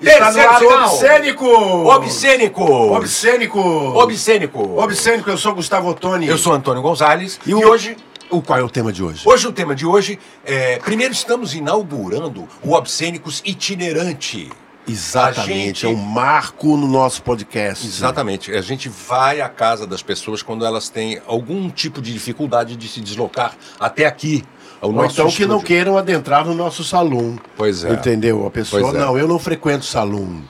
Está 0.00 0.28
no 0.28 0.34
Terceiro 0.34 0.50
ar 0.50 0.56
o 0.56 0.58
sinal. 0.58 0.88
Obscênico! 0.94 1.46
Obscênico! 1.88 2.64
Obscênico! 2.64 3.60
Obscênico! 3.60 4.60
Obscênico, 4.82 5.30
eu 5.30 5.38
sou 5.38 5.54
Gustavo 5.54 5.88
Ottoni. 5.88 6.26
Eu 6.26 6.36
sou 6.38 6.52
Antônio 6.52 6.82
Gonzalez 6.82 7.38
E, 7.46 7.54
o- 7.54 7.66
hoje, 7.68 7.96
O, 8.30 8.42
qual 8.42 8.58
é 8.58 8.62
o 8.62 8.68
tema 8.68 8.92
de 8.92 9.02
hoje? 9.02 9.22
hoje 9.24 9.46
o 9.46 9.52
tema 9.52 9.74
de 9.74 9.86
hoje 9.86 10.18
é... 10.44 10.78
Primeiro 10.78 11.12
estamos 11.12 11.54
inaugurando 11.54 12.48
o 12.62 12.72
Obscênicos 12.72 13.40
itinerante. 13.44 14.50
Exatamente, 14.86 15.86
A 15.86 15.88
é 15.88 15.92
gente- 15.92 15.98
um 15.98 16.04
marco 16.04 16.76
no 16.76 16.86
nosso 16.86 17.22
podcast. 17.22 17.86
Exatamente. 17.86 18.52
A 18.52 18.60
gente 18.60 18.86
vai 18.90 19.40
à 19.40 19.48
casa 19.48 19.86
das 19.86 20.02
pessoas 20.02 20.42
quando 20.42 20.66
elas 20.66 20.90
têm 20.90 21.22
algum 21.26 21.70
tipo 21.70 22.02
de 22.02 22.12
dificuldade 22.12 22.76
de 22.76 22.86
se 22.86 23.00
deslocar 23.00 23.54
até 23.80 24.04
aqui, 24.04 24.44
ao 24.84 24.90
Ou 24.90 24.96
nosso 24.96 25.14
então 25.14 25.30
que 25.30 25.46
não 25.46 25.56
estúdio. 25.56 25.66
queiram 25.66 25.96
adentrar 25.96 26.44
no 26.46 26.54
nosso 26.54 26.84
salão. 26.84 27.38
Pois 27.56 27.84
é. 27.84 27.92
Entendeu? 27.92 28.46
A 28.46 28.50
pessoa, 28.50 28.90
é. 28.90 28.92
não, 28.98 29.16
eu 29.18 29.26
não 29.26 29.38
frequento 29.38 29.84
salão. 29.84 30.42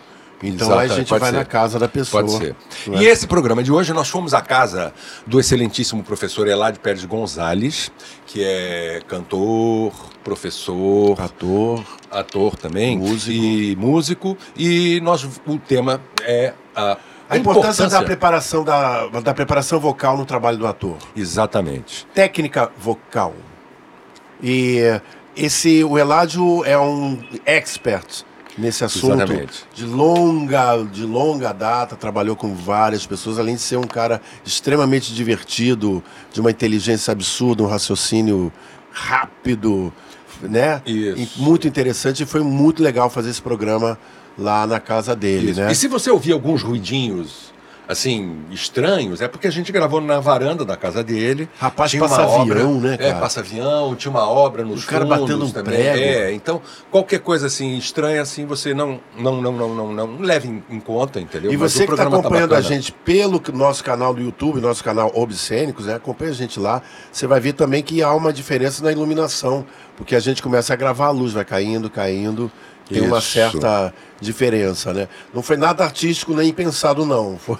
Então 0.43 0.67
aí 0.72 0.81
a 0.81 0.85
Exatamente, 0.85 0.95
gente 0.96 1.08
pode 1.08 1.21
vai 1.21 1.31
ser. 1.31 1.36
na 1.39 1.45
casa 1.45 1.79
da 1.79 1.89
pessoa. 1.89 2.22
Pode 2.22 2.36
ser. 2.36 2.57
não 2.89 3.00
E 3.00 3.07
é? 3.07 3.11
esse 3.11 3.27
programa 3.27 3.63
de 3.63 3.72
hoje, 3.72 3.93
nós 3.94 4.08
fomos 4.08 4.35
à 4.35 4.43
casa 4.43 4.93
do 5.27 5.39
excelentíssimo 5.41 6.03
professor 6.03 6.46
Elade 6.49 6.81
Pérez 6.81 7.05
Gonzalez, 7.05 7.91
que 8.27 8.43
é 8.44 9.00
cantor, 9.08 9.93
professor, 10.22 11.19
Ator. 11.19 11.82
ator 12.11 12.57
também, 12.57 12.99
Músico. 12.99 13.30
e 13.32 13.77
músico. 13.77 14.36
E 14.57 15.00
nós, 15.00 15.25
o 15.46 15.58
tema 15.58 16.00
é 16.22 16.53
a, 16.77 16.99
A 17.30 17.39
importância 17.39 17.89
da 17.89 18.03
preparação, 18.03 18.64
da, 18.64 19.07
da 19.21 19.32
preparação 19.32 19.80
vocal 19.80 20.16
no 20.19 20.27
trabalho 20.27 20.58
do 20.58 20.66
ator. 20.66 20.96
Exatamente. 21.16 22.07
técnica 22.13 22.71
vocal. 22.77 23.32
E 24.43 25.00
esse 25.36 25.82
o 25.84 25.98
Eládio 25.98 26.64
é 26.64 26.79
um 26.79 27.22
expert 27.44 28.24
nesse 28.57 28.84
assunto 28.84 29.16
Exatamente. 29.16 29.64
de 29.74 29.84
longa 29.84 30.82
de 30.84 31.04
longa 31.04 31.52
data, 31.52 31.96
trabalhou 31.96 32.36
com 32.36 32.54
várias 32.54 33.04
pessoas, 33.04 33.38
além 33.38 33.56
de 33.56 33.60
ser 33.60 33.76
um 33.76 33.84
cara 33.84 34.20
extremamente 34.44 35.12
divertido, 35.12 36.02
de 36.32 36.41
uma 36.41 36.50
inteligência 36.50 37.10
absurda, 37.12 37.62
um 37.62 37.66
raciocínio 37.66 38.52
rápido, 38.92 39.92
né? 40.41 40.80
Isso. 40.86 41.19
E 41.19 41.42
muito 41.42 41.66
interessante 41.66 42.22
e 42.22 42.26
foi 42.26 42.42
muito 42.42 42.82
legal 42.82 43.10
fazer 43.10 43.30
esse 43.30 43.42
programa 43.42 43.98
lá 44.38 44.66
na 44.66 44.80
casa 44.80 45.14
dele, 45.16 45.50
Isso. 45.50 45.60
né? 45.60 45.72
E 45.72 45.74
se 45.74 45.88
você 45.88 46.10
ouvir 46.10 46.32
alguns 46.32 46.62
ruidinhos 46.62 47.53
assim, 47.86 48.38
estranhos, 48.50 49.20
é 49.20 49.28
porque 49.28 49.46
a 49.46 49.50
gente 49.50 49.70
gravou 49.70 50.00
na 50.00 50.18
varanda 50.20 50.64
da 50.64 50.77
casa 50.77 51.02
dele. 51.04 51.48
Rapaz, 51.58 51.91
Tinha 51.91 52.02
uma 52.02 52.08
passa 52.08 52.22
obra- 52.26 52.54
avião, 52.60 52.80
né, 52.80 52.94
É, 52.94 52.96
cara? 52.96 53.20
passa 53.20 53.41
avião, 53.41 53.94
tinha 53.94 54.10
uma 54.10 54.26
obra 54.28 54.64
nos 54.64 54.84
O 54.84 54.86
cara 54.86 55.04
fundos 55.04 55.20
batendo 55.20 55.44
um 55.44 55.50
também. 55.50 55.74
prego. 55.74 55.98
É, 55.98 56.32
então 56.32 56.62
qualquer 56.91 57.20
coisa 57.20 57.46
assim 57.46 57.76
estranha 57.76 58.22
assim, 58.22 58.46
você 58.46 58.72
não 58.72 58.98
não 59.18 59.41
não 59.42 59.52
não 59.52 59.74
não, 59.74 59.92
não, 59.92 60.16
leve 60.20 60.48
em, 60.48 60.62
em 60.70 60.80
conta, 60.80 61.20
entendeu? 61.20 61.52
E 61.52 61.56
Mas 61.56 61.72
você 61.72 61.86
que 61.86 61.92
está 61.92 62.04
tá 62.08 62.08
acompanhando 62.16 62.52
a 62.54 62.56
bacana. 62.56 62.62
gente 62.74 62.91
pelo 62.92 63.42
nosso 63.52 63.84
canal 63.84 64.14
do 64.14 64.20
YouTube, 64.22 64.60
nosso 64.60 64.82
canal 64.82 65.10
Obscênicos, 65.14 65.86
né? 65.86 65.94
acompanha 65.96 66.30
a 66.30 66.34
gente 66.34 66.58
lá. 66.58 66.80
Você 67.12 67.26
vai 67.26 67.41
ver 67.41 67.52
também 67.52 67.82
que 67.82 68.02
há 68.02 68.12
uma 68.14 68.32
diferença 68.32 68.82
na 68.82 68.92
iluminação, 68.92 69.64
porque 69.96 70.16
a 70.16 70.20
gente 70.20 70.42
começa 70.42 70.72
a 70.72 70.76
gravar 70.76 71.06
a 71.06 71.10
luz, 71.10 71.32
vai 71.32 71.44
caindo, 71.44 71.91
caindo. 71.91 72.50
Tem 72.88 73.00
uma 73.00 73.18
Isso. 73.18 73.30
certa 73.30 73.94
diferença, 74.20 74.92
né? 74.92 75.08
Não 75.32 75.42
foi 75.42 75.56
nada 75.56 75.84
artístico 75.84 76.34
nem 76.34 76.52
pensado, 76.52 77.04
não. 77.06 77.38
Foi, 77.38 77.56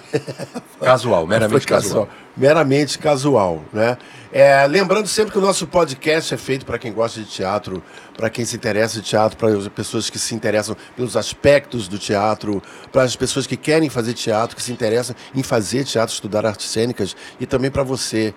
casual, 0.81 1.27
meramente 1.27 1.51
foi 1.51 1.61
casual. 1.61 2.09
Meramente 2.37 2.99
casual, 2.99 3.63
né? 3.73 3.97
É, 4.33 4.67
lembrando 4.67 5.07
sempre 5.07 5.33
que 5.33 5.39
o 5.39 5.41
nosso 5.41 5.67
podcast 5.67 6.35
é 6.35 6.37
feito 6.37 6.67
para 6.67 6.79
quem 6.79 6.93
gosta 6.93 7.21
de 7.21 7.27
teatro, 7.27 7.83
para 8.17 8.29
quem 8.29 8.45
se 8.45 8.57
interessa 8.57 9.01
de 9.01 9.09
teatro, 9.09 9.37
para 9.37 9.49
as 9.49 9.69
pessoas 9.69 10.11
que 10.11 10.19
se 10.19 10.35
interessam 10.35 10.77
pelos 10.97 11.17
aspectos 11.17 11.87
do 11.87 11.99
teatro, 11.99 12.63
para 12.91 13.03
as 13.03 13.15
pessoas 13.15 13.47
que 13.47 13.57
querem 13.57 13.89
fazer 13.89 14.15
teatro, 14.15 14.57
que 14.57 14.63
se 14.63 14.73
interessam 14.73 15.15
em 15.35 15.43
fazer 15.43 15.85
teatro, 15.85 16.13
estudar 16.13 16.45
artes 16.45 16.69
cênicas, 16.69 17.15
e 17.39 17.47
também 17.47 17.71
para 17.71 17.83
você 17.83 18.35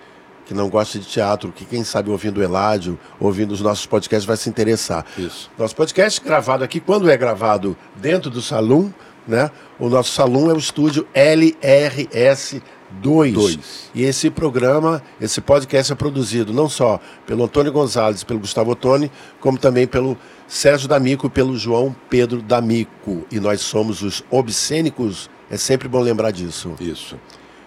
que 0.48 0.54
não 0.54 0.70
gosta 0.70 0.98
de 0.98 1.06
teatro, 1.06 1.52
que 1.52 1.66
quem 1.66 1.84
sabe 1.84 2.10
ouvindo 2.10 2.38
o 2.40 2.44
Eládio, 2.44 2.98
ouvindo 3.20 3.52
os 3.52 3.60
nossos 3.60 3.86
podcasts, 3.86 4.26
vai 4.26 4.38
se 4.38 4.50
interessar. 4.50 5.06
Isso. 5.18 5.52
Nosso 5.58 5.76
podcast 5.76 6.22
gravado 6.22 6.64
aqui, 6.64 6.80
quando 6.80 7.10
é 7.10 7.18
gravado 7.18 7.76
dentro 7.96 8.30
do 8.30 8.42
salão, 8.42 8.94
né? 9.28 9.52
O 9.78 9.90
nosso 9.90 10.14
salão 10.14 10.50
é 10.50 10.54
o 10.54 10.58
estúdio 10.58 11.06
LRS 11.14 12.62
2. 12.90 13.34
Dois. 13.34 13.92
E 13.94 14.04
esse 14.04 14.30
programa, 14.30 15.04
esse 15.20 15.42
podcast 15.42 15.92
é 15.92 15.96
produzido 15.96 16.54
não 16.54 16.70
só 16.70 17.00
pelo 17.26 17.44
Antônio 17.44 17.72
Gonzalez, 17.72 18.24
pelo 18.24 18.40
Gustavo 18.40 18.72
Ottoni, 18.72 19.12
como 19.42 19.58
também 19.58 19.86
pelo 19.86 20.18
Sérgio 20.48 20.88
D'Amico 20.88 21.28
e 21.28 21.30
pelo 21.30 21.58
João 21.58 21.94
Pedro 22.10 22.42
D'Amico. 22.42 23.26
E 23.30 23.38
nós 23.40 23.60
somos 23.60 24.02
os 24.02 24.24
Obscênicos. 24.32 25.30
É 25.50 25.58
sempre 25.58 25.90
bom 25.90 26.00
lembrar 26.00 26.32
disso. 26.32 26.74
Isso. 26.80 27.18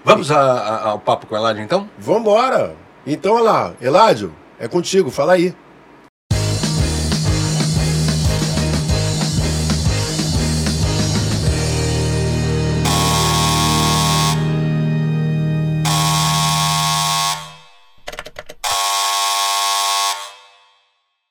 Vamos 0.04 0.30
a- 0.30 0.40
a- 0.40 0.88
ao 0.90 0.98
papo 0.98 1.26
com 1.26 1.34
a 1.34 1.38
Eladio, 1.38 1.62
então? 1.62 1.88
Vambora! 1.98 2.74
Então, 3.06 3.34
olha 3.34 3.44
lá, 3.44 3.74
Eládio, 3.80 4.34
é 4.58 4.66
contigo, 4.68 5.10
fala 5.10 5.34
aí. 5.34 5.54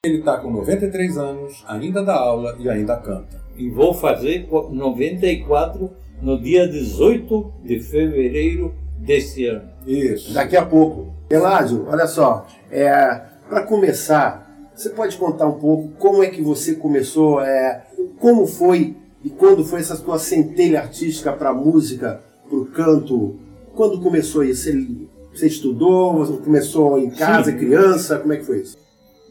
Ele 0.06 0.20
está 0.20 0.38
com 0.38 0.50
93 0.50 1.18
anos, 1.18 1.64
ainda 1.68 2.02
dá 2.04 2.16
aula 2.16 2.56
e 2.60 2.70
ainda 2.70 2.98
canta. 2.98 3.40
e 3.58 3.70
vou 3.70 3.94
fazer 3.94 4.48
co- 4.48 4.70
94 4.72 5.92
no 6.22 6.42
dia 6.42 6.68
18 6.68 7.54
de 7.64 7.80
fevereiro 7.80 8.74
deste 8.98 9.46
ano. 9.46 9.70
Isso. 9.86 10.34
Daqui 10.34 10.56
a 10.56 10.66
pouco. 10.66 11.14
Eládio, 11.30 11.86
olha 11.88 12.08
só, 12.08 12.48
é, 12.72 13.22
para 13.48 13.64
começar, 13.64 14.72
você 14.76 14.90
pode 14.90 15.16
contar 15.18 15.48
um 15.48 15.60
pouco 15.60 15.90
como 16.00 16.24
é 16.24 16.28
que 16.30 16.42
você 16.42 16.76
começou, 16.76 17.40
é, 17.40 17.86
como 18.20 18.48
foi 18.48 18.96
e 19.24 19.30
quando 19.30 19.64
foi 19.64 19.80
essa 19.80 19.98
tua 19.98 20.18
centelha 20.18 20.82
artística 20.82 21.32
para 21.34 21.54
música, 21.54 22.22
para 22.48 22.58
o 22.58 22.66
canto? 22.66 23.36
Quando 23.76 24.02
começou 24.02 24.44
isso? 24.44 24.64
Você, 24.64 24.88
você 25.34 25.48
estudou? 25.48 26.18
Você 26.18 26.38
começou 26.38 26.98
em 26.98 27.10
casa, 27.10 27.52
Sim. 27.52 27.58
criança? 27.58 28.18
Como 28.18 28.34
é 28.34 28.38
que 28.38 28.46
foi 28.46 28.62
isso? 28.62 28.78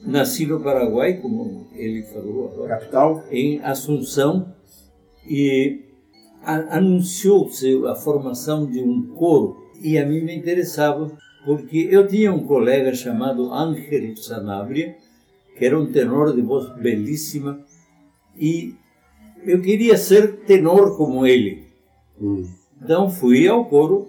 Nasci 0.07 0.47
no 0.47 0.61
Paraguai, 0.61 1.15
como 1.15 1.67
ele 1.75 2.03
falou 2.05 2.53
agora, 2.53 2.79
Capital? 2.79 3.25
em 3.31 3.61
Assunção, 3.63 4.55
e 5.29 5.88
anunciou-se 6.49 7.87
a 7.87 7.95
formação 7.95 8.67
de 8.67 8.81
um 8.81 9.03
coro, 9.15 9.69
e 9.83 9.99
a 9.99 10.07
mim 10.07 10.23
me 10.23 10.35
interessava, 10.35 11.11
porque 11.45 11.89
eu 11.91 12.07
tinha 12.07 12.33
um 12.33 12.45
colega 12.47 12.95
chamado 12.95 13.53
Ángel 13.53 14.17
Sanabria, 14.17 14.97
que 15.57 15.65
era 15.65 15.79
um 15.79 15.93
tenor 15.93 16.35
de 16.35 16.41
voz 16.41 16.75
belíssima, 16.77 17.61
e 18.37 18.75
eu 19.45 19.61
queria 19.61 19.97
ser 19.97 20.41
tenor 20.47 20.97
como 20.97 21.27
ele. 21.27 21.67
Hum. 22.21 22.45
Então 22.83 23.11
fui 23.11 23.47
ao 23.47 23.67
coro, 23.67 24.07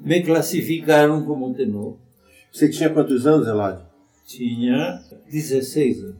me 0.00 0.22
classificaram 0.22 1.24
como 1.24 1.54
tenor. 1.54 1.96
Você 2.52 2.68
tinha 2.68 2.90
quantos 2.90 3.26
anos, 3.26 3.46
Eládio? 3.46 3.86
Tinha 4.26 5.00
16 5.30 6.02
anos. 6.02 6.16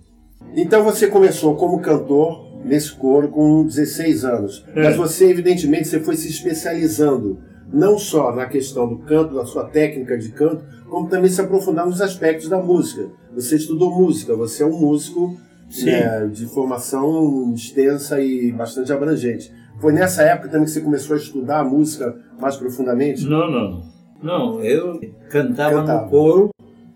Então 0.54 0.84
você 0.84 1.08
começou 1.08 1.56
como 1.56 1.80
cantor 1.80 2.45
nesse 2.66 2.92
coro 2.92 3.28
com 3.28 3.64
16 3.64 4.24
anos. 4.24 4.64
É. 4.74 4.82
Mas 4.84 4.96
você, 4.96 5.30
evidentemente, 5.30 5.88
você 5.88 6.00
foi 6.00 6.16
se 6.16 6.28
especializando 6.28 7.38
não 7.72 7.98
só 7.98 8.34
na 8.34 8.46
questão 8.46 8.88
do 8.88 8.98
canto, 8.98 9.34
da 9.34 9.44
sua 9.44 9.64
técnica 9.64 10.16
de 10.16 10.30
canto, 10.30 10.64
como 10.88 11.08
também 11.08 11.30
se 11.30 11.40
aprofundar 11.40 11.86
nos 11.86 12.00
aspectos 12.00 12.48
da 12.48 12.62
música. 12.62 13.08
Você 13.34 13.56
estudou 13.56 13.90
música, 13.90 14.36
você 14.36 14.62
é 14.62 14.66
um 14.66 14.78
músico 14.78 15.36
né, 15.84 16.26
de 16.32 16.46
formação 16.46 17.52
extensa 17.54 18.20
e 18.20 18.52
bastante 18.52 18.92
abrangente. 18.92 19.52
Foi 19.80 19.92
nessa 19.92 20.22
época 20.22 20.48
também 20.48 20.64
que 20.64 20.70
você 20.70 20.80
começou 20.80 21.14
a 21.14 21.18
estudar 21.18 21.60
a 21.60 21.64
música 21.64 22.16
mais 22.40 22.56
profundamente? 22.56 23.26
Não, 23.26 23.50
não. 23.50 23.82
Não, 24.22 24.60
eu 24.62 24.98
cantava, 25.30 25.76
Cantava. 25.80 26.04
no 26.04 26.10
coro 26.10 26.50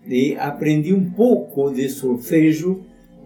e 0.07 0.35
aprendi 0.39 0.93
um 0.93 1.11
pouco 1.11 1.71
de 1.71 1.87
solfejo, 1.89 2.81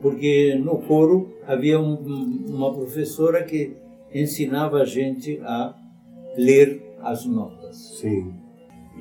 porque 0.06 0.54
no 0.64 0.78
coro 0.78 1.34
havia 1.48 1.80
um- 1.80 1.98
um- 2.00 2.46
uma 2.56 2.72
professora 2.72 3.42
que 3.44 3.76
ensinava 4.14 4.82
a 4.82 4.86
gente 4.86 5.40
a 5.42 5.74
ler 6.38 6.96
as 7.02 7.26
notas. 7.26 7.98
Sim. 8.00 8.32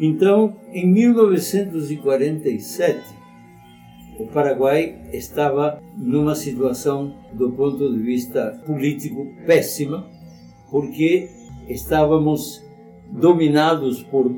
Então, 0.00 0.56
em 0.72 0.90
1947, 0.90 3.02
o 4.18 4.26
Paraguai 4.28 4.98
estava 5.12 5.78
numa 5.94 6.34
situação, 6.34 7.14
do 7.34 7.52
ponto 7.52 7.92
de 7.92 7.98
vista 8.02 8.58
político, 8.64 9.26
péssima, 9.46 10.08
porque 10.70 11.28
estávamos 11.68 12.64
dominados 13.12 14.02
por 14.04 14.34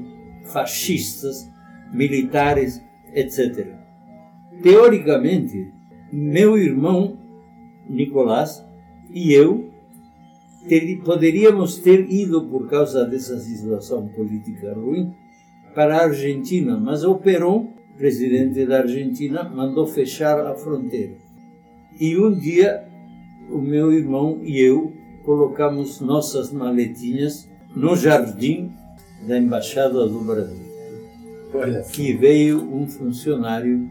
fascistas, 0.47 1.49
militares, 1.93 2.83
etc. 3.15 3.69
Teoricamente, 4.65 5.75
meu 6.17 6.57
irmão 6.57 7.17
Nicolás 7.89 8.65
e 9.11 9.33
eu 9.33 9.71
ter, 10.69 11.03
poderíamos 11.05 11.79
ter 11.79 12.11
ido, 12.11 12.47
por 12.47 12.69
causa 12.69 13.05
dessa 13.05 13.39
situação 13.39 14.09
política 14.09 14.75
ruim, 14.75 15.13
para 15.75 15.99
a 15.99 16.05
Argentina, 16.05 16.79
mas 16.79 17.05
o 17.05 17.17
Perón, 17.17 17.69
presidente 17.97 18.65
da 18.65 18.79
Argentina, 18.79 19.45
mandou 19.45 19.87
fechar 19.87 20.41
a 20.41 20.55
fronteira. 20.55 21.15
E 22.01 22.17
um 22.17 22.33
dia, 22.33 22.89
o 23.51 23.59
meu 23.59 23.93
irmão 23.93 24.41
e 24.43 24.59
eu 24.59 24.93
colocamos 25.23 26.01
nossas 26.01 26.53
maletinhas 26.53 27.49
no 27.75 27.95
jardim 27.95 28.73
da 29.27 29.39
Embaixada 29.39 30.07
do 30.07 30.21
Brasil. 30.21 30.67
Que 31.93 32.12
veio 32.15 32.62
um 32.75 32.87
funcionário 32.87 33.89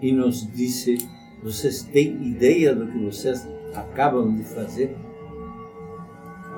e 0.00 0.12
nos 0.12 0.46
disse: 0.50 0.98
Vocês 1.42 1.82
têm 1.82 2.22
ideia 2.28 2.74
do 2.74 2.86
que 2.86 2.98
vocês 2.98 3.48
acabam 3.74 4.34
de 4.34 4.44
fazer? 4.44 4.94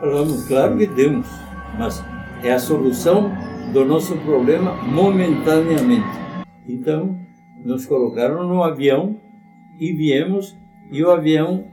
Falamos, 0.00 0.44
claro 0.48 0.76
que 0.76 0.88
temos, 0.88 1.28
mas 1.78 2.02
é 2.42 2.52
a 2.52 2.58
solução 2.58 3.30
do 3.72 3.84
nosso 3.84 4.16
problema 4.18 4.74
momentaneamente. 4.82 6.08
Então, 6.68 7.16
nos 7.64 7.86
colocaram 7.86 8.46
no 8.48 8.62
avião 8.62 9.20
e 9.78 9.92
viemos, 9.92 10.56
e 10.90 11.02
o 11.04 11.10
avião 11.10 11.64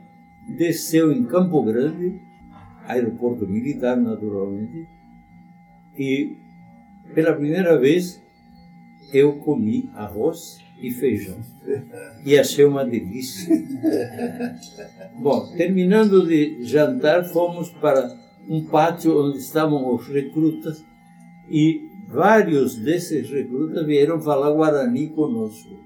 desceu 0.47 1.12
em 1.12 1.25
Campo 1.25 1.63
Grande, 1.63 2.21
aeroporto 2.88 3.47
militar, 3.47 3.97
naturalmente, 3.97 4.88
e 5.97 6.38
pela 7.13 7.33
primeira 7.33 7.77
vez 7.77 8.23
eu 9.12 9.38
comi 9.39 9.89
arroz 9.95 10.59
e 10.81 10.91
feijão. 10.91 11.37
E 12.25 12.37
achei 12.37 12.65
uma 12.65 12.85
delícia. 12.85 13.55
Bom, 15.19 15.51
terminando 15.55 16.25
de 16.25 16.63
jantar, 16.63 17.25
fomos 17.25 17.69
para 17.69 18.17
um 18.47 18.65
pátio 18.65 19.27
onde 19.27 19.37
estavam 19.39 19.93
os 19.93 20.07
recrutas 20.07 20.83
e 21.49 21.89
vários 22.07 22.75
desses 22.75 23.29
recrutas 23.29 23.85
vieram 23.85 24.19
falar 24.19 24.51
Guarani 24.51 25.09
conosco. 25.09 25.79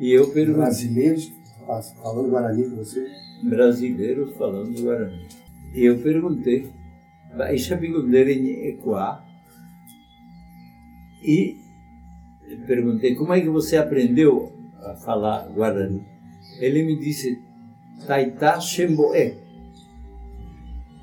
E 0.00 0.10
eu 0.10 0.30
perguntei. 0.30 0.62
Brasileiros 0.62 1.32
falando 2.02 2.30
Guarani 2.30 2.70
com 2.70 2.76
você? 2.76 3.06
Brasileiros 3.42 4.36
falando 4.36 4.80
Guarani. 4.80 5.26
E 5.74 5.84
eu 5.84 5.98
perguntei, 5.98 6.70
em 8.28 8.68
Ecoá. 8.68 9.24
E 11.22 11.61
perguntei, 12.56 13.14
como 13.14 13.32
é 13.32 13.40
que 13.40 13.48
você 13.48 13.76
aprendeu 13.76 14.52
a 14.82 14.94
falar 14.94 15.48
Guarani? 15.48 16.04
Ele 16.58 16.82
me 16.84 16.98
disse, 16.98 17.40
Taitá 18.06 18.60
Xemboé. 18.60 19.36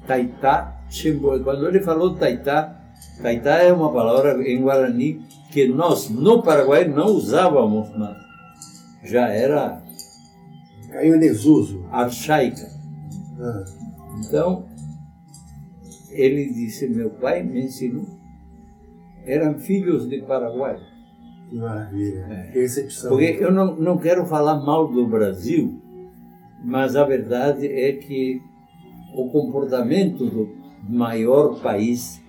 Taitá 0.08 0.84
Xemboé. 0.90 1.40
Quando 1.40 1.68
ele 1.68 1.80
falou 1.82 2.16
Taitá, 2.16 2.82
Taitá 3.22 3.58
é 3.58 3.72
uma 3.72 3.92
palavra 3.92 4.42
em 4.48 4.62
Guarani 4.62 5.22
que 5.52 5.68
nós, 5.68 6.10
no 6.10 6.44
Paraguai, 6.44 6.86
não 6.88 7.08
usávamos 7.08 7.90
mais. 7.98 8.18
Já 9.04 9.30
era. 9.30 9.82
Caiu 10.92 11.16
em 11.16 11.20
desuso. 11.20 11.86
Archaica. 11.92 12.70
Ah. 13.40 13.66
Então, 14.20 14.66
ele 16.12 16.52
disse: 16.52 16.88
Meu 16.88 17.10
pai 17.10 17.44
me 17.44 17.66
ensinou. 17.66 18.06
Eram 19.26 19.60
filhos 19.60 20.08
de 20.08 20.22
Paraguai. 20.22 20.80
Que 21.50 21.56
maravilha. 21.56 22.28
É. 22.30 22.52
Que 22.52 22.60
recepção. 22.60 23.10
Porque 23.10 23.38
eu 23.40 23.52
não, 23.52 23.76
não 23.76 23.98
quero 23.98 24.26
falar 24.26 24.64
mal 24.64 24.88
do 24.88 25.08
Brasil, 25.08 25.82
mas 26.64 26.96
a 26.96 27.04
verdade 27.04 27.66
é 27.66 27.94
que 27.94 28.42
o 29.16 29.30
comportamento 29.30 30.26
do 30.26 30.56
maior 30.88 31.60
país 31.62 32.22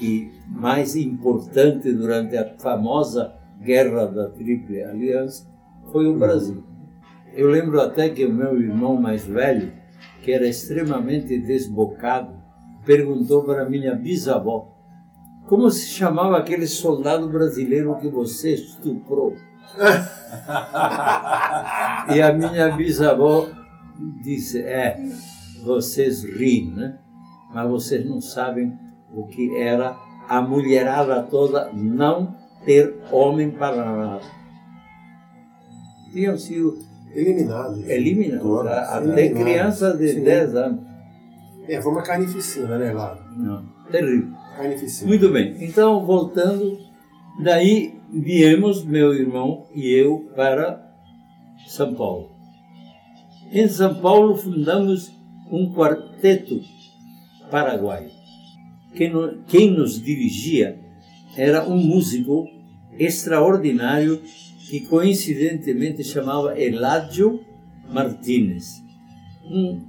e 0.00 0.30
mais 0.46 0.96
importante 0.96 1.92
durante 1.92 2.36
a 2.36 2.54
famosa 2.58 3.34
Guerra 3.60 4.06
da 4.06 4.28
Tríplice 4.30 4.82
Aliança 4.82 5.46
foi 5.90 6.06
o 6.06 6.18
Brasil. 6.18 6.62
Eu 7.34 7.50
lembro 7.50 7.80
até 7.80 8.08
que 8.08 8.24
o 8.24 8.32
meu 8.32 8.60
irmão 8.60 9.00
mais 9.00 9.26
velho, 9.26 9.72
que 10.22 10.32
era 10.32 10.46
extremamente 10.46 11.38
desbocado, 11.38 12.32
perguntou 12.84 13.44
para 13.44 13.68
minha 13.68 13.94
bisavó 13.94 14.77
como 15.48 15.70
se 15.70 15.86
chamava 15.86 16.36
aquele 16.36 16.66
soldado 16.66 17.28
brasileiro 17.28 17.96
que 17.96 18.08
você 18.08 18.54
estuprou. 18.54 19.34
e 22.14 22.22
a 22.22 22.32
minha 22.32 22.76
bisavó 22.76 23.48
disse: 24.22 24.60
É, 24.60 24.98
vocês 25.64 26.22
riem, 26.22 26.70
né? 26.70 26.98
Mas 27.52 27.68
vocês 27.68 28.04
não 28.04 28.20
sabem 28.20 28.78
o 29.12 29.26
que 29.26 29.56
era 29.56 29.96
a 30.28 30.42
mulherada 30.42 31.22
toda 31.22 31.72
não 31.72 32.36
ter 32.64 32.94
homem 33.10 33.50
para 33.50 33.84
nada. 33.84 34.20
Tinham 36.12 36.36
sido 36.36 36.78
eliminados. 37.14 37.88
Eliminados, 37.88 38.66
até 38.66 39.30
crianças 39.30 39.98
de 39.98 40.12
Sim. 40.12 40.24
10 40.24 40.56
anos. 40.56 40.80
É, 41.66 41.80
foi 41.80 41.92
uma 41.92 42.02
carnificina, 42.02 42.78
né, 42.78 42.92
Lado? 42.92 43.20
Não, 43.36 43.64
terrível. 43.90 44.37
Carnificina. 44.58 45.08
Muito 45.08 45.28
bem, 45.30 45.56
então 45.60 46.04
voltando, 46.04 46.78
daí 47.42 47.94
viemos, 48.12 48.84
meu 48.84 49.14
irmão 49.14 49.66
e 49.74 49.90
eu, 49.90 50.30
para 50.34 50.92
São 51.66 51.94
Paulo. 51.94 52.30
Em 53.52 53.68
São 53.68 53.94
Paulo 53.94 54.36
fundamos 54.36 55.10
um 55.50 55.72
quarteto 55.72 56.60
paraguaio 57.50 58.18
quem 59.46 59.70
nos 59.70 60.02
dirigia 60.02 60.78
era 61.36 61.68
um 61.68 61.78
músico 61.78 62.48
extraordinário 62.98 64.20
que 64.68 64.80
coincidentemente 64.80 66.02
chamava 66.02 66.60
Eladio 66.60 67.40
Martínez, 67.90 68.82
um 69.44 69.80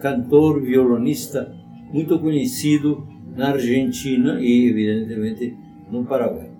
cantor, 0.00 0.60
violonista 0.60 1.54
muito 1.92 2.18
conhecido 2.18 3.06
na 3.38 3.50
Argentina 3.50 4.40
e, 4.40 4.68
evidentemente, 4.68 5.56
no 5.90 6.04
Paraguai. 6.04 6.50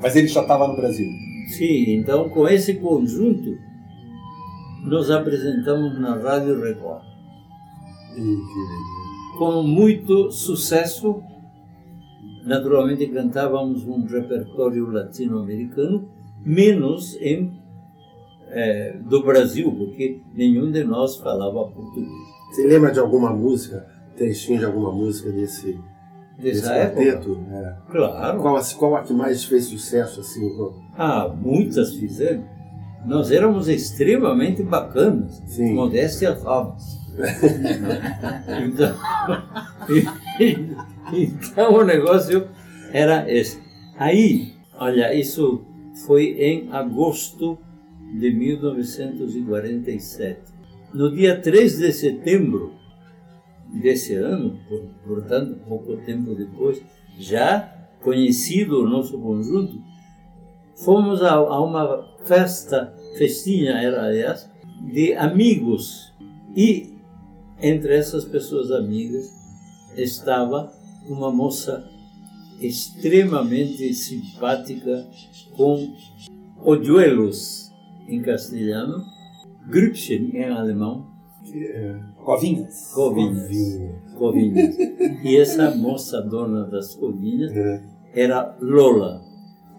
Mas 0.00 0.16
ele 0.16 0.26
já 0.26 0.40
estava 0.40 0.66
no 0.66 0.74
Brasil? 0.74 1.06
Sim, 1.46 1.96
então 1.96 2.30
com 2.30 2.48
esse 2.48 2.74
conjunto 2.74 3.56
nos 4.82 5.10
apresentamos 5.10 6.00
na 6.00 6.16
Rádio 6.16 6.60
Record. 6.60 7.02
Com 9.38 9.62
muito 9.62 10.32
sucesso. 10.32 11.22
Naturalmente 12.44 13.06
cantávamos 13.06 13.86
um 13.86 14.04
repertório 14.04 14.90
latino-americano, 14.90 16.08
menos 16.44 17.14
em 17.20 17.52
é, 18.48 18.96
do 18.98 19.22
Brasil, 19.22 19.70
porque 19.70 20.20
nenhum 20.34 20.72
de 20.72 20.82
nós 20.82 21.16
falava 21.16 21.68
português. 21.68 22.10
Você 22.50 22.66
lembra 22.66 22.90
de 22.90 22.98
alguma 22.98 23.32
música, 23.32 23.86
trechinho 24.16 24.58
de 24.58 24.64
alguma 24.64 24.90
música 24.90 25.30
desse, 25.30 25.78
desse 26.38 26.62
quarteto? 26.62 27.44
É. 27.50 27.74
Claro. 27.90 28.40
Qual, 28.40 28.62
qual 28.78 28.96
a 28.96 29.02
que 29.02 29.12
mais 29.12 29.44
fez 29.44 29.66
sucesso? 29.66 30.20
assim? 30.20 30.48
Ah, 30.96 31.28
muitas 31.28 31.94
fizeram. 31.94 32.44
Nós 33.04 33.30
éramos 33.32 33.68
extremamente 33.68 34.62
bacanas, 34.62 35.42
Sim. 35.46 35.74
modéstia 35.74 36.38
altas. 36.44 37.02
então, 38.64 38.96
então 41.12 41.74
o 41.74 41.84
negócio 41.84 42.48
era 42.92 43.30
esse. 43.30 43.60
Aí, 43.98 44.54
olha, 44.78 45.12
isso 45.14 45.62
foi 46.06 46.36
em 46.38 46.72
agosto 46.72 47.58
de 48.18 48.32
1947. 48.32 50.40
No 50.94 51.14
dia 51.14 51.38
3 51.40 51.76
de 51.78 51.92
setembro 51.92 52.72
desse 53.72 54.14
ano, 54.14 54.58
portanto, 55.06 55.60
pouco 55.66 55.96
tempo 55.98 56.34
depois, 56.34 56.82
já 57.18 57.88
conhecido 58.00 58.82
o 58.82 58.88
nosso 58.88 59.18
conjunto, 59.18 59.82
fomos 60.76 61.22
a, 61.22 61.34
a 61.34 61.62
uma 61.62 62.06
festa, 62.24 62.94
festinha 63.16 63.72
era 63.72 64.04
aliás, 64.04 64.50
de 64.92 65.14
amigos. 65.14 66.12
E 66.54 66.94
entre 67.60 67.96
essas 67.96 68.24
pessoas 68.24 68.70
amigas 68.70 69.30
estava 69.96 70.72
uma 71.08 71.30
moça 71.30 71.88
extremamente 72.60 73.92
simpática 73.94 75.06
com 75.56 75.94
hojuelos 76.64 77.72
em 78.08 78.20
castelhano, 78.22 79.04
Grübchen 79.68 80.36
em 80.36 80.44
alemão. 80.44 81.11
É, 81.54 81.98
covinhas. 82.24 82.92
Covinhas. 82.94 83.48
Covinhas. 84.16 84.76
E 85.24 85.36
essa 85.36 85.74
moça 85.74 86.20
dona 86.20 86.64
das 86.64 86.94
covinhas 86.94 87.52
é. 87.52 87.82
era 88.14 88.56
Lola, 88.60 89.20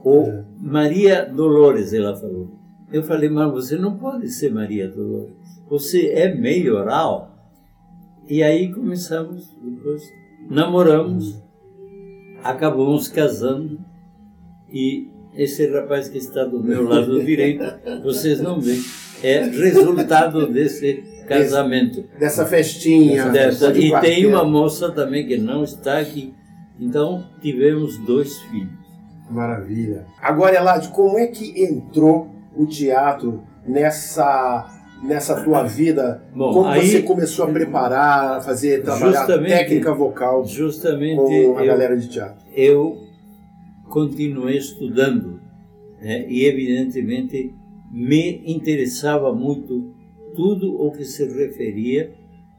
ou 0.03 0.23
é. 0.23 0.45
Maria 0.59 1.25
Dolores, 1.25 1.93
ela 1.93 2.15
falou. 2.15 2.51
Eu 2.91 3.01
falei, 3.03 3.29
mas 3.29 3.51
você 3.51 3.75
não 3.75 3.97
pode 3.97 4.29
ser 4.29 4.51
Maria 4.51 4.87
Dolores. 4.87 5.35
Você 5.69 6.09
é 6.09 6.35
meio 6.35 6.75
oral 6.75 7.35
E 8.27 8.43
aí 8.43 8.71
começamos, 8.71 9.55
depois 9.63 10.03
namoramos, 10.49 11.41
acabamos 12.43 13.07
casando 13.07 13.79
e 14.71 15.09
esse 15.35 15.67
rapaz 15.67 16.09
que 16.09 16.17
está 16.17 16.43
do 16.43 16.61
meu 16.63 16.83
lado 16.83 17.23
direito, 17.23 17.63
vocês 18.03 18.39
não 18.39 18.59
veem, 18.59 18.81
é 19.23 19.39
resultado 19.43 20.51
desse 20.51 21.12
casamento. 21.27 22.03
Dessa 22.19 22.45
festinha. 22.45 23.29
Dessa, 23.29 23.77
e 23.77 23.91
tem 24.01 24.25
uma 24.25 24.43
moça 24.43 24.91
também 24.91 25.27
que 25.27 25.37
não 25.37 25.63
está 25.63 25.99
aqui. 25.99 26.33
Então 26.79 27.25
tivemos 27.41 27.97
dois 27.99 28.37
filhos. 28.43 28.83
Maravilha. 29.29 30.05
Agora, 30.21 30.55
Elad, 30.55 30.87
como 30.89 31.17
é 31.17 31.27
que 31.27 31.63
entrou 31.63 32.29
o 32.55 32.65
teatro 32.65 33.43
nessa 33.65 34.69
nessa 35.03 35.41
tua 35.43 35.63
vida? 35.63 36.23
Bom, 36.33 36.53
como 36.53 36.67
aí, 36.67 36.87
você 36.87 37.01
começou 37.01 37.45
a 37.45 37.49
preparar, 37.49 38.37
a 38.37 38.41
fazer, 38.41 38.83
trabalhar 38.83 39.25
técnica 39.25 39.93
vocal 39.93 40.45
justamente 40.45 41.17
com 41.17 41.57
a 41.57 41.61
eu, 41.61 41.67
galera 41.67 41.97
de 41.97 42.07
teatro? 42.07 42.37
Eu 42.55 43.03
continuei 43.89 44.57
estudando 44.57 45.41
né, 46.01 46.25
e, 46.27 46.45
evidentemente, 46.45 47.53
me 47.91 48.41
interessava 48.45 49.33
muito 49.33 49.92
tudo 50.35 50.81
o 50.81 50.91
que 50.91 51.03
se 51.05 51.25
referia 51.25 52.13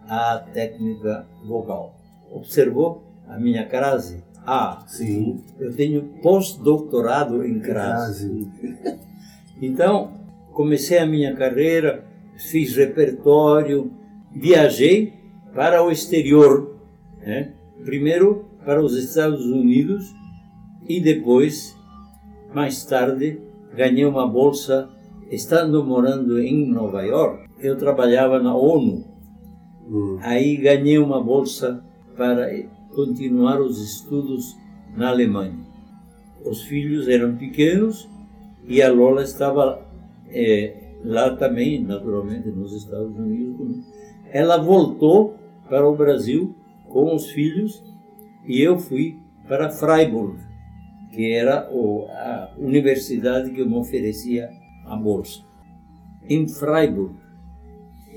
à 0.09 0.39
técnica 0.53 1.27
vocal. 1.45 1.95
Observou 2.31 3.03
a 3.29 3.39
minha 3.39 3.67
crase? 3.67 4.23
Ah, 4.47 4.85
sim. 4.87 5.43
Eu 5.59 5.75
tenho 5.75 6.03
pós-doutorado 6.23 7.45
em 7.45 7.61
crase. 7.61 8.49
Então, 9.63 10.13
comecei 10.53 10.99
a 10.99 11.07
minha 11.07 11.33
carreira 11.35 12.05
fiz 12.37 12.77
repertório, 12.77 13.91
viajei 14.33 15.13
para 15.55 15.83
o 15.83 15.91
exterior, 15.91 16.77
né? 17.21 17.53
primeiro 17.85 18.47
para 18.65 18.83
os 18.83 18.97
Estados 18.97 19.45
Unidos 19.45 20.13
e 20.89 21.01
depois, 21.01 21.77
mais 22.53 22.85
tarde, 22.85 23.41
ganhei 23.75 24.05
uma 24.05 24.27
bolsa. 24.27 24.91
Estando 25.31 25.83
morando 25.83 26.39
em 26.39 26.71
Nova 26.71 27.03
York, 27.03 27.44
eu 27.67 27.77
trabalhava 27.77 28.39
na 28.39 28.55
ONU. 28.55 29.05
Hum. 29.89 30.19
Aí 30.21 30.57
ganhei 30.57 30.99
uma 30.99 31.23
bolsa 31.23 31.85
para 32.17 32.49
continuar 32.95 33.61
os 33.61 33.83
estudos 33.83 34.57
na 34.97 35.09
Alemanha. 35.09 35.59
Os 36.45 36.63
filhos 36.63 37.09
eram 37.09 37.37
pequenos 37.37 38.09
e 38.67 38.83
a 38.83 38.93
Lola 38.93 39.23
estava 39.23 39.85
é, 40.29 40.93
lá 41.05 41.35
também, 41.37 41.83
naturalmente, 41.83 42.49
nos 42.49 42.73
Estados 42.73 43.17
Unidos. 43.19 43.85
Ela 44.31 44.57
voltou 44.57 45.37
para 45.69 45.89
o 45.89 45.97
Brasil 45.97 46.55
com 46.89 47.15
os 47.15 47.31
filhos 47.31 47.83
e 48.47 48.61
eu 48.61 48.79
fui 48.79 49.19
para 49.49 49.71
Freiburg, 49.71 50.39
que 51.13 51.33
era 51.33 51.69
a 51.69 52.55
universidade 52.59 53.51
que 53.51 53.65
me 53.65 53.75
oferecia 53.75 54.49
a 54.87 54.97
bolsa. 54.97 55.43
Em 56.29 56.47
Freiburg, 56.49 57.15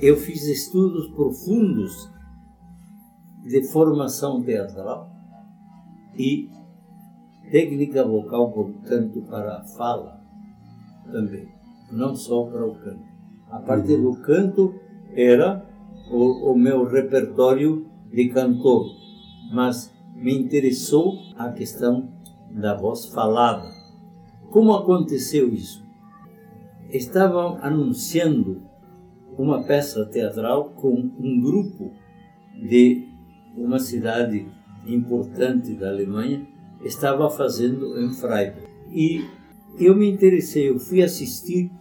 eu 0.01 0.17
fiz 0.17 0.43
estudos 0.47 1.07
profundos 1.09 2.09
de 3.43 3.63
formação 3.63 4.41
teatral 4.41 5.09
e 6.17 6.49
técnica 7.51 8.03
vocal, 8.03 8.51
portanto, 8.51 9.21
para 9.21 9.57
a 9.57 9.63
fala 9.63 10.21
também 11.11 11.57
não 11.91 12.15
só 12.15 12.43
para 12.43 12.65
o 12.65 12.75
canto. 12.75 13.05
A 13.49 13.59
parte 13.59 13.93
uhum. 13.93 14.01
do 14.11 14.21
canto 14.21 14.75
era 15.13 15.65
o, 16.11 16.51
o 16.51 16.57
meu 16.57 16.85
repertório 16.85 17.87
de 18.11 18.29
cantor, 18.29 18.85
mas 19.51 19.93
me 20.13 20.37
interessou 20.37 21.13
a 21.37 21.51
questão 21.51 22.09
da 22.51 22.75
voz 22.75 23.05
falada. 23.05 23.69
Como 24.49 24.73
aconteceu 24.73 25.53
isso? 25.53 25.85
Estavam 26.89 27.57
anunciando 27.61 28.61
uma 29.37 29.63
peça 29.63 30.05
teatral 30.05 30.71
com 30.75 31.11
um 31.19 31.39
grupo 31.39 31.91
de 32.55 33.07
uma 33.55 33.79
cidade 33.79 34.47
importante 34.85 35.73
da 35.73 35.89
Alemanha, 35.89 36.47
estava 36.83 37.29
fazendo 37.29 37.99
em 37.99 38.11
Freiburg. 38.13 38.67
E 38.91 39.25
eu 39.79 39.95
me 39.95 40.09
interessei, 40.09 40.69
eu 40.69 40.79
fui 40.79 41.01
assistir 41.01 41.71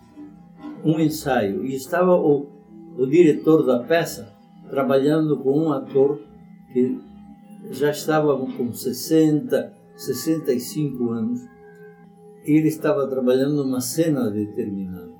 um 0.84 1.00
ensaio 1.00 1.64
e 1.64 1.74
estava 1.74 2.14
o, 2.14 2.46
o 2.98 3.06
diretor 3.06 3.64
da 3.64 3.80
peça 3.80 4.34
trabalhando 4.68 5.38
com 5.38 5.66
um 5.66 5.72
ator 5.72 6.20
que 6.72 7.00
já 7.70 7.90
estava 7.90 8.36
com 8.38 8.72
60, 8.72 9.72
65 9.96 11.10
anos. 11.10 11.40
Ele 12.44 12.68
estava 12.68 13.06
trabalhando 13.08 13.62
uma 13.62 13.80
cena 13.80 14.30
determinada. 14.30 15.15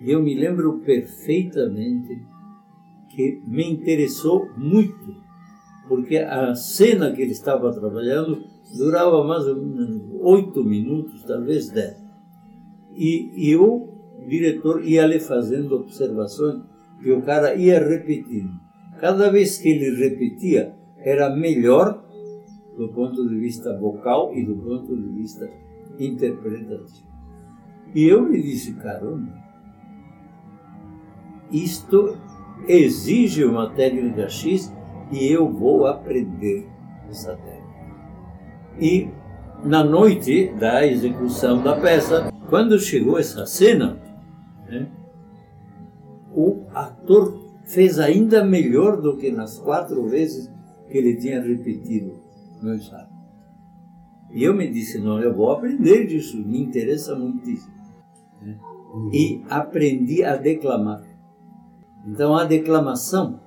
E 0.00 0.10
eu 0.10 0.22
me 0.22 0.34
lembro 0.34 0.78
perfeitamente 0.80 2.22
que 3.08 3.42
me 3.46 3.64
interessou 3.68 4.48
muito, 4.56 5.16
porque 5.88 6.18
a 6.18 6.54
cena 6.54 7.12
que 7.12 7.22
ele 7.22 7.32
estava 7.32 7.72
trabalhando 7.72 8.44
durava 8.76 9.24
mais 9.24 9.46
ou 9.46 9.56
menos 9.56 10.02
oito 10.20 10.62
minutos, 10.62 11.24
talvez 11.24 11.70
dez. 11.70 11.96
E, 12.94 13.30
e 13.34 13.50
eu 13.50 13.88
diretor 14.28 14.84
ia 14.84 15.06
lhe 15.06 15.18
fazendo 15.18 15.76
observações 15.76 16.62
que 17.02 17.10
o 17.10 17.22
cara 17.22 17.54
ia 17.54 17.78
repetindo. 17.78 18.50
Cada 19.00 19.30
vez 19.30 19.58
que 19.58 19.68
ele 19.68 19.94
repetia, 19.96 20.74
era 20.98 21.34
melhor 21.34 22.04
do 22.76 22.88
ponto 22.88 23.26
de 23.28 23.36
vista 23.36 23.76
vocal 23.78 24.34
e 24.34 24.44
do 24.44 24.56
ponto 24.56 24.96
de 24.96 25.08
vista 25.10 25.48
interpretativo. 25.98 27.08
E 27.94 28.04
eu 28.04 28.28
lhe 28.28 28.42
disse, 28.42 28.74
caramba, 28.74 29.32
isto 31.50 32.16
exige 32.66 33.44
uma 33.44 33.70
técnica 33.70 34.28
X 34.28 34.72
e 35.10 35.26
eu 35.26 35.50
vou 35.50 35.86
aprender 35.86 36.68
essa 37.08 37.36
técnica. 37.36 37.68
E 38.80 39.08
na 39.64 39.82
noite 39.82 40.52
da 40.58 40.86
execução 40.86 41.62
da 41.62 41.76
peça, 41.80 42.32
quando 42.48 42.78
chegou 42.78 43.18
essa 43.18 43.44
cena, 43.46 44.00
né? 44.68 44.88
o 46.34 46.64
ator 46.72 47.48
fez 47.64 47.98
ainda 47.98 48.44
melhor 48.44 49.00
do 49.00 49.16
que 49.16 49.30
nas 49.30 49.58
quatro 49.58 50.06
vezes 50.06 50.50
que 50.88 50.96
ele 50.96 51.16
tinha 51.16 51.42
repetido 51.42 52.22
no 52.62 52.74
ensaio. 52.74 53.08
E 54.30 54.42
eu 54.42 54.54
me 54.54 54.68
disse, 54.68 54.98
não, 54.98 55.20
eu 55.20 55.34
vou 55.34 55.50
aprender 55.50 56.06
disso, 56.06 56.36
me 56.36 56.60
interessa 56.60 57.14
muitíssimo. 57.14 57.74
Né? 58.42 58.58
E 59.12 59.42
aprendi 59.48 60.22
a 60.22 60.36
declamar. 60.36 61.02
Então 62.08 62.34
a 62.34 62.44
declamação 62.44 63.38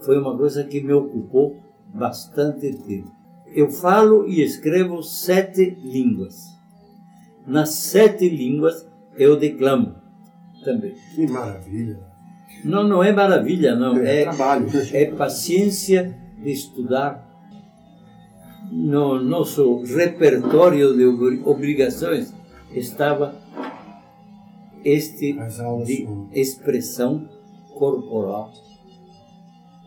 foi 0.00 0.18
uma 0.18 0.36
coisa 0.36 0.64
que 0.64 0.80
me 0.80 0.92
ocupou 0.92 1.60
bastante 1.92 2.72
tempo. 2.72 3.12
Eu 3.54 3.70
falo 3.70 4.26
e 4.26 4.42
escrevo 4.42 5.02
sete 5.02 5.76
línguas. 5.82 6.46
Nas 7.46 7.70
sete 7.70 8.28
línguas 8.28 8.88
eu 9.16 9.36
declamo 9.36 9.94
também. 10.64 10.94
Que 11.14 11.26
maravilha! 11.26 11.98
Não, 12.64 12.86
não 12.86 13.02
é 13.02 13.12
maravilha, 13.12 13.74
não. 13.74 13.96
É, 13.98 14.20
é 14.20 14.24
trabalho. 14.24 14.66
É 14.92 15.06
paciência 15.06 16.16
de 16.42 16.50
estudar. 16.50 17.28
No 18.70 19.20
nosso 19.20 19.82
repertório 19.82 20.96
de 20.96 21.04
obrigações 21.44 22.32
estava 22.72 23.34
este 24.84 25.32
de 25.84 26.06
expressão 26.32 27.28
corporal 27.80 28.52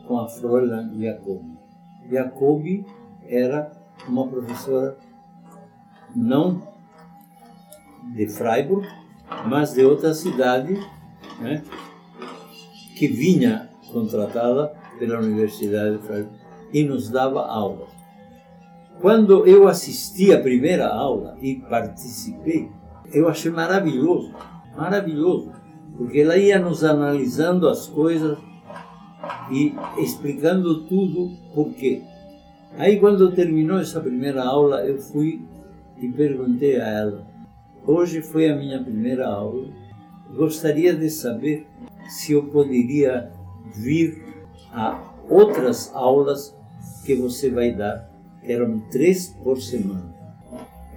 com 0.08 0.18
a 0.18 0.28
Fräulein 0.28 1.00
Jacobi. 1.00 1.58
Jacobi 2.10 2.86
era 3.30 3.72
uma 4.10 4.28
professora 4.28 4.98
não 6.16 6.74
de 8.16 8.28
Freiburg, 8.28 8.88
mas 9.48 9.74
de 9.74 9.86
outra 9.86 10.14
cidade, 10.16 10.74
né, 11.40 11.64
que 12.98 13.08
vinha 13.08 13.70
contratada 13.92 14.74
pela 14.98 15.20
Universidade 15.20 15.98
de 15.98 16.04
Freiburg 16.04 16.36
e 16.74 16.84
nos 16.84 17.10
dava 17.10 17.46
aula. 17.46 17.88
Quando 19.00 19.46
eu 19.46 19.68
assisti 19.68 20.34
a 20.34 20.42
primeira 20.42 20.88
aula 20.88 21.38
e 21.40 21.56
participei, 21.56 22.72
eu 23.14 23.28
achei 23.30 23.52
maravilhoso, 23.52 24.34
maravilhoso, 24.76 25.52
porque 25.98 26.20
ela 26.20 26.38
ia 26.38 26.60
nos 26.60 26.84
analisando 26.84 27.68
as 27.68 27.88
coisas 27.88 28.38
e 29.52 29.74
explicando 29.98 30.86
tudo 30.86 31.32
por 31.54 31.74
quê. 31.74 32.02
Aí, 32.78 33.00
quando 33.00 33.32
terminou 33.32 33.80
essa 33.80 34.00
primeira 34.00 34.44
aula, 34.44 34.84
eu 34.86 34.98
fui 34.98 35.42
e 36.02 36.08
perguntei 36.08 36.80
a 36.82 36.88
ela: 36.88 37.28
Hoje 37.86 38.22
foi 38.22 38.50
a 38.50 38.56
minha 38.56 38.82
primeira 38.82 39.28
aula. 39.28 39.68
Gostaria 40.36 40.96
de 40.96 41.10
saber 41.10 41.68
se 42.08 42.34
eu 42.34 42.44
poderia 42.46 43.32
vir 43.76 44.24
a 44.72 45.14
outras 45.30 45.92
aulas 45.94 46.56
que 47.06 47.14
você 47.14 47.50
vai 47.50 47.72
dar, 47.72 48.10
que 48.42 48.52
eram 48.52 48.80
três 48.92 49.28
por 49.44 49.62
semana. 49.62 50.14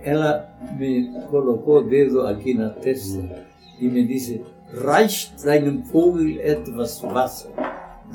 Ela 0.03 0.57
me 0.79 1.11
colocou 1.31 1.81
o 1.81 1.83
dedo 1.83 2.23
aqui 2.23 2.55
na 2.55 2.71
testa 2.71 3.45
e 3.79 3.88
me 3.88 4.07
disse: 4.07 4.43
Reicht 4.73 5.44
deinem 5.44 5.82
Vogel 5.82 6.40
etwas 6.40 7.00
Wasser. 7.02 7.52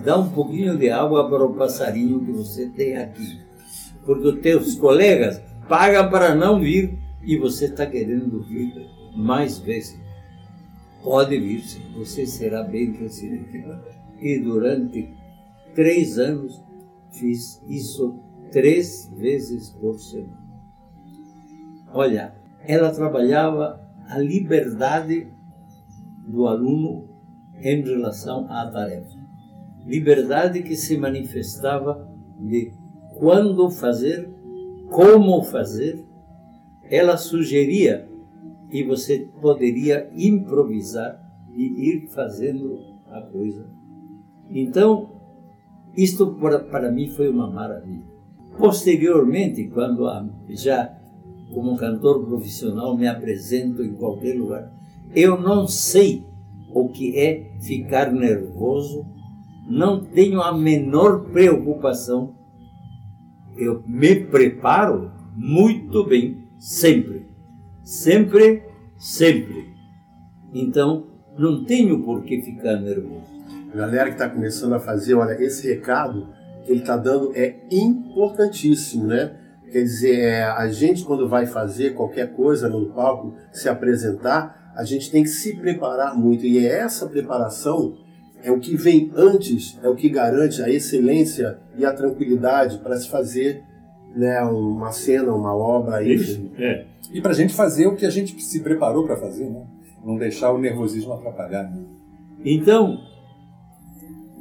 Dá 0.04 0.18
um 0.18 0.30
pouquinho 0.30 0.78
de 0.78 0.90
água 0.90 1.30
para 1.30 1.46
o 1.46 1.54
passarinho 1.54 2.24
que 2.26 2.32
você 2.32 2.68
tem 2.70 2.98
aqui. 2.98 3.42
Porque 4.06 4.28
os 4.28 4.40
teus 4.42 4.76
colegas 4.76 5.42
pagam 5.68 6.10
para 6.10 6.36
não 6.36 6.60
vir 6.60 6.98
e 7.24 7.38
você 7.38 7.66
está 7.66 7.86
querendo 7.86 8.42
vir 8.44 8.88
mais 9.16 9.60
vezes. 9.60 10.00
Pode 11.04 11.38
vir, 11.40 11.62
sim. 11.62 11.82
você 11.96 12.26
será 12.26 12.64
bem 12.64 12.92
recebido. 12.94 13.80
E 14.20 14.40
durante 14.40 15.14
três 15.74 16.20
anos 16.20 16.62
fiz 17.12 17.62
isso 17.68 18.20
três 18.52 19.10
vezes 19.16 19.70
por 19.70 20.00
semana. 20.00 20.42
Olha, 21.94 22.34
ela 22.66 22.92
trabalhava 22.92 23.82
a 24.08 24.18
liberdade 24.18 25.28
do 26.28 26.48
aluno 26.48 27.08
em 27.62 27.82
relação 27.82 28.46
à 28.50 28.70
tarefa. 28.70 29.20
Liberdade 29.86 30.64
que 30.64 30.76
se 30.76 30.98
manifestava 30.98 32.08
de 32.40 32.72
quando 33.18 33.70
fazer, 33.70 34.30
como 34.90 35.44
fazer. 35.44 36.06
Ela 36.90 37.18
sugeria 37.18 38.08
e 38.70 38.84
você 38.84 39.30
poderia 39.42 40.10
improvisar 40.14 41.20
e 41.54 41.90
ir 41.90 42.08
fazendo 42.08 42.80
a 43.10 43.22
coisa. 43.22 43.66
Então, 44.50 45.10
isto 45.96 46.36
para, 46.36 46.60
para 46.60 46.92
mim 46.92 47.08
foi 47.10 47.30
uma 47.30 47.50
maravilha. 47.50 48.04
Posteriormente, 48.58 49.68
quando 49.68 50.06
já 50.50 50.98
como 51.54 51.76
cantor 51.76 52.26
profissional 52.26 52.98
me 52.98 53.08
apresento 53.08 53.84
em 53.84 53.94
qualquer 53.94 54.38
lugar, 54.38 54.72
eu 55.16 55.40
não 55.40 55.68
sei 55.68 56.26
o 56.74 56.90
que 56.90 57.18
é 57.18 57.52
ficar 57.60 58.12
nervoso, 58.12 59.06
não 59.68 60.04
tenho 60.04 60.42
a 60.42 60.56
menor 60.58 61.26
preocupação. 61.32 62.36
Eu 63.58 63.84
me 63.86 64.16
preparo 64.16 65.12
muito 65.36 66.06
bem, 66.06 66.48
sempre. 66.58 67.28
Sempre, 67.84 68.64
sempre. 68.98 69.74
Então, 70.54 71.08
não 71.38 71.64
tenho 71.64 72.04
por 72.04 72.24
que 72.24 72.42
ficar 72.42 72.78
nervoso. 72.78 73.32
Galera 73.74 74.06
que 74.06 74.16
está 74.16 74.30
começando 74.30 74.74
a 74.74 74.80
fazer, 74.80 75.14
olha, 75.14 75.42
esse 75.42 75.68
recado 75.68 76.28
que 76.66 76.72
ele 76.72 76.82
está 76.82 76.98
dando 76.98 77.32
é 77.36 77.62
importantíssimo, 77.72 79.08
né? 79.08 79.38
Quer 79.72 79.84
dizer, 79.84 80.20
é, 80.20 80.44
a 80.44 80.68
gente 80.68 81.06
quando 81.06 81.30
vai 81.30 81.46
fazer 81.46 81.94
qualquer 81.94 82.34
coisa 82.34 82.68
no 82.68 82.88
palco, 82.88 83.34
se 83.54 83.70
apresentar, 83.70 84.61
a 84.76 84.84
gente 84.84 85.12
tem 85.12 85.24
que 85.24 85.30
se 85.30 85.56
preparar 85.56 86.18
muito. 86.18 86.46
E 86.46 86.66
é 86.66 86.80
essa 86.80 87.08
preparação 87.08 87.98
é 88.44 88.52
o 88.52 88.60
que 88.60 88.76
vem 88.76 89.12
antes, 89.16 89.78
é 89.84 89.88
o 89.88 89.96
que 89.96 90.10
garante 90.10 90.62
a 90.62 90.70
excelência 90.70 91.60
e 91.78 91.86
a 91.86 91.94
tranquilidade 91.94 92.80
para 92.80 92.98
se 92.98 93.08
fazer 93.08 93.64
né, 94.16 94.42
uma 94.42 94.92
cena, 94.92 95.34
uma 95.34 95.56
obra. 95.56 96.04
Isso, 96.04 96.50
é. 96.58 96.86
E 97.14 97.22
para 97.22 97.32
a 97.32 97.36
gente 97.36 97.54
fazer 97.54 97.88
o 97.88 97.96
que 97.96 98.06
a 98.06 98.10
gente 98.10 98.40
se 98.42 98.62
preparou 98.62 99.06
para 99.06 99.18
fazer, 99.18 99.50
né? 99.50 99.66
não 100.04 100.18
deixar 100.18 100.52
o 100.52 100.58
nervosismo 100.58 101.14
atrapalhar. 101.14 101.70
Né? 101.70 101.84
Então, 102.44 103.00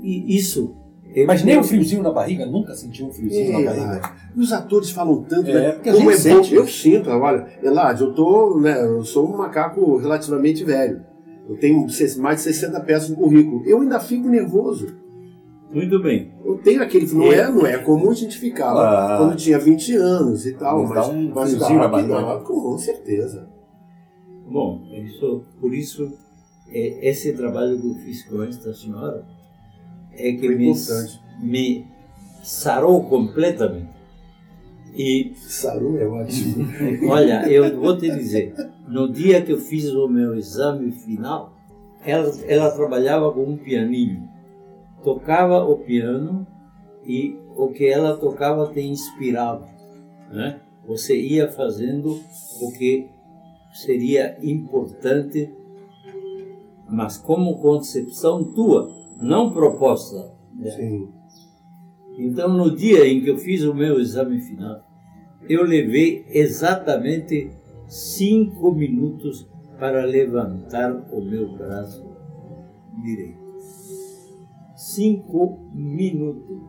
isso 0.03 0.77
mas 1.27 1.43
nem 1.43 1.57
o 1.57 1.61
um 1.61 1.65
friozinho 1.65 2.03
na 2.03 2.11
barriga, 2.11 2.47
nunca 2.47 2.75
sentiu 2.75 3.07
um 3.07 3.13
friozinho 3.13 3.49
é, 3.49 3.65
na 3.65 3.71
barriga. 3.71 4.13
E 4.37 4.41
os 4.41 4.53
atores 4.53 4.91
falam 4.91 5.23
tanto, 5.23 5.51
é, 5.51 5.55
né? 5.55 5.73
Porque 5.73 5.93
Como 5.93 6.11
gente 6.11 6.15
é 6.15 6.35
sente. 6.35 6.55
Bom, 6.55 6.57
eu 6.57 6.67
sinto, 6.67 7.11
olha, 7.11 7.47
Eladio, 7.63 8.07
eu 8.09 8.15
tô, 8.15 8.61
né, 8.61 8.85
eu 8.85 9.05
sou 9.05 9.29
um 9.29 9.37
macaco 9.37 9.97
relativamente 9.97 10.65
velho. 10.65 11.03
Eu 11.49 11.57
tenho 11.57 11.87
mais 12.19 12.37
de 12.37 12.43
60 12.43 12.81
peças 12.81 13.11
no 13.11 13.17
currículo. 13.17 13.63
Eu 13.67 13.81
ainda 13.81 13.99
fico 13.99 14.29
nervoso. 14.29 14.87
Muito 15.73 16.01
bem. 16.01 16.33
Eu 16.45 16.59
tenho 16.59 16.83
aquele. 16.83 17.07
Não 17.13 17.33
é, 17.33 17.39
é 17.39 17.51
não 17.51 17.67
é 17.67 17.79
comum 17.79 18.11
a 18.11 18.15
gente 18.15 18.39
ficar 18.39 18.73
ah, 18.73 19.19
quando 19.19 19.37
tinha 19.37 19.59
20 19.59 19.95
anos 19.97 20.47
e 20.47 20.53
tal, 20.53 20.85
mas, 20.85 20.95
dá 20.95 21.09
um 21.09 21.33
mas 21.33 21.57
dá, 21.57 21.87
dá, 21.87 22.41
com 22.41 22.79
certeza. 22.79 23.49
Bom, 24.49 24.83
isso, 24.93 25.45
por 25.61 25.73
isso, 25.73 26.13
é, 26.69 27.09
esse 27.09 27.33
trabalho 27.35 27.81
que 27.81 27.87
eu 27.87 27.95
fiz 27.95 28.25
com 28.25 28.43
esta 28.43 28.75
senhora 28.75 29.25
é 30.29 30.33
que 30.33 30.49
me, 30.49 30.73
me 31.41 31.87
sarou 32.43 33.05
completamente. 33.05 34.01
E 34.95 35.33
sarou 35.37 35.99
é 35.99 36.07
ótimo. 36.07 36.67
olha, 37.09 37.49
eu 37.49 37.81
vou 37.81 37.97
te 37.97 38.11
dizer, 38.11 38.55
no 38.89 39.11
dia 39.11 39.43
que 39.43 39.53
eu 39.53 39.59
fiz 39.59 39.91
o 39.93 40.09
meu 40.09 40.35
exame 40.35 40.91
final, 40.91 41.55
ela, 42.05 42.33
ela 42.47 42.71
trabalhava 42.71 43.33
com 43.33 43.45
um 43.45 43.57
pianinho. 43.57 44.29
Tocava 45.03 45.65
o 45.65 45.79
piano 45.79 46.47
e 47.07 47.39
o 47.57 47.69
que 47.69 47.87
ela 47.87 48.17
tocava 48.17 48.73
te 48.73 48.81
inspirava. 48.81 49.69
Né? 50.31 50.61
Você 50.87 51.19
ia 51.19 51.51
fazendo 51.51 52.21
o 52.61 52.73
que 52.73 53.09
seria 53.73 54.37
importante, 54.43 55.53
mas 56.89 57.17
como 57.17 57.59
concepção 57.59 58.43
tua 58.43 59.00
não 59.21 59.53
proposta. 59.53 60.33
Né? 60.55 60.71
Sim. 60.71 61.09
Então, 62.19 62.49
no 62.49 62.75
dia 62.75 63.07
em 63.07 63.23
que 63.23 63.31
eu 63.31 63.39
fiz 63.39 63.63
o 63.65 63.75
meu 63.75 64.01
exame 64.01 64.41
final, 64.41 64.83
eu 65.49 65.65
levei 65.65 66.25
exatamente 66.29 67.51
cinco 67.87 68.73
minutos 68.73 69.49
para 69.79 70.05
levantar 70.05 70.93
o 71.11 71.21
meu 71.23 71.57
braço 71.57 72.05
direito. 73.03 73.41
Cinco 74.77 75.59
minutos. 75.73 76.61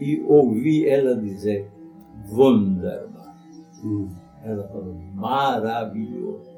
E 0.00 0.20
ouvi 0.22 0.88
ela 0.88 1.16
dizer, 1.16 1.70
Wunderbar. 2.30 3.36
Hum. 3.84 4.08
Ela 4.44 4.68
falou, 4.68 4.94
maravilhoso. 5.14 6.48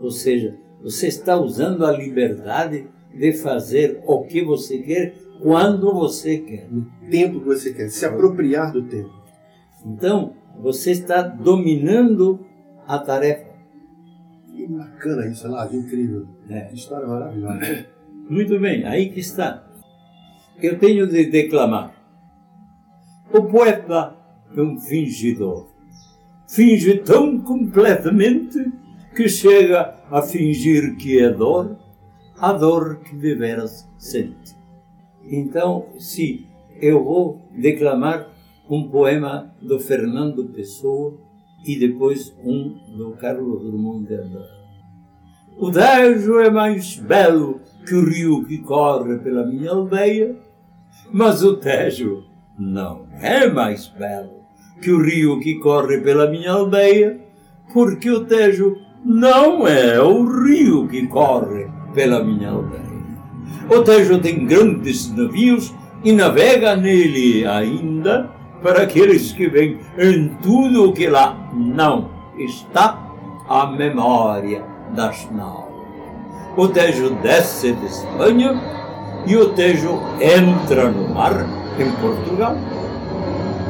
Ou 0.00 0.10
seja, 0.10 0.58
você 0.84 1.06
está 1.06 1.34
usando 1.34 1.86
a 1.86 1.90
liberdade 1.90 2.86
de 3.10 3.32
fazer 3.32 4.02
o 4.06 4.22
que 4.24 4.44
você 4.44 4.78
quer, 4.78 5.14
quando 5.40 5.94
você 5.94 6.36
quer. 6.36 6.68
No 6.70 6.84
tempo 7.10 7.40
que 7.40 7.46
você 7.46 7.72
quer, 7.72 7.88
se 7.88 8.04
apropriar 8.04 8.70
do 8.70 8.82
tempo. 8.82 9.10
Então, 9.86 10.34
você 10.60 10.90
está 10.90 11.22
dominando 11.22 12.44
a 12.86 12.98
tarefa. 12.98 13.48
Que 14.46 14.66
bacana 14.66 15.26
isso, 15.26 15.48
lá, 15.48 15.66
incrível. 15.72 16.28
É. 16.50 16.60
Que 16.66 16.74
história 16.74 17.06
maravilhosa. 17.06 17.86
Muito 18.28 18.60
bem, 18.60 18.84
aí 18.84 19.08
que 19.08 19.20
está. 19.20 19.66
Eu 20.62 20.78
tenho 20.78 21.06
de 21.06 21.30
declamar. 21.30 21.94
O 23.32 23.42
poeta 23.44 24.14
é 24.54 24.60
um 24.60 24.78
fingidor. 24.78 25.66
Finge 26.46 26.98
tão 26.98 27.40
completamente 27.40 28.83
que 29.14 29.28
chega 29.28 29.94
a 30.10 30.22
fingir 30.22 30.96
que 30.96 31.18
é 31.18 31.30
dor, 31.30 31.76
a 32.38 32.52
dor 32.52 32.96
que 33.00 33.14
deveras 33.14 33.88
sente. 33.96 34.56
Então, 35.24 35.86
se 35.98 36.46
eu 36.80 37.02
vou 37.02 37.40
declamar 37.56 38.28
um 38.68 38.88
poema 38.88 39.54
do 39.60 39.78
Fernando 39.78 40.44
Pessoa 40.46 41.18
e 41.66 41.78
depois 41.78 42.34
um 42.44 42.76
do 42.96 43.12
Carlos 43.12 43.62
Drummond 43.62 44.06
de 44.06 44.14
Andrade. 44.14 44.64
O 45.56 45.70
Tejo 45.70 46.40
é 46.40 46.50
mais 46.50 46.96
belo 46.96 47.60
que 47.86 47.94
o 47.94 48.04
rio 48.04 48.44
que 48.44 48.58
corre 48.58 49.18
pela 49.18 49.46
minha 49.46 49.70
aldeia, 49.70 50.36
mas 51.12 51.42
o 51.42 51.56
Tejo 51.56 52.24
não 52.58 53.06
é 53.20 53.48
mais 53.48 53.86
belo 53.88 54.42
que 54.82 54.90
o 54.90 55.00
rio 55.00 55.40
que 55.40 55.58
corre 55.60 55.98
pela 56.00 56.28
minha 56.28 56.50
aldeia, 56.50 57.20
porque 57.72 58.10
o 58.10 58.24
Tejo 58.24 58.76
não 59.04 59.66
é 59.66 60.00
o 60.00 60.24
rio 60.42 60.88
que 60.88 61.06
corre 61.06 61.68
pela 61.92 62.24
minha 62.24 62.50
aldeia. 62.50 62.82
O 63.68 63.82
Tejo 63.82 64.18
tem 64.18 64.46
grandes 64.46 65.14
navios 65.14 65.74
e 66.02 66.12
navega 66.12 66.74
nele 66.74 67.46
ainda 67.46 68.30
para 68.62 68.82
aqueles 68.82 69.32
que 69.32 69.46
vêm 69.46 69.78
em 69.98 70.28
tudo 70.42 70.88
o 70.88 70.92
que 70.92 71.06
lá 71.06 71.50
não 71.52 72.08
está 72.38 72.98
a 73.46 73.66
memória 73.66 74.64
das 74.94 75.30
naus. 75.30 75.74
O 76.56 76.68
Tejo 76.68 77.10
desce 77.16 77.72
de 77.72 77.86
Espanha 77.86 78.58
e 79.26 79.36
o 79.36 79.50
Tejo 79.50 80.00
entra 80.18 80.90
no 80.90 81.12
mar 81.12 81.46
em 81.78 81.90
Portugal. 82.00 82.56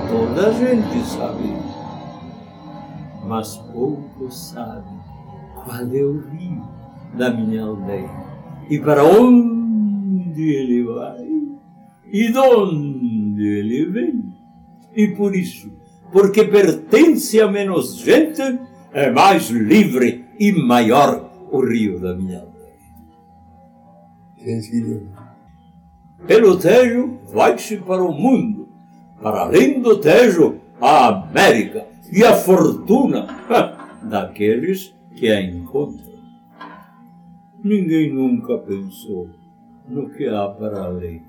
Toda 0.09 0.49
a 0.49 0.53
gente 0.53 1.05
sabe, 1.07 1.57
mas 3.27 3.57
pouco 3.73 4.31
sabe 4.31 5.04
qual 5.65 5.81
é 5.81 6.03
o 6.03 6.19
rio 6.31 6.63
da 7.17 7.31
minha 7.31 7.63
aldeia 7.63 8.25
e 8.69 8.79
para 8.79 9.05
onde 9.05 10.43
ele 10.43 10.85
vai. 10.85 11.27
e 12.13 12.31
de 12.31 12.39
onde 12.39 13.43
ele 13.43 13.87
vem. 13.87 14.35
E 14.95 15.09
por 15.09 15.35
isso, 15.35 15.73
porque 16.13 16.45
pertence 16.45 17.41
a 17.41 17.51
menos 17.51 17.97
gente, 17.97 18.41
é 18.93 19.11
mais 19.11 19.51
livre 19.51 20.25
e 20.39 20.53
maior 20.53 21.31
o 21.51 21.61
rio 21.61 21.99
da 21.99 22.15
minha 22.15 22.41
aldeia. 22.41 22.55
Pelo 26.27 26.57
Tejo, 26.57 27.19
vai-se 27.33 27.79
para 27.79 28.03
o 28.03 28.13
mundo. 28.13 28.69
Para 29.21 29.41
além 29.41 29.81
do 29.81 29.99
Tejo, 29.99 30.61
a 30.81 31.09
América 31.09 31.87
e 32.13 32.23
a 32.25 32.35
fortuna 32.35 33.27
daqueles 34.03 34.95
que 35.15 35.31
a 35.31 35.41
encontram. 35.41 36.15
Ninguém 37.63 38.13
nunca 38.13 38.59
pensou 38.59 39.31
no 39.89 40.11
que 40.11 40.27
há 40.27 40.49
para 40.49 40.85
além. 40.85 41.23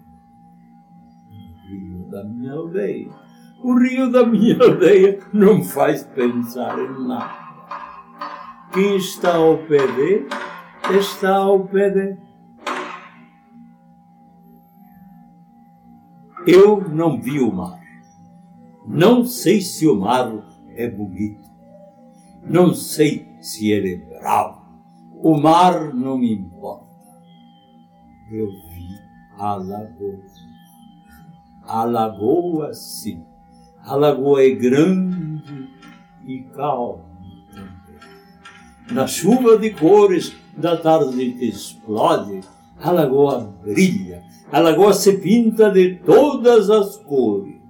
O 1.29 1.67
rio 1.67 2.09
da 2.09 2.23
minha 2.23 2.53
aldeia. 2.53 3.09
O 3.63 3.79
rio 3.79 4.11
da 4.11 4.25
minha 4.25 4.57
aldeia 4.61 5.19
não 5.33 5.63
faz 5.63 6.03
pensar 6.03 6.77
em 6.79 7.07
nada. 7.07 7.45
Quem 8.73 8.97
está 8.97 9.35
ao 9.35 9.57
pé 9.59 9.87
dele, 9.93 10.27
está 10.99 11.35
ao 11.35 11.65
pé 11.65 11.89
dele. 11.89 12.19
Eu 16.45 16.81
não 16.89 17.19
vi 17.19 17.39
o 17.39 17.51
mar. 17.51 17.79
Não 18.85 19.25
sei 19.25 19.61
se 19.61 19.87
o 19.87 19.95
mar 19.95 20.31
é 20.75 20.87
bonito. 20.89 21.49
Não 22.43 22.73
sei 22.73 23.34
se 23.45 23.69
ele 23.69 23.93
é 23.93 24.19
bravo. 24.19 24.65
O 25.21 25.37
mar 25.37 25.93
não 25.93 26.17
me 26.17 26.33
importa. 26.33 26.85
Eu 28.31 28.47
vi 28.47 28.87
a 29.37 29.55
lagoa. 29.55 30.19
A 31.63 31.83
lagoa, 31.83 32.73
sim. 32.73 33.23
A 33.83 33.95
lagoa 33.95 34.43
é 34.43 34.49
grande 34.49 35.69
e 36.25 36.41
calma 36.55 37.05
também. 37.51 38.95
Na 38.95 39.05
chuva 39.05 39.59
de 39.59 39.69
cores 39.71 40.35
da 40.57 40.75
tarde 40.75 41.33
que 41.33 41.45
explode, 41.45 42.41
a 42.79 42.91
lagoa 42.91 43.55
brilha. 43.61 44.23
A 44.51 44.59
lagoa 44.59 44.93
se 44.93 45.19
pinta 45.19 45.69
de 45.69 45.97
todas 45.97 46.71
as 46.71 46.97
cores. 46.97 47.61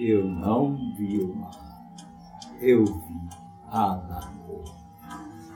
Eu 0.00 0.24
não 0.28 0.76
vi 0.96 1.18
o 1.18 1.34
mar. 1.34 1.50
Eu 2.60 2.84
vi 2.84 3.09
a 3.70 3.96
lagoa. 3.96 4.80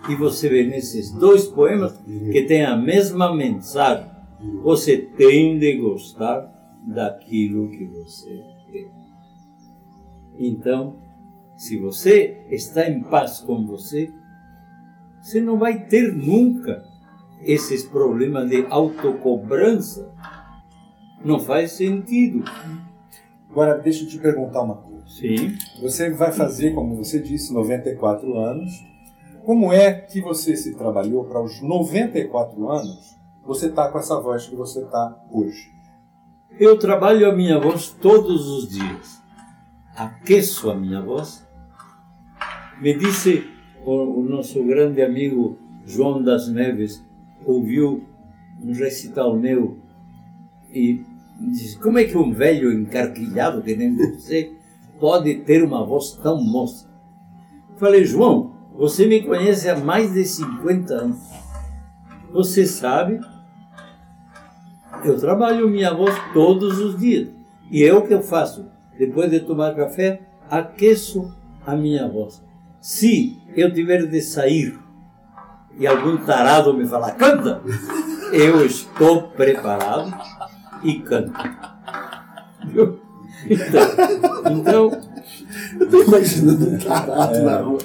E 0.08 0.14
você 0.14 0.48
vê 0.48 0.64
nesses 0.64 1.10
dois 1.12 1.46
poemas 1.46 1.96
que 2.04 2.42
tem 2.42 2.64
a 2.64 2.76
mesma 2.76 3.34
mensagem. 3.34 4.10
Você 4.62 4.98
tem 4.98 5.58
de 5.58 5.78
gostar 5.78 6.52
daquilo 6.86 7.70
que 7.70 7.86
você 7.86 8.44
vê. 8.70 8.90
Então, 10.38 10.96
se 11.56 11.78
você 11.78 12.44
está 12.50 12.88
em 12.88 13.02
paz 13.02 13.40
com 13.40 13.64
você, 13.64 14.12
você 15.22 15.40
não 15.40 15.58
vai 15.58 15.86
ter 15.86 16.12
nunca 16.12 16.84
esses 17.40 17.84
problemas 17.84 18.48
de 18.50 18.66
autocobrança. 18.68 20.12
Não 21.24 21.40
faz 21.40 21.72
sentido. 21.72 22.44
Agora, 23.48 23.78
deixa 23.78 24.04
eu 24.04 24.08
te 24.08 24.18
perguntar 24.18 24.62
uma. 24.62 24.83
Sim. 25.06 25.56
Você 25.80 26.10
vai 26.10 26.32
fazer, 26.32 26.74
como 26.74 26.96
você 26.96 27.20
disse, 27.20 27.52
94 27.52 28.36
anos 28.36 28.94
como 29.44 29.70
é 29.74 29.92
que 29.92 30.22
você 30.22 30.56
se 30.56 30.74
trabalhou 30.74 31.24
para 31.24 31.42
os 31.42 31.60
94 31.60 32.70
anos 32.70 33.14
você 33.44 33.68
tá 33.68 33.90
com 33.90 33.98
essa 33.98 34.18
voz 34.18 34.46
que 34.46 34.56
você 34.56 34.82
tá 34.86 35.22
hoje? 35.30 35.70
Eu 36.58 36.78
trabalho 36.78 37.28
a 37.28 37.34
minha 37.34 37.60
voz 37.60 37.90
todos 37.90 38.48
os 38.48 38.70
dias. 38.70 39.22
Aqueço 39.94 40.70
a 40.70 40.74
minha 40.74 41.02
voz. 41.02 41.46
Me 42.80 42.94
disse 42.94 43.46
o, 43.84 44.20
o 44.20 44.22
nosso 44.22 44.64
grande 44.64 45.02
amigo 45.02 45.58
João 45.84 46.22
das 46.22 46.48
Neves, 46.48 47.04
ouviu 47.44 48.02
um 48.62 48.72
recital 48.72 49.36
meu 49.36 49.76
e 50.72 51.04
disse: 51.38 51.78
Como 51.78 51.98
é 51.98 52.04
que 52.04 52.16
um 52.16 52.32
velho 52.32 52.72
encarquilhado 52.72 53.60
que 53.60 53.76
nem 53.76 53.94
você 53.94 54.54
pode 55.04 55.34
ter 55.40 55.62
uma 55.62 55.84
voz 55.84 56.12
tão 56.12 56.42
moça? 56.42 56.88
Falei, 57.76 58.06
João, 58.06 58.54
você 58.74 59.04
me 59.04 59.20
conhece 59.20 59.68
há 59.68 59.76
mais 59.76 60.14
de 60.14 60.24
50 60.24 60.94
anos. 60.94 61.18
Você 62.32 62.64
sabe, 62.64 63.20
eu 65.04 65.20
trabalho 65.20 65.68
minha 65.68 65.92
voz 65.92 66.14
todos 66.32 66.78
os 66.78 66.98
dias. 66.98 67.28
E 67.70 67.84
é 67.84 67.92
o 67.92 68.06
que 68.06 68.14
eu 68.14 68.22
faço. 68.22 68.64
Depois 68.98 69.30
de 69.30 69.40
tomar 69.40 69.76
café, 69.76 70.22
aqueço 70.50 71.36
a 71.66 71.76
minha 71.76 72.08
voz. 72.08 72.42
Se 72.80 73.38
eu 73.54 73.70
tiver 73.74 74.06
de 74.06 74.22
sair 74.22 74.80
e 75.78 75.86
algum 75.86 76.16
tarado 76.24 76.72
me 76.72 76.86
falar, 76.86 77.10
canta, 77.10 77.60
eu 78.32 78.64
estou 78.64 79.24
preparado 79.24 80.14
e 80.82 80.94
canto. 81.00 81.73
Então, 83.48 84.90
então 84.90 85.00
Estou 85.80 86.02
imaginando 86.02 86.70
um 86.70 86.78
tarado 86.78 87.34
é. 87.34 87.42
na 87.42 87.58
rua. 87.58 87.78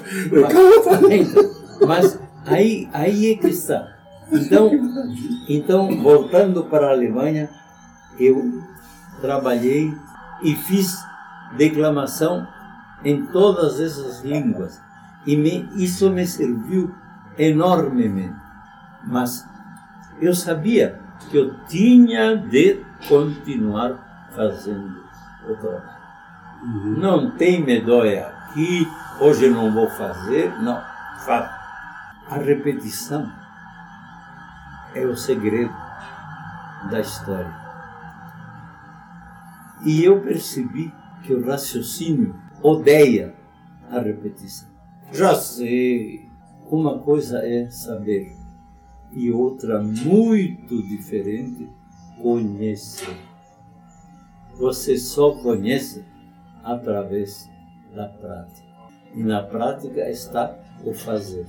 Mas 1.86 2.18
aí, 2.46 2.88
aí 2.92 3.32
é 3.32 3.36
que 3.36 3.48
está. 3.48 3.96
Então, 4.32 4.70
então, 5.48 6.02
voltando 6.02 6.64
para 6.64 6.88
a 6.88 6.92
Alemanha, 6.92 7.48
eu 8.18 8.62
trabalhei 9.20 9.92
e 10.42 10.54
fiz 10.54 10.96
declamação 11.56 12.46
em 13.04 13.26
todas 13.26 13.80
essas 13.80 14.22
línguas. 14.22 14.80
E 15.26 15.36
me, 15.36 15.68
isso 15.76 16.10
me 16.10 16.26
serviu 16.26 16.94
enormemente. 17.36 18.36
Mas 19.04 19.44
eu 20.20 20.34
sabia 20.34 21.00
que 21.30 21.36
eu 21.36 21.54
tinha 21.66 22.36
de 22.36 22.84
continuar 23.08 24.28
fazendo. 24.34 24.99
Uhum. 26.62 26.98
Não 26.98 27.30
tem 27.36 27.64
medóia 27.64 28.26
aqui, 28.26 28.86
hoje 29.20 29.48
não 29.48 29.72
vou 29.72 29.88
fazer. 29.88 30.50
Não, 30.62 30.80
faça. 31.24 31.58
A 32.28 32.36
repetição 32.36 33.30
é 34.94 35.04
o 35.04 35.16
segredo 35.16 35.74
da 36.90 37.00
história. 37.00 37.54
E 39.84 40.04
eu 40.04 40.20
percebi 40.20 40.92
que 41.22 41.32
o 41.32 41.44
raciocínio 41.44 42.36
odeia 42.62 43.34
a 43.90 43.98
repetição. 43.98 44.68
Já 45.12 45.34
sei, 45.34 46.30
uma 46.70 46.98
coisa 46.98 47.38
é 47.44 47.68
saber 47.70 48.40
e 49.12 49.30
outra 49.32 49.82
muito 49.82 50.82
diferente, 50.86 51.68
conhecer. 52.20 53.16
Você 54.56 54.96
só 54.96 55.32
conhece 55.32 56.04
através 56.62 57.48
da 57.94 58.08
prática. 58.08 58.68
E 59.14 59.22
na 59.22 59.42
prática 59.42 60.08
está 60.08 60.56
o 60.84 60.92
fazer. 60.92 61.46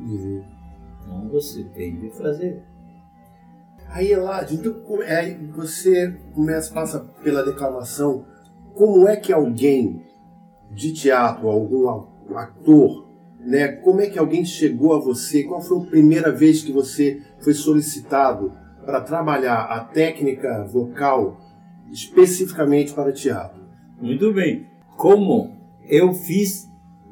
Uhum. 0.00 0.42
Então 1.02 1.28
você 1.28 1.64
tem 1.64 1.96
de 1.96 2.10
fazer. 2.10 2.62
Aí, 3.88 4.12
Eladio, 4.12 4.56
então, 4.56 5.02
é, 5.02 5.34
você 5.52 6.16
começa, 6.34 6.72
passa 6.72 7.00
pela 7.22 7.44
declamação. 7.44 8.24
Como 8.74 9.08
é 9.08 9.16
que 9.16 9.32
alguém 9.32 10.06
de 10.70 10.92
teatro, 10.92 11.48
algum 11.48 11.88
ator, 12.36 13.08
né, 13.40 13.68
como 13.68 14.00
é 14.00 14.06
que 14.08 14.18
alguém 14.18 14.44
chegou 14.44 14.94
a 14.94 15.00
você? 15.00 15.42
Qual 15.42 15.60
foi 15.60 15.78
a 15.78 15.86
primeira 15.86 16.30
vez 16.30 16.62
que 16.62 16.70
você 16.70 17.20
foi 17.40 17.52
solicitado 17.52 18.52
para 18.84 19.00
trabalhar 19.00 19.62
a 19.64 19.80
técnica 19.84 20.64
vocal 20.64 21.38
especificamente 21.90 22.92
para 22.92 23.12
teatro? 23.12 23.60
Muito 24.00 24.32
bem. 24.32 24.66
Como 24.96 25.56
eu 25.88 26.12
fiz 26.14 26.68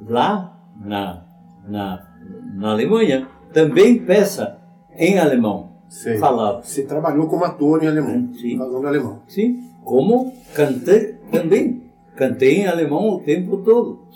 lá 0.07 0.59
na, 0.81 1.25
na, 1.67 2.07
na 2.55 2.71
Alemanha, 2.71 3.29
também 3.53 3.99
peça 3.99 4.59
em 4.97 5.19
alemão. 5.19 5.73
Sim. 5.89 6.19
Falava. 6.19 6.63
Você 6.63 6.83
trabalhou 6.83 7.29
como 7.29 7.45
ator 7.45 7.83
em 7.83 7.87
alemão, 7.87 8.33
Sim. 8.35 8.59
falando 8.59 8.87
alemão. 8.87 9.23
Sim. 9.27 9.71
Como 9.83 10.35
cantei 10.55 11.15
também. 11.31 11.83
Cantei 12.15 12.63
em 12.63 12.67
alemão 12.67 13.09
o 13.09 13.21
tempo 13.21 13.59
todo. 13.59 14.07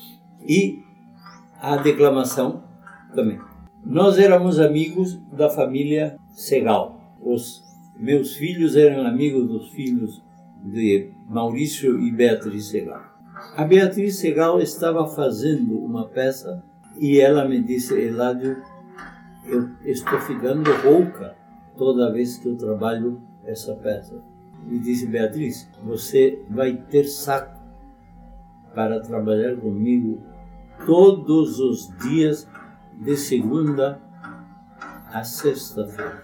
E 0.47 0.83
a 1.61 1.77
declamação 1.77 2.65
também. 3.15 3.39
Nós 3.85 4.19
éramos 4.19 4.61
amigos 4.61 5.19
da 5.33 5.49
família 5.49 6.17
Segal. 6.33 7.01
Os 7.21 7.63
meus 7.97 8.35
filhos 8.35 8.77
eram 8.77 9.07
amigos 9.07 9.49
dos 9.49 9.71
filhos 9.71 10.23
de 10.63 11.11
Maurício 11.29 11.99
e 12.01 12.11
Beatriz 12.11 12.67
Segal. 12.67 13.03
A 13.57 13.65
Beatriz 13.65 14.17
Segal 14.17 14.61
estava 14.61 15.07
fazendo 15.07 15.79
uma 15.79 16.07
peça 16.07 16.63
e 16.99 17.19
ela 17.19 17.49
me 17.49 17.61
disse, 17.61 17.99
Eládio, 17.99 18.63
eu 19.45 19.69
estou 19.85 20.19
ficando 20.21 20.71
rouca 20.83 21.35
toda 21.77 22.13
vez 22.13 22.39
que 22.39 22.49
eu 22.49 22.57
trabalho 22.57 23.21
essa 23.45 23.75
peça. 23.75 24.23
E 24.71 24.79
disse, 24.79 25.07
Beatriz, 25.07 25.69
você 25.83 26.41
vai 26.49 26.77
ter 26.77 27.05
saco 27.05 27.61
para 28.75 29.01
trabalhar 29.01 29.57
comigo 29.57 30.23
todos 30.87 31.59
os 31.59 31.93
dias 31.99 32.49
de 33.01 33.17
segunda 33.17 34.01
a 35.13 35.25
sexta-feira. 35.25 36.23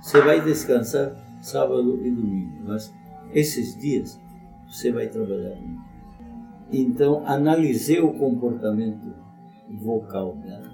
Você 0.00 0.20
vai 0.20 0.40
descansar 0.40 1.14
sábado 1.40 2.00
e 2.04 2.10
domingo, 2.10 2.62
mas 2.64 2.94
esses 3.32 3.76
dias 3.76 4.20
você 4.66 4.92
vai 4.92 5.08
trabalhar 5.08 5.56
comigo. 5.56 5.82
Então, 6.70 7.22
analisei 7.26 8.00
o 8.00 8.12
comportamento 8.12 9.14
vocal 9.70 10.36
dela. 10.36 10.70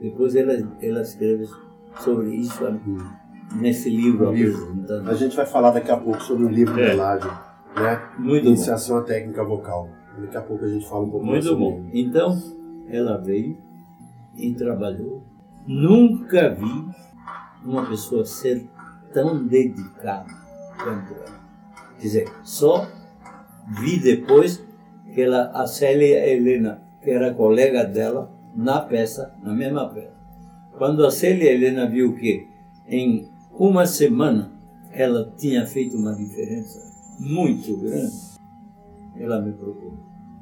Depois 0.00 0.34
ela, 0.34 0.52
ela 0.80 1.00
escreve 1.00 1.48
sobre 2.00 2.34
isso 2.36 2.62
nesse 3.56 3.88
livro. 3.88 4.30
A 5.06 5.14
gente 5.14 5.34
vai 5.34 5.46
falar 5.46 5.70
daqui 5.70 5.90
a 5.90 5.96
pouco 5.96 6.22
sobre 6.22 6.44
o 6.44 6.48
livro 6.48 6.78
é. 6.78 6.94
Ládio, 6.94 7.30
né? 7.74 8.10
Muito 8.18 8.46
Iniciação 8.46 8.96
bom. 8.96 9.02
à 9.02 9.06
técnica 9.06 9.42
vocal. 9.44 9.88
Daqui 10.20 10.36
a 10.36 10.42
pouco 10.42 10.64
a 10.64 10.68
gente 10.68 10.88
fala 10.88 11.04
um 11.04 11.10
pouco 11.10 11.24
Muito 11.24 11.32
mais 11.34 11.44
sobre 11.44 11.64
bom. 11.64 11.90
Então, 11.92 12.38
ela 12.88 13.16
veio 13.18 13.56
e 14.36 14.54
trabalhou. 14.54 15.22
Nunca 15.66 16.54
vi 16.54 16.88
uma 17.64 17.86
pessoa 17.86 18.24
ser 18.24 18.68
tão 19.12 19.46
dedicada 19.46 20.26
quanto 20.82 21.14
ela. 21.14 21.37
Dizer, 21.98 22.28
só 22.42 22.86
vi 23.80 23.98
depois 23.98 24.64
que 25.12 25.22
ela, 25.22 25.50
a 25.54 25.66
Célia 25.66 26.26
Helena, 26.28 26.82
que 27.02 27.10
era 27.10 27.34
colega 27.34 27.84
dela, 27.84 28.32
na 28.54 28.80
peça, 28.80 29.34
na 29.42 29.52
mesma 29.52 29.88
peça. 29.88 30.16
Quando 30.76 31.04
a 31.04 31.10
Célia 31.10 31.52
Helena 31.52 31.88
viu 31.88 32.14
que 32.14 32.46
em 32.86 33.28
uma 33.52 33.86
semana 33.86 34.52
ela 34.92 35.32
tinha 35.36 35.66
feito 35.66 35.96
uma 35.96 36.14
diferença 36.14 36.80
muito 37.18 37.76
grande, 37.76 38.16
ela 39.16 39.40
me 39.40 39.52
procurou. 39.52 39.98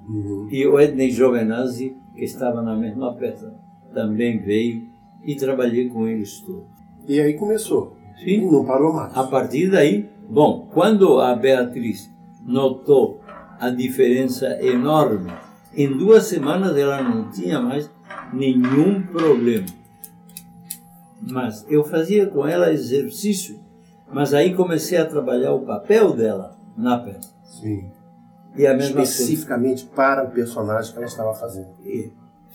Uhum. 0.09 0.49
E 0.51 0.67
o 0.67 0.79
Ednei 0.79 1.11
Giovenazzi, 1.11 1.97
que 2.15 2.25
estava 2.25 2.63
na 2.63 2.77
mesma 2.77 3.15
peça, 3.15 3.55
também 3.93 4.39
veio 4.39 4.89
e 5.25 5.35
trabalhei 5.35 5.89
com 5.89 6.07
eles 6.07 6.41
todos. 6.41 6.67
E 7.09 7.21
aí 7.21 7.35
começou? 7.35 7.97
Sim. 8.23 8.51
Não 8.51 8.65
parou 8.65 8.93
mais. 8.93 9.17
A 9.17 9.25
partir 9.25 9.71
daí, 9.71 10.09
bom, 10.29 10.69
quando 10.73 11.21
a 11.21 11.35
Beatriz 11.35 12.11
notou 12.45 13.21
a 13.59 13.71
diferença 13.71 14.63
enorme, 14.63 15.33
em 15.75 15.97
duas 15.97 16.25
semanas 16.25 16.77
ela 16.77 17.03
não 17.03 17.31
tinha 17.31 17.61
mais 17.61 17.91
nenhum 18.33 19.03
problema. 19.03 19.67
Mas 21.21 21.67
eu 21.69 21.85
fazia 21.85 22.27
com 22.27 22.47
ela 22.47 22.73
exercício, 22.73 23.59
mas 24.13 24.33
aí 24.33 24.55
comecei 24.55 24.99
a 24.99 25.07
trabalhar 25.07 25.53
o 25.53 25.67
papel 25.67 26.13
dela 26.13 26.57
na 26.77 26.99
peça. 26.99 27.35
Sim. 27.45 27.91
E 28.57 28.67
a 28.67 28.75
mesma 28.75 29.03
Especificamente 29.03 29.85
coisa. 29.85 29.95
para 29.95 30.25
o 30.25 30.31
personagem 30.31 30.93
que 30.93 30.99
ela 30.99 31.07
estava 31.07 31.35
fazendo. 31.35 31.69
E 31.85 32.11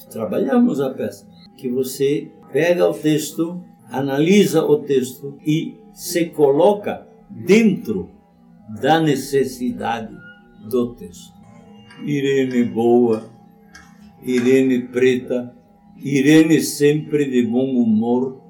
trabalhamos 0.10 0.80
a 0.80 0.90
peça. 0.90 1.28
Que 1.56 1.70
você 1.70 2.32
pega 2.52 2.88
o 2.88 2.94
texto, 2.94 3.62
analisa 3.90 4.64
o 4.64 4.80
texto 4.80 5.38
e 5.46 5.80
se 5.94 6.26
coloca 6.28 7.08
dentro 7.32 8.10
da 8.82 9.00
necessidade 9.00 10.16
do 10.70 10.94
texto. 10.96 11.34
Irene 12.04 12.64
boa, 12.64 13.30
Irene 14.24 14.82
preta, 14.88 15.56
Irene 15.98 16.62
sempre 16.62 17.26
de 17.26 17.44
bom 17.44 17.76
humor. 17.76 18.42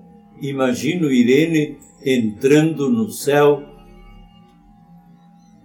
Imagino 0.42 1.12
Irene 1.12 1.78
entrando 2.04 2.90
no 2.90 3.10
céu. 3.10 3.64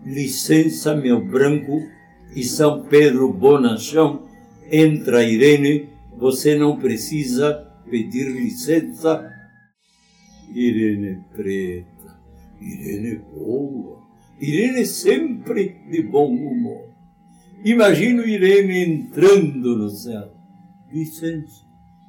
Licença, 0.04 0.94
meu 0.94 1.24
branco, 1.24 1.80
e 2.34 2.42
São 2.42 2.82
Pedro 2.82 3.32
Bonachão. 3.32 4.26
Entra 4.70 5.22
Irene, 5.22 5.88
você 6.16 6.56
não 6.56 6.76
precisa 6.76 7.66
pedir 7.88 8.30
licença. 8.32 9.32
Irene 10.52 11.20
preta, 11.34 11.95
Irene 12.66 13.20
boa, 13.32 14.02
Irene 14.40 14.84
sempre 14.84 15.80
de 15.90 16.02
bom 16.02 16.28
humor. 16.28 16.88
Imagino 17.64 18.26
Irene 18.26 18.84
entrando 18.84 19.76
no 19.76 19.88
céu. 19.88 20.32
Licença, 20.92 21.64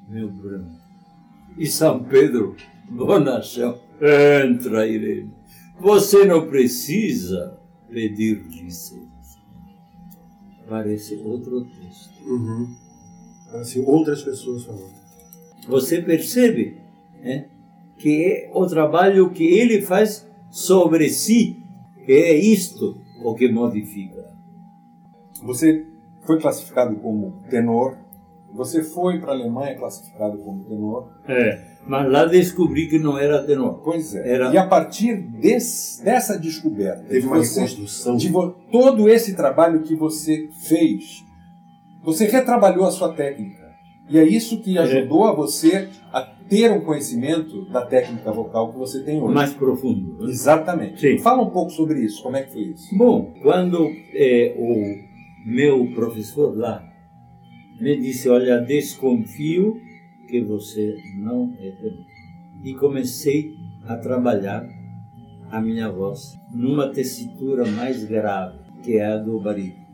meu 0.09 0.29
branco. 0.29 0.77
E 1.57 1.65
São 1.67 2.03
Pedro, 2.03 2.55
bonachão, 2.89 3.79
entra 4.01 4.87
Irene. 4.87 5.31
Você 5.79 6.25
não 6.25 6.47
precisa 6.47 7.59
pedir 7.89 8.43
licença. 8.49 9.07
Parece 10.67 11.15
outro 11.15 11.65
texto. 11.65 12.23
Uhum. 12.25 12.75
Parece 13.51 13.79
outras 13.79 14.21
pessoas 14.23 14.65
falando. 14.65 14.97
Você 15.67 16.01
percebe 16.01 16.77
né, 17.21 17.47
que 17.97 18.23
é 18.25 18.51
o 18.53 18.65
trabalho 18.65 19.29
que 19.31 19.43
ele 19.43 19.81
faz 19.81 20.26
sobre 20.49 21.09
si, 21.09 21.63
que 22.05 22.11
é 22.11 22.35
isto 22.35 23.01
o 23.23 23.33
que 23.33 23.51
modifica. 23.51 24.25
Você 25.43 25.85
foi 26.25 26.39
classificado 26.39 26.95
como 26.97 27.41
tenor, 27.49 27.97
você 28.53 28.83
foi 28.83 29.19
para 29.19 29.31
a 29.31 29.35
Alemanha 29.35 29.75
classificado 29.75 30.37
como 30.39 30.63
tenor. 30.65 31.09
É, 31.27 31.77
mas 31.85 32.11
lá 32.11 32.25
descobri 32.25 32.87
que 32.87 32.99
não 32.99 33.17
era 33.17 33.43
tenor. 33.43 33.81
Pois 33.83 34.13
é. 34.15 34.33
Era... 34.33 34.53
E 34.53 34.57
a 34.57 34.65
partir 34.65 35.15
desse, 35.15 36.03
dessa 36.03 36.37
descoberta, 36.37 37.03
teve 37.03 37.25
uma 37.25 37.37
você, 37.37 37.61
reconstrução. 37.61 38.17
De 38.17 38.31
todo 38.71 39.07
esse 39.09 39.35
trabalho 39.35 39.81
que 39.81 39.95
você 39.95 40.49
fez, 40.67 41.23
você 42.03 42.25
retrabalhou 42.25 42.85
a 42.85 42.91
sua 42.91 43.13
técnica. 43.13 43.67
E 44.09 44.17
é 44.17 44.23
isso 44.23 44.61
que 44.61 44.77
é. 44.77 44.81
ajudou 44.81 45.27
é. 45.27 45.29
a 45.29 45.33
você 45.33 45.89
a 46.11 46.21
ter 46.49 46.71
um 46.71 46.81
conhecimento 46.81 47.65
da 47.69 47.85
técnica 47.85 48.31
vocal 48.31 48.71
que 48.71 48.77
você 48.77 49.03
tem 49.03 49.21
hoje. 49.21 49.33
Mais 49.33 49.53
profundo. 49.53 50.17
Né? 50.19 50.29
Exatamente. 50.29 50.99
Sim. 50.99 51.17
Fala 51.19 51.43
um 51.43 51.49
pouco 51.49 51.71
sobre 51.71 51.99
isso, 52.03 52.23
como 52.23 52.37
é 52.37 52.43
que 52.43 52.53
foi 52.53 52.61
isso? 52.63 52.95
Bom, 52.95 53.33
quando 53.41 53.89
é, 54.13 54.55
o 54.57 55.49
meu 55.49 55.91
professor 55.93 56.57
lá 56.57 56.83
me 57.79 57.97
disse: 57.97 58.29
Olha, 58.29 58.59
desconfio 58.59 59.79
que 60.27 60.41
você 60.41 60.97
não 61.17 61.53
é 61.59 61.71
tenor. 61.71 62.05
E 62.63 62.73
comecei 62.73 63.53
a 63.85 63.95
trabalhar 63.95 64.67
a 65.49 65.61
minha 65.61 65.89
voz 65.89 66.37
numa 66.53 66.89
tessitura 66.89 67.65
mais 67.65 68.03
grave, 68.03 68.59
que 68.83 68.97
é 68.97 69.05
a 69.05 69.17
do 69.17 69.39
barítono. 69.39 69.85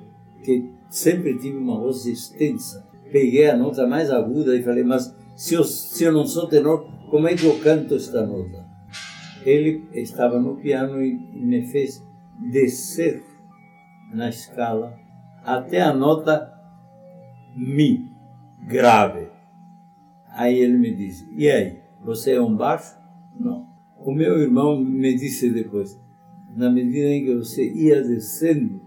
que 0.44 0.70
sempre 0.88 1.38
tive 1.38 1.56
uma 1.56 1.78
voz 1.78 2.06
extensa, 2.06 2.86
peguei 3.10 3.48
a 3.48 3.56
nota 3.56 3.86
mais 3.86 4.10
aguda 4.10 4.54
e 4.56 4.62
falei, 4.62 4.84
mas 4.84 5.14
se 5.34 5.54
eu, 5.54 5.64
se 5.64 6.04
eu 6.04 6.12
não 6.12 6.26
sou 6.26 6.46
tenor, 6.46 6.86
como 7.10 7.28
é 7.28 7.34
que 7.34 7.44
eu 7.44 7.58
canto 7.60 7.94
esta 7.94 8.26
nota? 8.26 8.66
Ele 9.44 9.88
estava 9.92 10.40
no 10.40 10.56
piano 10.56 11.02
e 11.02 11.14
me 11.14 11.66
fez 11.66 12.02
descer 12.50 13.22
na 14.12 14.28
escala 14.28 14.98
até 15.44 15.80
a 15.80 15.92
nota 15.92 16.52
Mi, 17.56 18.10
grave. 18.66 19.28
Aí 20.30 20.58
ele 20.58 20.76
me 20.76 20.94
disse, 20.94 21.26
e 21.34 21.48
aí, 21.48 21.80
você 22.02 22.32
é 22.34 22.40
um 22.40 22.54
baixo? 22.54 22.94
Não. 23.38 23.66
O 24.06 24.12
meu 24.12 24.38
irmão 24.38 24.78
me 24.78 25.16
disse 25.16 25.50
depois, 25.50 26.00
na 26.56 26.70
medida 26.70 27.08
em 27.08 27.24
que 27.24 27.34
você 27.34 27.68
ia 27.68 28.00
descendo, 28.00 28.80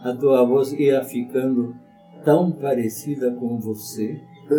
a 0.00 0.14
tua 0.14 0.42
voz 0.46 0.72
ia 0.72 1.04
ficando 1.04 1.76
tão 2.24 2.50
parecida 2.50 3.30
com 3.32 3.60
você. 3.60 4.22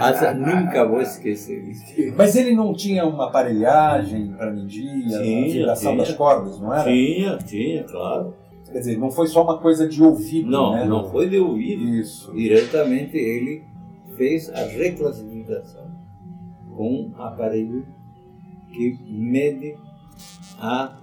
Mas 0.00 0.36
nunca 0.36 0.84
vou 0.84 1.00
esquecer 1.00 1.62
isso. 1.68 1.84
Mas 2.16 2.34
ele 2.34 2.52
não 2.52 2.74
tinha 2.74 3.06
uma 3.06 3.28
aparelhagem 3.28 4.32
para 4.32 4.50
medir 4.50 5.14
a 5.14 5.22
vibração 5.22 5.96
das 5.96 6.12
cordas, 6.12 6.58
não 6.58 6.74
era? 6.74 6.82
Tinha, 6.82 7.38
tinha, 7.38 7.84
claro. 7.84 8.34
Quer 8.72 8.80
dizer, 8.80 8.98
não 8.98 9.12
foi 9.12 9.28
só 9.28 9.44
uma 9.44 9.58
coisa 9.58 9.88
de 9.88 10.02
ouvido, 10.02 10.50
Não, 10.50 10.74
né? 10.74 10.84
não 10.86 11.08
foi 11.08 11.28
de 11.28 11.38
ouvido. 11.38 11.84
Isso. 11.84 12.32
Diretamente 12.32 13.16
ele 13.16 13.62
fez 14.16 14.48
a 14.50 14.64
reclassificação 14.64 15.88
com 16.76 17.12
um 17.16 17.22
aparelho 17.22 17.86
que 18.72 18.98
mede 19.08 19.76
a 20.58 20.96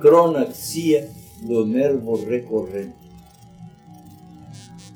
cronaxia 0.00 1.10
do 1.42 1.66
nervo 1.66 2.16
recorrente. 2.24 3.04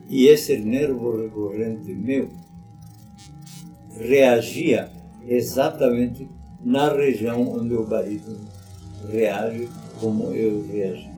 E 0.09 0.27
esse 0.27 0.57
nervo 0.59 1.23
recorrente 1.23 1.95
meu 1.95 2.29
reagia 3.99 4.91
exatamente 5.27 6.29
na 6.65 6.93
região 6.93 7.43
onde 7.53 7.75
o 7.75 7.85
barítono 7.85 8.39
reage 9.11 9.69
como 10.01 10.33
eu 10.33 10.65
reagi. 10.71 11.11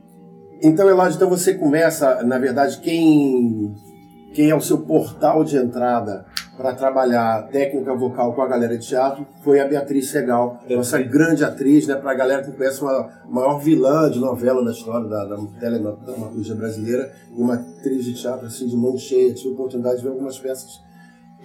Então, 0.62 0.88
Eladio, 0.88 1.16
então 1.16 1.28
você 1.28 1.54
começa, 1.54 2.22
na 2.22 2.38
verdade, 2.38 2.80
quem, 2.80 3.74
quem 4.34 4.50
é 4.50 4.54
o 4.54 4.60
seu 4.60 4.78
portal 4.78 5.42
de 5.44 5.56
entrada 5.56 6.26
para 6.60 6.74
trabalhar 6.74 7.48
técnica 7.48 7.94
vocal 7.94 8.34
com 8.34 8.42
a 8.42 8.46
galera 8.46 8.76
de 8.76 8.86
teatro 8.86 9.26
foi 9.42 9.60
a 9.60 9.66
Beatriz 9.66 10.10
Segal, 10.10 10.60
nossa 10.68 11.00
grande 11.00 11.42
atriz, 11.42 11.86
né? 11.86 11.94
Para 11.94 12.10
a 12.10 12.14
galera 12.14 12.42
que 12.42 12.52
conhece 12.52 12.82
uma 12.82 13.08
maior 13.30 13.58
vilã 13.58 14.10
de 14.10 14.18
novela 14.18 14.62
da 14.62 14.70
história 14.70 15.08
da, 15.08 15.24
da 15.24 15.36
teledramaturgia 15.58 16.54
brasileira, 16.54 17.10
e 17.34 17.40
uma 17.40 17.54
atriz 17.54 18.04
de 18.04 18.12
teatro 18.12 18.46
assim 18.46 18.66
de 18.66 18.76
mão 18.76 18.98
cheia. 18.98 19.32
Tive 19.32 19.48
a 19.48 19.52
oportunidade 19.52 19.96
de 19.96 20.02
ver 20.02 20.10
algumas 20.10 20.38
peças 20.38 20.82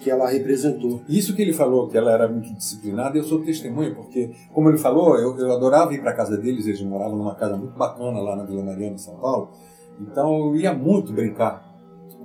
que 0.01 0.11
ela 0.11 0.27
representou. 0.27 1.01
Isso 1.07 1.33
que 1.33 1.41
ele 1.41 1.53
falou, 1.53 1.87
que 1.87 1.97
ela 1.97 2.11
era 2.11 2.27
muito 2.27 2.53
disciplinada, 2.53 3.17
eu 3.17 3.23
sou 3.23 3.41
testemunha, 3.41 3.95
porque, 3.95 4.31
como 4.51 4.67
ele 4.67 4.77
falou, 4.77 5.17
eu, 5.17 5.37
eu 5.37 5.53
adorava 5.53 5.93
ir 5.93 6.01
para 6.01 6.11
a 6.11 6.15
casa 6.15 6.35
deles, 6.35 6.67
eles 6.67 6.81
moravam 6.81 7.15
numa 7.15 7.35
casa 7.35 7.55
muito 7.55 7.77
bacana 7.77 8.19
lá 8.19 8.35
na 8.35 8.43
Vila 8.43 8.61
Mariana, 8.61 8.95
em 8.95 8.97
São 8.97 9.15
Paulo, 9.15 9.51
então 9.97 10.49
eu 10.49 10.55
ia 10.57 10.73
muito 10.73 11.13
brincar 11.13 11.74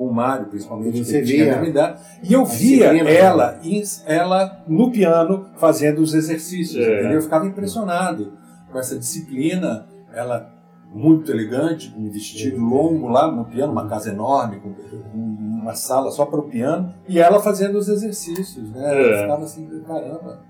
com 0.01 0.07
o 0.07 0.15
Mário, 0.15 0.47
principalmente, 0.47 0.97
E 0.97 1.01
que 1.01 1.05
você 1.05 1.23
tinha 1.23 1.45
via 1.45 1.57
minha 1.59 1.69
idade, 1.71 2.01
e 2.23 2.33
eu 2.33 2.43
via 2.47 2.89
disciplina, 2.91 3.11
ela, 3.11 3.61
ela 4.07 4.65
no 4.67 4.91
piano 4.91 5.45
fazendo 5.59 5.99
os 6.01 6.15
exercícios, 6.15 6.83
É. 6.83 7.15
eu 7.15 7.21
ficava 7.21 7.47
impressionado 7.47 8.33
com 8.73 8.79
essa 8.79 8.99
disciplina, 8.99 9.87
ela 10.15 10.51
muito 10.91 11.31
elegante, 11.31 11.91
com 11.91 12.01
um 12.01 12.11
vestido 12.11 12.59
longo 12.59 13.09
lá 13.09 13.31
no 13.31 13.45
piano, 13.45 13.73
uma 13.73 13.87
casa 13.87 14.11
enorme, 14.11 14.61
com 14.61 14.73
uma 15.15 15.75
sala 15.75 16.11
só 16.11 16.25
para 16.25 16.41
o 16.41 16.45
piano, 16.45 16.95
e 17.07 17.19
ela 17.19 17.39
fazendo 17.39 17.77
os 17.77 17.87
exercícios, 17.91 18.71
né? 18.71 18.95
Eu 19.05 19.15
É. 19.17 19.21
ficava 19.21 19.45
assim, 19.45 19.69
caramba. 19.87 20.41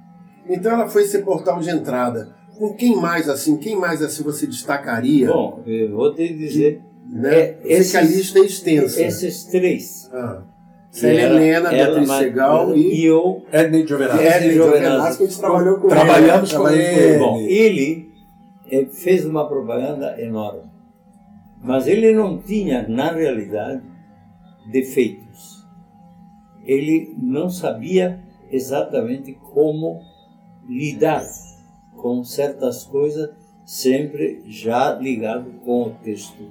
Então 0.48 0.70
ela 0.72 0.88
foi 0.88 1.02
esse 1.02 1.18
portal 1.22 1.58
de 1.58 1.70
entrada. 1.70 2.36
Com 2.56 2.72
quem 2.74 2.94
mais 2.94 3.28
assim, 3.28 3.56
quem 3.56 3.74
mais 3.74 4.00
assim 4.00 4.22
você 4.22 4.46
destacaria? 4.46 5.26
Bom, 5.26 5.60
eu 5.66 5.90
vou 5.96 6.14
te 6.14 6.32
dizer, 6.32 6.82
né? 7.10 7.38
é, 7.38 7.58
a 7.64 7.68
esses- 7.78 8.10
lista 8.10 8.38
é 8.38 8.42
extensa. 8.44 9.02
esses 9.02 9.44
três. 9.44 10.08
Ah. 10.12 10.42
Célia 10.92 11.26
Helena, 11.26 11.70
Beatriz 11.70 12.08
Segal 12.10 12.76
e 12.76 13.00
e 13.00 13.04
eu 13.06 13.44
Edney 13.52 13.86
Giovenazzi. 13.86 14.24
Edney 14.26 14.52
Giovenazzi. 14.54 15.18
Que 15.18 15.22
a 15.22 15.26
gente 15.26 15.38
trabalhou 15.38 15.78
com 15.78 15.88
Trabalhamos 15.88 16.50
ele. 16.52 16.58
com 16.60 16.68
ele. 16.68 17.18
Bom, 17.18 17.40
ele 17.42 18.12
eh, 18.72 18.86
fez 18.86 19.24
uma 19.24 19.46
propaganda 19.48 20.20
enorme, 20.20 20.62
mas 21.62 21.86
ele 21.86 22.12
não 22.12 22.38
tinha, 22.38 22.88
na 22.88 23.12
realidade, 23.12 23.82
defeitos. 24.72 25.64
Ele 26.64 27.14
não 27.22 27.48
sabia 27.48 28.20
exatamente 28.50 29.32
como 29.52 30.00
lidar 30.68 31.22
com 31.96 32.24
certas 32.24 32.84
coisas, 32.84 33.30
sempre 33.64 34.42
já 34.46 34.92
ligado 34.94 35.52
com 35.64 35.82
o 35.84 35.90
texto 36.02 36.42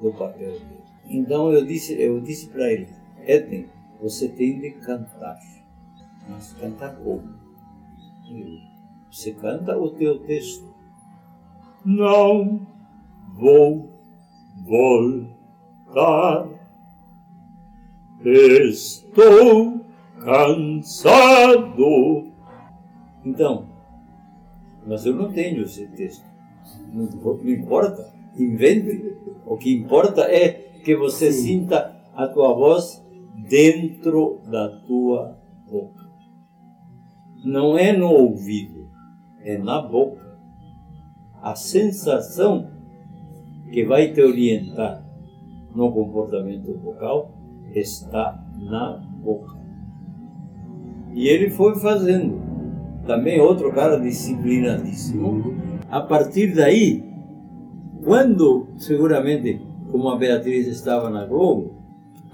do 0.00 0.12
papel 0.12 0.52
dele. 0.52 0.84
Então 1.06 1.52
eu 1.52 1.64
disse, 1.64 2.00
eu 2.00 2.20
disse 2.20 2.48
para 2.48 2.72
ele, 2.72 2.88
Edney, 3.26 3.68
você 4.00 4.28
tem 4.28 4.60
de 4.60 4.70
cantar, 4.72 5.38
mas 6.28 6.52
cantar 6.54 6.96
como? 6.96 7.34
Você 9.10 9.32
canta 9.32 9.78
o 9.78 9.90
teu 9.90 10.18
texto. 10.20 10.74
Não 11.84 12.66
vou 13.34 13.90
voltar. 14.64 16.48
Estou 18.24 19.84
cansado. 20.18 21.76
Então, 23.24 23.68
mas 24.86 25.06
eu 25.06 25.14
não 25.14 25.32
tenho 25.32 25.62
esse 25.62 25.86
texto. 25.88 26.24
Não 26.92 27.04
importa, 27.48 28.12
invente. 28.36 29.16
O 29.46 29.56
que 29.56 29.74
importa 29.74 30.22
é 30.22 30.48
que 30.84 30.96
você 30.96 31.32
sinta 31.32 31.94
a 32.14 32.26
tua 32.28 32.54
voz 32.54 33.04
dentro 33.48 34.40
da 34.50 34.68
tua 34.86 35.36
boca. 35.68 36.04
Não 37.44 37.76
é 37.76 37.92
no 37.92 38.10
ouvido, 38.10 38.88
é 39.42 39.58
na 39.58 39.82
boca. 39.82 40.38
A 41.42 41.54
sensação 41.54 42.70
que 43.70 43.84
vai 43.84 44.12
te 44.12 44.22
orientar 44.22 45.04
no 45.74 45.92
comportamento 45.92 46.72
vocal 46.78 47.34
está 47.74 48.42
na 48.58 48.96
boca. 49.22 49.58
E 51.12 51.28
ele 51.28 51.50
foi 51.50 51.74
fazendo. 51.76 52.42
Também 53.06 53.40
outro 53.40 53.72
cara 53.72 54.00
disciplinadíssimo. 54.00 55.54
A 55.90 56.00
partir 56.00 56.54
daí, 56.54 57.13
quando 58.04 58.68
seguramente, 58.76 59.60
como 59.90 60.08
a 60.10 60.16
Beatriz 60.16 60.66
estava 60.66 61.10
na 61.10 61.24
Globo, 61.24 61.74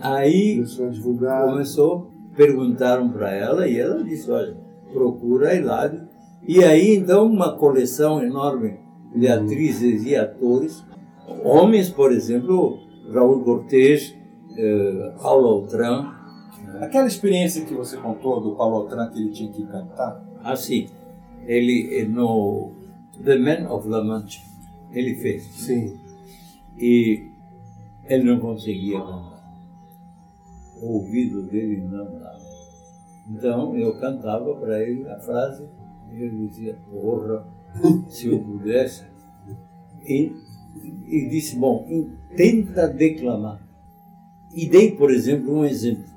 aí 0.00 0.56
Começou 0.56 0.86
a 0.86 0.90
divulgar. 0.90 1.44
começou, 1.44 2.10
perguntaram 2.36 3.08
para 3.10 3.32
ela 3.32 3.68
e 3.68 3.78
ela 3.78 4.02
disse, 4.02 4.30
olha, 4.30 4.56
procura 4.92 5.54
Hilário. 5.54 6.08
E 6.46 6.64
aí 6.64 6.96
então 6.96 7.26
uma 7.26 7.56
coleção 7.56 8.22
enorme 8.22 8.78
de 9.14 9.28
atrizes 9.28 10.04
e 10.04 10.16
atores, 10.16 10.84
homens, 11.44 11.90
por 11.90 12.12
exemplo, 12.12 12.78
Raul 13.12 13.42
Cortez, 13.42 14.14
eh, 14.56 15.12
Paulo 15.20 15.48
Altran, 15.48 16.20
Aquela 16.80 17.06
experiência 17.06 17.64
que 17.64 17.74
você 17.74 17.96
contou 17.98 18.40
do 18.40 18.52
Paulo 18.52 18.76
Altran 18.76 19.10
que 19.10 19.20
ele 19.20 19.30
tinha 19.30 19.52
que 19.52 19.66
cantar, 19.66 20.24
assim, 20.42 20.86
ele 21.46 21.98
eh, 21.98 22.04
no 22.04 22.70
The 23.22 23.36
Man 23.36 23.70
of 23.70 23.86
La 23.86 24.02
Mancha, 24.02 24.40
ele 24.92 25.14
fez. 25.16 25.44
Sim. 25.44 25.98
E 26.78 27.30
ele 28.04 28.24
não 28.24 28.40
conseguia 28.40 28.98
cantar. 28.98 29.40
O 30.82 30.94
ouvido 30.94 31.42
dele 31.42 31.82
não 31.82 32.04
dava. 32.18 32.40
Então 33.30 33.76
eu 33.76 33.98
cantava 34.00 34.54
para 34.56 34.82
ele 34.82 35.08
a 35.08 35.18
frase 35.18 35.64
e 36.12 36.22
ele 36.22 36.48
dizia, 36.48 36.76
porra, 36.90 37.46
se 38.08 38.28
eu 38.28 38.40
pudesse. 38.40 39.04
E, 40.02 40.32
e 41.06 41.28
disse, 41.28 41.56
bom, 41.56 41.86
tenta 42.36 42.88
declamar. 42.88 43.60
E 44.54 44.68
dei, 44.68 44.92
por 44.92 45.10
exemplo, 45.12 45.54
um 45.54 45.64
exemplo. 45.64 46.10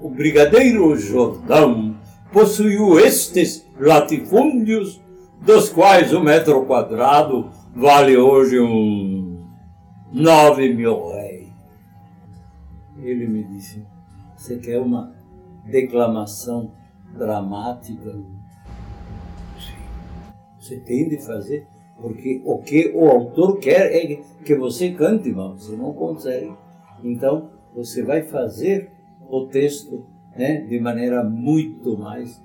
O 0.00 0.08
Brigadeiro 0.08 0.94
Jordão 0.96 1.96
possuiu 2.32 3.00
estes 3.00 3.66
latifúndios, 3.78 5.00
dos 5.40 5.68
quais 5.68 6.12
o 6.12 6.20
metro 6.20 6.64
quadrado 6.66 7.50
vale 7.74 8.16
hoje 8.16 8.60
um 8.60 9.46
nove 10.12 10.72
mil 10.74 11.08
réis. 11.08 11.48
Ele 12.98 13.26
me 13.26 13.44
disse, 13.44 13.84
você 14.36 14.58
quer 14.58 14.78
uma 14.78 15.12
declamação 15.64 16.72
dramática? 17.16 18.12
Sim. 19.58 19.82
Você 20.58 20.76
tem 20.80 21.08
de 21.08 21.18
fazer, 21.18 21.66
porque 22.00 22.42
o 22.44 22.58
que 22.58 22.92
o 22.94 23.08
autor 23.08 23.58
quer 23.58 23.92
é 23.92 24.22
que 24.44 24.54
você 24.54 24.92
cante, 24.92 25.30
mas 25.32 25.62
você 25.64 25.76
não 25.76 25.92
consegue. 25.92 26.52
Então, 27.02 27.50
você 27.74 28.02
vai 28.02 28.22
fazer 28.22 28.92
o 29.28 29.46
texto 29.46 30.06
né, 30.36 30.60
de 30.60 30.78
maneira 30.78 31.24
muito 31.24 31.98
mais 31.98 32.40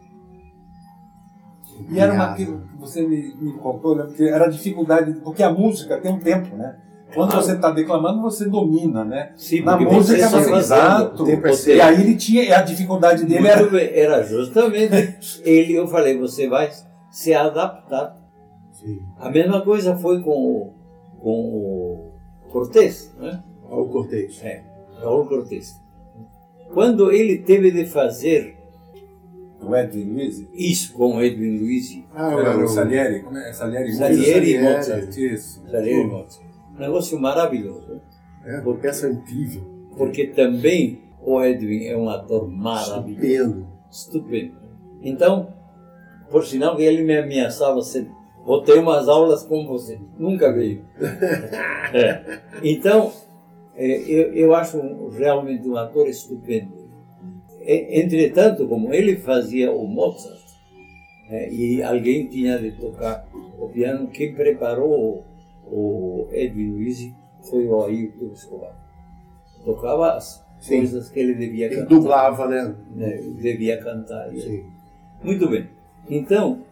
E 1.90 2.00
era 2.00 2.14
uma 2.14 2.34
que 2.34 2.46
você 2.80 3.02
me, 3.08 3.34
me 3.40 3.54
contou, 3.54 3.96
né? 3.96 4.04
Porque 4.04 4.24
era 4.24 4.48
dificuldade, 4.48 5.14
porque 5.24 5.44
a 5.44 5.52
música 5.52 5.98
tem 6.00 6.12
um 6.12 6.20
tempo, 6.20 6.56
né? 6.56 6.76
Quando 7.14 7.34
você 7.36 7.54
está 7.54 7.72
declamando, 7.72 8.22
você 8.22 8.50
domina, 8.50 9.04
né? 9.06 9.32
Sim, 9.38 9.62
Na 9.62 9.78
música 9.78 10.28
você 10.28 10.44
você 10.44 10.54
exato. 10.56 11.24
tempo 11.24 11.48
é 11.48 11.52
Você- 11.52 11.76
E 11.78 11.82
aí 11.82 12.02
ele 12.02 12.16
tinha, 12.16 12.58
a 12.58 12.62
dificuldade 12.62 13.26
dele 13.26 13.48
era. 13.48 13.82
era 13.82 14.24
justamente 14.24 15.42
ele. 15.46 15.74
Eu 15.74 15.88
falei, 15.88 16.18
você 16.18 16.50
vai 16.50 16.70
se 17.10 17.34
adaptar. 17.34 18.18
Sim. 18.74 19.00
A 19.18 19.30
mesma 19.30 19.62
coisa 19.62 19.96
foi 19.96 20.22
com 20.22 20.32
o, 20.32 20.74
com 21.20 21.32
o 21.32 22.12
Cortez, 22.52 23.14
né? 23.18 23.42
Paulo 23.70 23.88
Cortez. 23.90 24.40
É, 24.44 24.62
Raul 25.02 25.26
Cortez. 25.26 25.80
Quando 26.74 27.12
ele 27.12 27.38
teve 27.38 27.72
de 27.72 27.86
fazer 27.86 28.57
O 29.68 29.76
Edwin 29.76 30.14
Luiz? 30.14 30.48
isso 30.54 30.94
com 30.94 31.18
o 31.18 31.22
Edwin 31.22 31.58
Luiz, 31.60 32.00
Ah, 32.14 32.32
Era 32.34 32.50
era 32.54 32.64
o 32.66 32.68
Salieri? 32.68 33.22
Como 33.22 33.38
é? 33.38 33.54
Salieri? 33.54 33.94
Salieri 33.94 34.24
Salieri. 34.26 34.64
Mozart, 34.64 35.18
Isso. 35.18 35.64
Salieri 35.70 36.04
Mozart. 36.08 36.46
Um 36.76 36.80
negócio 36.80 37.20
maravilhoso. 37.20 38.02
É, 38.46 38.60
uma 38.60 38.76
peça 38.76 39.10
incrível. 39.10 39.64
Porque 39.98 40.28
também 40.28 41.02
o 41.22 41.42
Edwin 41.44 41.86
é 41.86 41.98
um 41.98 42.08
ator 42.10 42.48
maravilhoso. 42.50 43.18
Estupendo. 43.20 43.68
Estupendo. 43.92 44.54
Então, 45.02 45.54
por 46.30 46.46
sinal 46.46 46.80
ele 46.80 47.04
me 47.04 47.18
ameaçava 47.18 47.82
sempre. 47.82 48.12
Vou 48.46 48.62
ter 48.62 48.80
umas 48.80 49.10
aulas 49.10 49.44
com 49.44 49.66
você. 49.68 50.00
Nunca 50.18 50.52
veio. 50.54 50.86
É. 51.94 52.40
Então, 52.64 53.12
é, 53.76 53.86
eu, 54.02 54.34
eu 54.34 54.54
acho 54.56 54.78
realmente 55.10 55.68
um 55.68 55.78
ator 55.78 56.08
estupendo. 56.08 56.74
Entretanto, 57.68 58.66
como 58.68 58.94
ele 58.94 59.18
fazia 59.18 59.72
o 59.72 59.86
Mozart, 59.86 60.42
é, 61.30 61.52
e 61.52 61.84
alguém 61.84 62.28
tinha 62.28 62.58
de 62.58 62.72
tocar 62.72 63.28
o 63.60 63.68
piano, 63.68 64.08
quem 64.08 64.34
preparou 64.34 65.26
o, 65.66 66.28
Edwin 66.32 66.72
Luiz 66.72 67.12
foi 67.50 67.68
o 67.68 67.84
Ailton 67.84 68.32
Escobar. 68.34 68.74
Tocava 69.66 70.14
as 70.14 70.46
Sim. 70.62 70.78
coisas 70.78 71.10
que 71.10 71.20
ele 71.20 71.34
devia 71.36 71.66
Ele 71.66 71.76
cantar. 71.76 71.90
dublava, 71.90 72.48
né? 72.48 72.76
né, 72.96 73.18
devia 73.42 73.78
cantar. 73.84 74.32
Sim. 74.32 74.64
Muito 75.22 75.50
bem. 75.50 75.68
Então, 76.10 76.64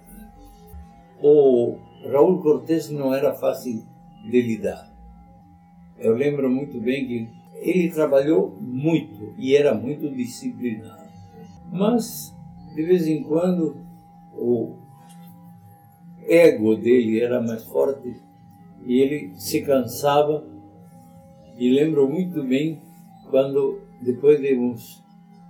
o 1.22 1.76
Raul 2.10 2.42
Cortés 2.42 2.90
não 2.90 3.14
era 3.14 3.34
fácil 3.34 3.84
de 4.30 4.42
lidar. 4.42 4.90
Eu 6.00 6.16
lembro 6.16 6.50
muito 6.50 6.80
bem 6.80 7.06
que 7.06 7.30
ele 7.56 7.90
trabalhou 7.90 8.56
muito 8.60 9.34
e 9.38 9.56
era 9.56 9.74
muito 9.74 10.10
disciplinado. 10.10 11.06
Mas, 11.72 12.34
de 12.74 12.84
vez 12.84 13.08
em 13.08 13.24
quando, 13.24 13.78
o 14.34 14.76
ego 16.28 16.76
dele 16.76 17.20
era 17.20 17.42
mais 17.42 17.64
forte 17.64 18.16
e 18.86 19.00
ele 19.00 19.34
se 19.36 19.62
cansava. 19.62 20.44
E 21.58 21.70
lembro 21.70 22.10
muito 22.10 22.44
bem 22.44 22.82
quando, 23.30 23.82
depois 24.02 24.40
de 24.42 24.58
uns 24.58 25.04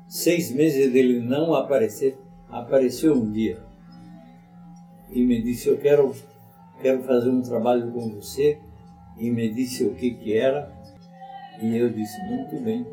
seis 0.07 0.51
meses 0.51 0.91
dele 0.93 1.19
não 1.19 1.53
aparecer, 1.53 2.17
apareceu 2.49 3.13
um 3.15 3.31
dia 3.31 3.65
e 5.15 5.23
me 5.23 5.41
disse: 5.41 5.69
Eu 5.69 5.77
quero, 5.77 6.13
quero 6.81 7.03
fazer 7.03 7.29
um 7.29 7.41
trabalho 7.41 7.91
com 7.91 8.09
você. 8.09 8.59
E 9.17 9.31
me 9.31 9.49
disse 9.49 9.85
o 9.85 9.95
que, 9.95 10.11
que 10.11 10.33
era. 10.33 10.74
E 11.61 11.77
eu 11.77 11.89
disse: 11.89 12.17
Muito 12.27 12.59
bem. 12.63 12.85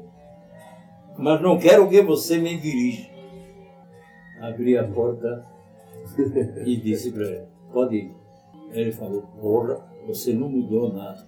Mas 1.18 1.40
não 1.42 1.58
quero 1.58 1.88
que 1.88 2.00
você 2.02 2.38
me 2.38 2.56
dirija. 2.58 3.08
Abri 4.40 4.76
a 4.76 4.84
porta 4.84 5.44
e 6.64 6.76
disse 6.76 7.12
para 7.12 7.24
ele: 7.24 7.44
Pode 7.72 7.96
ir. 7.96 8.16
Ele 8.72 8.92
falou: 8.92 9.22
Porra, 9.40 9.80
você 10.06 10.32
não 10.32 10.48
mudou 10.48 10.92
nada. 10.92 11.26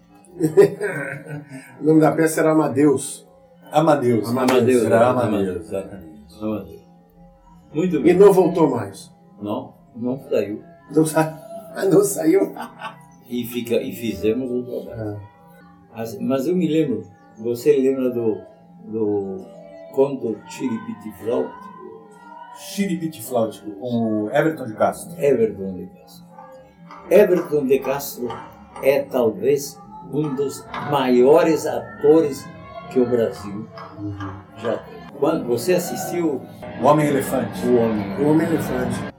O 1.80 1.84
nome 1.84 2.00
da 2.00 2.12
peça 2.12 2.40
era 2.40 2.52
Amadeus. 2.52 3.26
Amadeus. 3.70 4.28
Amadeus, 4.28 4.84
Era 4.84 5.08
Amadeus. 5.10 5.72
Amadeus. 5.72 6.42
Amadeus. 6.42 6.84
Muito 7.72 7.96
E 7.96 8.02
bem. 8.02 8.14
não 8.14 8.32
voltou 8.32 8.70
mais. 8.70 9.12
Não, 9.40 9.74
não 9.96 10.18
saiu. 10.28 10.62
Não, 10.94 11.04
sa... 11.04 11.40
não 11.90 12.04
saiu. 12.04 12.52
E, 13.28 13.44
fica, 13.44 13.74
e 13.76 13.92
fizemos 13.92 14.50
o 14.50 14.62
trabalho. 14.62 15.20
As- 15.92 16.18
Mas 16.20 16.46
eu 16.46 16.54
me 16.56 16.68
lembro, 16.68 17.04
você 17.38 17.76
lembra 17.76 18.10
do, 18.10 18.38
do 18.84 19.44
conto 19.92 20.38
Chiripiti 20.48 21.12
Flauta? 21.22 21.52
Chiripiti 22.56 23.22
Flautico, 23.22 23.70
com 23.72 24.24
o 24.24 24.30
Everton 24.30 24.66
de 24.66 24.74
Castro. 24.74 25.20
Everton 25.20 25.74
de 25.74 25.86
Castro. 25.86 26.24
Everton 27.10 27.66
de 27.66 27.78
Castro 27.80 28.28
é 28.82 29.02
talvez 29.02 29.78
um 30.12 30.34
dos 30.34 30.64
maiores 30.90 31.66
atores 31.66 32.46
que 32.90 33.00
o 33.00 33.06
Brasil 33.08 33.68
já 34.58 34.78
teve. 34.78 35.04
Quando 35.18 35.44
você 35.46 35.74
assistiu 35.74 36.42
O 36.80 36.84
Homem-Elefante. 36.86 37.66
o 37.66 37.76
Homem, 37.76 38.20
o 38.20 38.30
Homem 38.30 38.46
Elefante. 38.46 39.14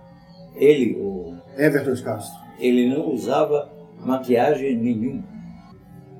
ele, 0.55 0.95
o, 0.97 1.35
Everton 1.57 1.93
de 1.93 2.03
Castro. 2.03 2.39
ele 2.59 2.93
não 2.93 3.11
usava 3.11 3.69
maquiagem 3.99 4.77
nenhuma 4.77 5.23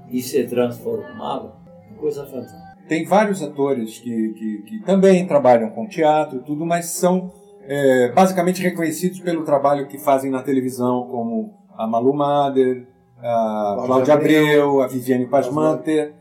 e 0.10 0.22
se 0.22 0.44
transformava. 0.46 1.56
Coisa 1.98 2.26
fantástica. 2.26 2.76
Tem 2.88 3.04
vários 3.06 3.42
atores 3.42 3.98
que, 3.98 4.34
que, 4.34 4.58
que 4.64 4.80
também 4.86 5.26
trabalham 5.26 5.72
com 5.72 5.88
teatro 5.88 6.38
e 6.38 6.44
tudo, 6.44 6.66
mas 6.66 6.86
são 6.86 7.32
é, 7.62 8.12
basicamente 8.12 8.62
reconhecidos 8.62 9.20
pelo 9.20 9.44
trabalho 9.44 9.88
que 9.88 9.98
fazem 9.98 10.30
na 10.30 10.44
televisão, 10.44 11.08
como 11.10 11.54
a 11.76 11.88
Malu 11.88 12.14
Mader, 12.14 12.88
a 13.18 13.84
Cláudia 13.86 14.14
Abreu, 14.14 14.82
a 14.82 14.88
Viviane 14.88 15.26
Pasmanter. 15.26 16.14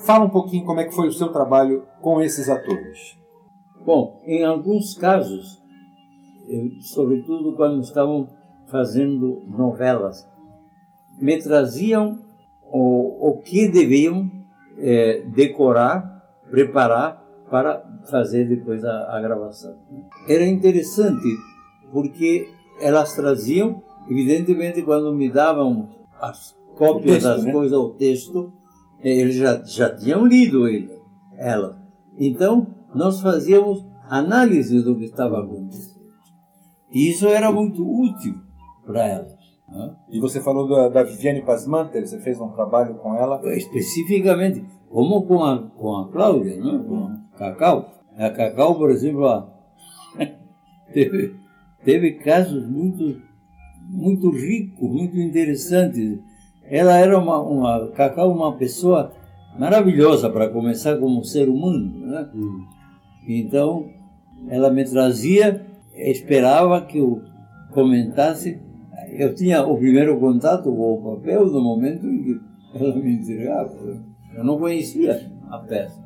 Fala 0.00 0.24
um 0.24 0.30
pouquinho 0.30 0.64
como 0.64 0.80
é 0.80 0.84
que 0.84 0.94
foi 0.94 1.08
o 1.08 1.12
seu 1.12 1.28
trabalho 1.28 1.84
com 2.00 2.20
esses 2.20 2.48
atores. 2.48 3.16
Bom, 3.84 4.20
em 4.26 4.44
alguns 4.44 4.94
casos, 4.94 5.60
sobretudo 6.80 7.54
quando 7.54 7.82
estavam 7.82 8.28
fazendo 8.66 9.42
novelas, 9.46 10.26
me 11.20 11.38
traziam 11.38 12.18
o, 12.72 13.30
o 13.30 13.42
que 13.42 13.68
deviam 13.68 14.39
eh, 14.78 15.24
decorar, 15.34 16.22
preparar 16.50 17.22
para 17.50 17.82
fazer 18.10 18.48
depois 18.48 18.84
a, 18.84 19.16
a 19.16 19.20
gravação. 19.20 19.76
Era 20.28 20.46
interessante 20.46 21.28
porque 21.92 22.48
elas 22.80 23.14
traziam, 23.14 23.82
evidentemente, 24.08 24.82
quando 24.82 25.12
me 25.12 25.28
davam 25.28 25.88
as 26.20 26.56
cópias 26.76 27.22
texto, 27.22 27.24
das 27.24 27.44
né? 27.44 27.52
coisas, 27.52 27.78
o 27.78 27.90
texto, 27.90 28.52
eh, 29.02 29.16
eles 29.20 29.34
já, 29.34 29.62
já 29.64 29.94
tinham 29.94 30.24
lido 30.24 30.68
ele, 30.68 30.90
ela. 31.36 31.78
Então, 32.18 32.66
nós 32.94 33.20
fazíamos 33.20 33.84
análise 34.08 34.82
do 34.82 34.96
que 34.96 35.04
estava 35.04 35.40
acontecendo. 35.40 36.00
E 36.92 37.10
isso 37.10 37.28
era 37.28 37.52
muito 37.52 37.82
útil 37.82 38.34
para 38.84 39.06
elas. 39.06 39.39
Né? 39.70 39.94
E 40.08 40.18
você 40.18 40.40
falou 40.40 40.68
da, 40.68 40.88
da 40.88 41.02
Viviane 41.02 41.42
Pasmanter, 41.42 42.06
você 42.06 42.18
fez 42.18 42.40
um 42.40 42.48
trabalho 42.48 42.94
com 42.94 43.14
ela. 43.14 43.40
Especificamente, 43.56 44.64
como 44.88 45.22
com 45.22 45.44
a, 45.44 45.58
com 45.76 45.96
a 45.96 46.08
Cláudia, 46.08 46.56
né? 46.56 46.84
com 46.86 47.04
a 47.04 47.38
Cacau. 47.38 47.92
A 48.16 48.30
Cacau, 48.30 48.74
por 48.74 48.90
exemplo, 48.90 49.48
teve, 50.92 51.36
teve 51.84 52.12
casos 52.14 52.68
muito, 52.68 53.20
muito 53.88 54.30
ricos, 54.30 54.90
muito 54.90 55.16
interessantes. 55.16 56.18
Ela 56.64 56.96
era 56.96 57.18
uma, 57.18 57.40
uma 57.40 57.88
Cacau, 57.92 58.32
uma 58.32 58.56
pessoa 58.56 59.12
maravilhosa 59.58 60.28
para 60.30 60.48
começar 60.48 60.96
como 60.96 61.24
ser 61.24 61.48
humano, 61.48 62.06
né? 62.06 62.28
Então, 63.28 63.88
ela 64.48 64.70
me 64.70 64.84
trazia, 64.84 65.64
esperava 65.94 66.80
que 66.80 66.98
eu 66.98 67.22
comentasse. 67.70 68.60
Eu 69.18 69.34
tinha 69.34 69.62
o 69.66 69.76
primeiro 69.76 70.18
contato 70.18 70.64
com 70.64 70.94
o 70.94 71.16
papel 71.16 71.46
no 71.46 71.62
momento 71.62 72.06
em 72.06 72.22
que 72.22 72.40
ela 72.74 72.94
me 72.96 73.14
entregava. 73.14 73.72
Eu 74.34 74.44
não 74.44 74.58
conhecia 74.58 75.30
a 75.48 75.58
peça. 75.58 76.02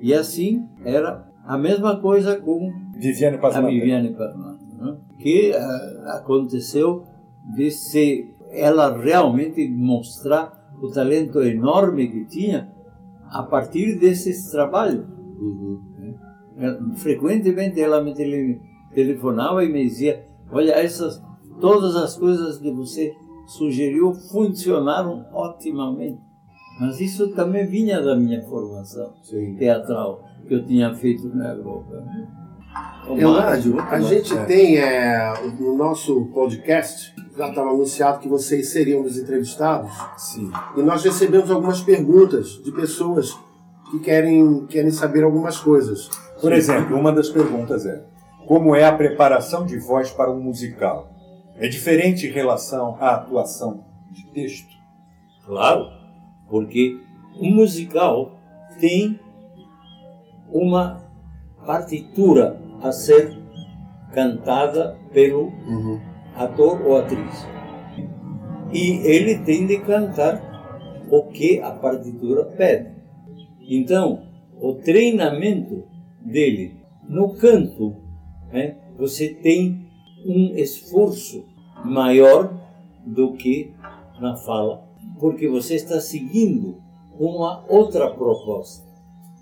E 0.00 0.12
assim 0.12 0.68
era 0.84 1.26
a 1.44 1.56
mesma 1.56 2.00
coisa 2.00 2.40
com 2.40 2.72
Viviane 2.96 3.38
a. 3.38 3.80
Viviane 3.80 4.14
Parmato, 4.14 4.64
né? 4.78 4.96
que 5.18 5.52
ah, 5.54 6.16
aconteceu 6.16 7.04
de 7.54 7.70
se 7.70 8.34
ela 8.50 8.96
realmente 8.96 9.68
mostrar 9.68 10.60
o 10.80 10.90
talento 10.90 11.40
enorme 11.40 12.08
que 12.08 12.24
tinha 12.26 12.72
a 13.30 13.42
partir 13.42 13.98
desses 13.98 14.50
trabalhos. 14.50 15.06
Eh, 16.58 16.78
Frequentemente 16.96 17.80
ela 17.80 18.02
me 18.02 18.14
tele, 18.14 18.60
telefonava 18.94 19.64
e 19.64 19.72
me 19.72 19.84
dizia: 19.84 20.24
Olha, 20.50 20.72
essas, 20.72 21.22
todas 21.60 21.96
as 21.96 22.16
coisas 22.16 22.58
que 22.58 22.70
você 22.72 23.14
sugeriu 23.46 24.12
funcionaram 24.30 25.24
otimamente. 25.32 26.20
Mas 26.80 27.00
isso 27.00 27.28
também 27.34 27.66
vinha 27.66 28.00
da 28.00 28.16
minha 28.16 28.42
formação 28.42 29.12
Sim. 29.22 29.56
teatral 29.56 30.24
que 30.48 30.54
eu 30.54 30.64
tinha 30.66 30.94
feito 30.94 31.28
na 31.34 31.50
Europa. 31.52 31.96
né? 32.00 32.28
O 33.06 33.18
Euládio, 33.18 33.74
Márcio, 33.74 33.94
a 33.94 34.00
gente 34.00 34.32
É. 34.34 34.44
tem 34.44 34.76
é, 34.78 35.34
no 35.60 35.76
nosso 35.76 36.26
podcast, 36.32 37.14
já 37.36 37.48
estava 37.48 37.68
anunciado 37.70 38.20
que 38.20 38.28
vocês 38.28 38.70
seriam 38.72 39.02
os 39.02 39.18
entrevistados, 39.18 39.90
Sim. 40.16 40.50
e 40.76 40.80
nós 40.82 41.04
recebemos 41.04 41.50
algumas 41.50 41.82
perguntas 41.82 42.62
de 42.64 42.72
pessoas 42.72 43.36
que 43.90 43.98
querem, 43.98 44.64
querem 44.66 44.90
saber 44.90 45.22
algumas 45.24 45.58
coisas. 45.58 46.08
Por 46.40 46.52
exemplo, 46.52 46.96
uma 46.96 47.12
das 47.12 47.28
perguntas 47.28 47.84
é: 47.84 48.02
como 48.46 48.74
é 48.74 48.84
a 48.84 48.92
preparação 48.96 49.66
de 49.66 49.78
voz 49.78 50.10
para 50.10 50.30
um 50.30 50.40
musical? 50.40 51.11
É 51.62 51.68
diferente 51.68 52.26
em 52.26 52.32
relação 52.32 52.96
à 52.98 53.14
atuação 53.14 53.84
de 54.10 54.26
texto? 54.32 54.76
Claro, 55.46 55.92
porque 56.48 56.98
um 57.40 57.54
musical 57.54 58.36
tem 58.80 59.20
uma 60.50 61.08
partitura 61.64 62.60
a 62.82 62.90
ser 62.90 63.38
cantada 64.12 64.98
pelo 65.12 65.52
ator 66.34 66.84
ou 66.84 66.96
atriz. 66.96 67.46
E 68.72 68.96
ele 69.06 69.38
tem 69.44 69.64
de 69.64 69.78
cantar 69.82 70.42
o 71.08 71.28
que 71.28 71.60
a 71.60 71.70
partitura 71.70 72.44
pede. 72.44 72.90
Então, 73.60 74.26
o 74.60 74.74
treinamento 74.74 75.84
dele 76.20 76.82
no 77.08 77.36
canto, 77.36 78.02
né, 78.52 78.78
você 78.98 79.28
tem 79.32 79.86
um 80.26 80.56
esforço 80.56 81.51
maior 81.84 82.52
do 83.04 83.32
que 83.32 83.72
na 84.20 84.36
fala, 84.36 84.84
porque 85.18 85.48
você 85.48 85.74
está 85.74 86.00
seguindo 86.00 86.80
uma 87.18 87.64
outra 87.68 88.10
proposta. 88.10 88.86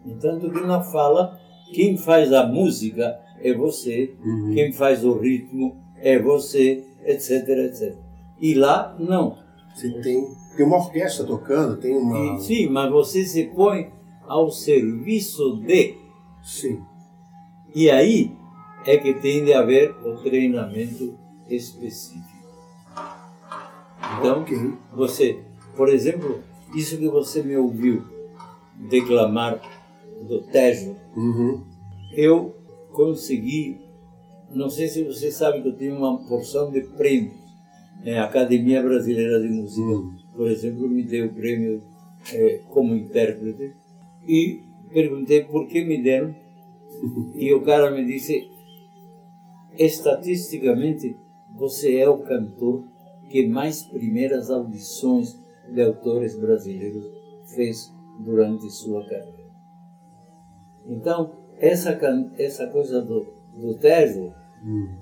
Entanto 0.05 0.51
que 0.51 0.61
na 0.61 0.83
fala, 0.83 1.39
quem 1.73 1.97
faz 1.97 2.33
a 2.33 2.47
música 2.47 3.19
é 3.43 3.55
você, 3.55 4.15
uhum. 4.25 4.53
quem 4.55 4.73
faz 4.73 5.05
o 5.05 5.19
ritmo 5.19 5.77
é 5.97 6.19
você, 6.19 6.85
etc, 7.05 7.49
etc. 7.49 7.97
E 8.41 8.55
lá, 8.55 8.97
não. 8.99 9.37
Você 9.75 9.91
tem, 10.01 10.27
tem 10.57 10.67
uma 10.67 10.79
orquestra 10.79 11.27
tocando, 11.27 11.77
tem 11.77 11.97
uma... 11.97 12.37
E, 12.37 12.41
sim, 12.41 12.69
mas 12.69 12.91
você 12.91 13.25
se 13.25 13.45
põe 13.45 13.91
ao 14.27 14.51
serviço 14.51 15.57
de... 15.59 15.95
Sim. 16.43 16.81
E 17.75 17.91
aí 17.91 18.33
é 18.87 18.97
que 18.97 19.15
tem 19.15 19.45
de 19.45 19.53
haver 19.53 19.95
o 20.05 20.17
treinamento 20.23 21.19
específico. 21.49 22.30
Então, 24.19 24.43
okay. 24.43 24.75
você, 24.93 25.41
por 25.77 25.89
exemplo, 25.89 26.41
isso 26.75 26.99
que 26.99 27.09
você 27.09 27.43
me 27.43 27.57
ouviu 27.57 28.03
declamar 28.89 29.61
do 30.27 30.43
Tejo, 30.43 30.97
uhum. 31.17 31.65
eu 32.13 32.55
consegui, 32.93 33.81
não 34.51 34.69
sei 34.69 34.89
se 34.89 35.05
você 35.05 35.31
sabe 35.31 35.63
que 35.63 35.69
eu 35.69 35.77
tenho 35.77 35.97
uma 35.97 36.19
porção 36.27 36.71
de 36.71 36.81
prêmios. 36.83 37.39
É, 38.03 38.19
a 38.19 38.25
Academia 38.25 38.83
Brasileira 38.83 39.41
de 39.41 39.49
Música, 39.49 39.87
uhum. 39.87 40.17
por 40.35 40.49
exemplo, 40.49 40.89
me 40.89 41.03
deu 41.03 41.27
o 41.27 41.35
prêmio 41.35 41.83
é, 42.33 42.61
como 42.69 42.95
intérprete 42.95 43.75
e 44.27 44.63
perguntei 44.93 45.45
por 45.45 45.67
que 45.67 45.85
me 45.85 46.03
deram 46.03 46.35
e 47.35 47.53
o 47.55 47.63
cara 47.63 47.91
me 47.91 48.05
disse 48.05 48.51
estatisticamente 49.79 51.17
você 51.57 51.97
é 51.97 52.09
o 52.09 52.19
cantor 52.19 52.85
que 53.31 53.47
mais 53.47 53.85
primeiras 53.85 54.51
audições 54.51 55.41
de 55.73 55.81
autores 55.81 56.37
brasileiros 56.37 57.05
fez 57.55 57.95
durante 58.19 58.69
sua 58.69 59.03
carreira. 59.05 59.51
Então, 60.87 61.33
essa, 61.57 61.97
essa 62.37 62.67
coisa 62.67 63.01
do, 63.01 63.33
do 63.55 63.79
Tejo, 63.79 64.35
hum. 64.65 64.97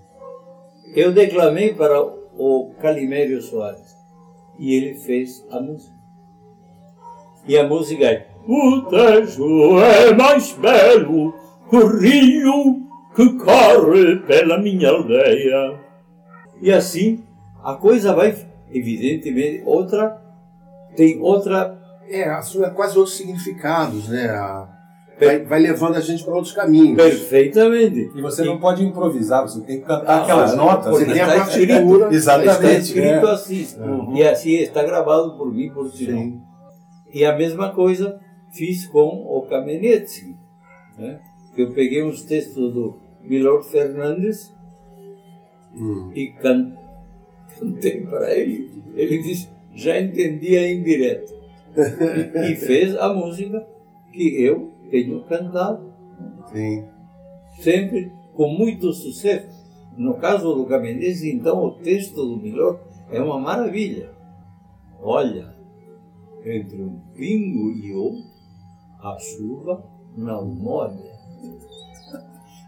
eu 0.95 1.13
declamei 1.13 1.75
para 1.75 2.03
o 2.03 2.75
Calimério 2.81 3.41
Soares 3.41 3.97
e 4.59 4.75
ele 4.75 4.95
fez 4.95 5.47
a 5.51 5.61
música. 5.61 5.97
E 7.47 7.57
a 7.57 7.67
música 7.67 8.05
é 8.05 8.29
O 8.47 8.83
Tejo 8.83 9.81
é 9.81 10.13
mais 10.13 10.53
belo 10.53 11.33
que 11.71 11.77
o 11.77 11.99
rio 11.99 12.87
que 13.17 13.39
corre 13.39 14.17
pela 14.27 14.59
minha 14.59 14.91
aldeia. 14.91 15.81
E 16.61 16.71
assim 16.71 17.25
a 17.63 17.75
coisa 17.75 18.15
vai, 18.15 18.37
evidentemente, 18.71 19.63
outra, 19.65 20.21
tem 20.97 21.21
outra. 21.21 21.77
É, 22.09 22.25
assume 22.31 22.71
quase 22.71 22.97
outros 22.97 23.17
significados, 23.17 24.09
né? 24.09 24.31
A 24.31 24.79
vai, 25.19 25.45
vai 25.45 25.61
levando 25.61 25.97
a 25.97 26.01
gente 26.01 26.25
para 26.25 26.35
outros 26.35 26.55
caminhos. 26.55 26.97
Perfeitamente. 26.97 28.11
E 28.15 28.23
você 28.23 28.43
e... 28.43 28.47
não 28.47 28.59
pode 28.59 28.85
improvisar, 28.85 29.43
você 29.43 29.61
tem 29.63 29.81
que 29.81 29.87
cantar 29.87 30.21
ah, 30.21 30.23
aquelas 30.23 30.55
notas. 30.55 30.91
Você 30.91 31.07
tem 31.07 31.21
a 31.21 31.27
partitura. 31.27 32.15
Exatamente. 32.15 32.53
Está 32.53 32.73
escrito 32.73 33.27
é. 33.27 33.31
assim. 33.31 33.67
Uhum. 33.81 34.17
E 34.17 34.23
assim 34.23 34.55
está 34.55 34.83
gravado 34.83 35.37
por 35.37 35.53
mim, 35.53 35.71
por 35.71 35.91
si. 35.91 36.39
E 37.13 37.25
a 37.25 37.37
mesma 37.37 37.71
coisa 37.71 38.21
fiz 38.53 38.87
com 38.87 39.07
o 39.07 39.43
Kamenetsky. 39.49 40.37
Né? 40.97 41.21
Eu 41.57 41.73
peguei 41.73 42.03
uns 42.05 42.23
textos 42.23 42.73
do 42.73 42.99
Milor 43.23 43.63
Fernandes 43.65 44.55
hum. 45.75 46.13
e 46.15 46.33
cantei 47.59 48.01
para 48.03 48.35
ele. 48.35 48.71
Ele 48.95 49.23
disse, 49.23 49.49
já 49.75 50.01
entendia 50.01 50.71
em 50.71 50.83
direto. 50.83 51.35
e, 51.77 52.53
e 52.53 52.57
fez 52.57 52.97
a 52.97 53.13
música 53.13 53.67
que 54.13 54.43
eu 54.43 54.73
tenho 54.91 55.23
cantado. 55.25 55.93
Sim. 56.53 56.85
Sempre 57.61 58.13
com 58.35 58.49
muito 58.49 58.93
sucesso. 58.93 59.59
No 59.97 60.15
caso 60.15 60.55
do 60.55 60.67
Cabenense, 60.67 61.31
então, 61.31 61.65
o 61.65 61.73
texto 61.73 62.15
do 62.15 62.37
Milor 62.37 62.81
é 63.11 63.21
uma 63.21 63.39
maravilha. 63.39 64.11
Olha, 65.01 65.55
entre 66.45 66.81
um 66.83 67.01
pingo 67.17 67.73
e 67.73 67.93
outro, 67.93 68.23
a 69.01 69.19
chuva 69.19 69.85
não 70.17 70.47
molha. 70.47 71.19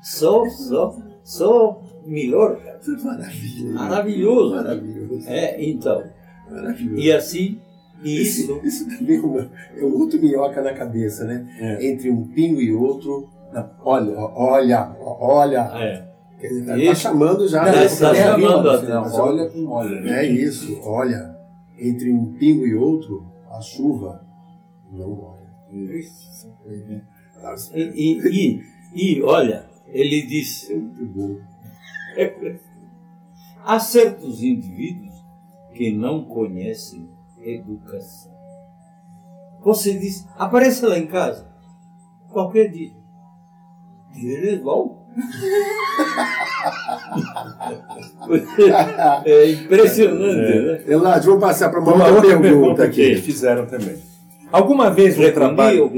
Só, 0.03 0.45
só, 0.49 0.97
só 1.23 1.83
Milor, 2.11 2.57
cara. 2.57 2.81
Maravilha. 3.05 3.73
Maravilhoso. 3.73 4.55
Maravilhoso. 4.57 5.29
É, 5.29 5.65
então. 5.65 6.03
Maravilhoso. 6.51 7.01
E 7.01 7.13
assim, 7.13 7.61
isso. 8.03 8.61
Isso, 8.61 8.61
isso 8.65 8.99
também 8.99 9.17
é 9.17 9.85
um 9.85 10.01
outro 10.01 10.21
minhoca 10.21 10.61
na 10.61 10.73
cabeça, 10.73 11.25
né? 11.25 11.47
É. 11.59 11.87
Entre 11.87 12.11
um 12.11 12.27
pingo 12.27 12.61
e 12.61 12.73
outro. 12.73 13.29
olha, 13.85 14.19
olha, 14.19 14.97
olha. 15.01 15.71
É. 15.75 16.11
Quer 16.41 16.49
dizer, 16.49 16.67
tá, 16.67 16.89
tá 16.89 16.95
chamando 16.95 17.47
já. 17.47 17.65
Não, 17.65 17.73
né? 17.73 17.89
Tá 17.89 18.15
chamando 18.15 18.71
assim, 18.71 18.93
olha 19.21 19.51
com 19.51 19.67
olha. 19.69 20.01
Né? 20.01 20.25
É 20.25 20.27
isso, 20.27 20.81
olha. 20.83 21.37
Entre 21.79 22.13
um 22.13 22.33
pingo 22.33 22.67
e 22.67 22.75
outro, 22.75 23.25
a 23.51 23.61
chuva 23.61 24.21
não 24.91 25.13
olha. 25.21 25.51
Isso. 25.71 26.49
E, 27.75 27.83
e, 27.83 28.29
e, 28.29 28.63
e 28.95 29.23
olha, 29.23 29.65
ele 29.87 30.23
disse. 30.23 30.75
Muito 30.75 31.05
bom. 31.07 31.50
Há 33.65 33.79
certos 33.79 34.43
indivíduos 34.43 35.15
que 35.75 35.93
não 35.93 36.25
conhecem 36.25 37.09
educação. 37.39 38.33
Você 39.61 39.95
diz, 39.95 40.27
apareça 40.39 40.89
lá 40.89 40.99
em 40.99 41.07
casa, 41.07 41.47
qualquer 42.31 42.69
dia. 42.69 42.93
Eles 44.17 44.61
vão. 44.63 45.01
é 49.25 49.51
impressionante, 49.51 50.53
é. 50.53 50.61
né? 50.63 50.85
Eladio, 50.87 51.33
vou 51.33 51.41
passar 51.41 51.71
para 51.71 51.81
uma 51.81 52.09
outra 52.09 52.41
pergunta 52.41 52.85
aqui. 52.85 53.01
Eles 53.01 53.25
fizeram 53.25 53.67
também. 53.67 54.10
Alguma 54.53 54.91
vez 54.91 55.17
um 55.19 55.33
trabalho. 55.33 55.91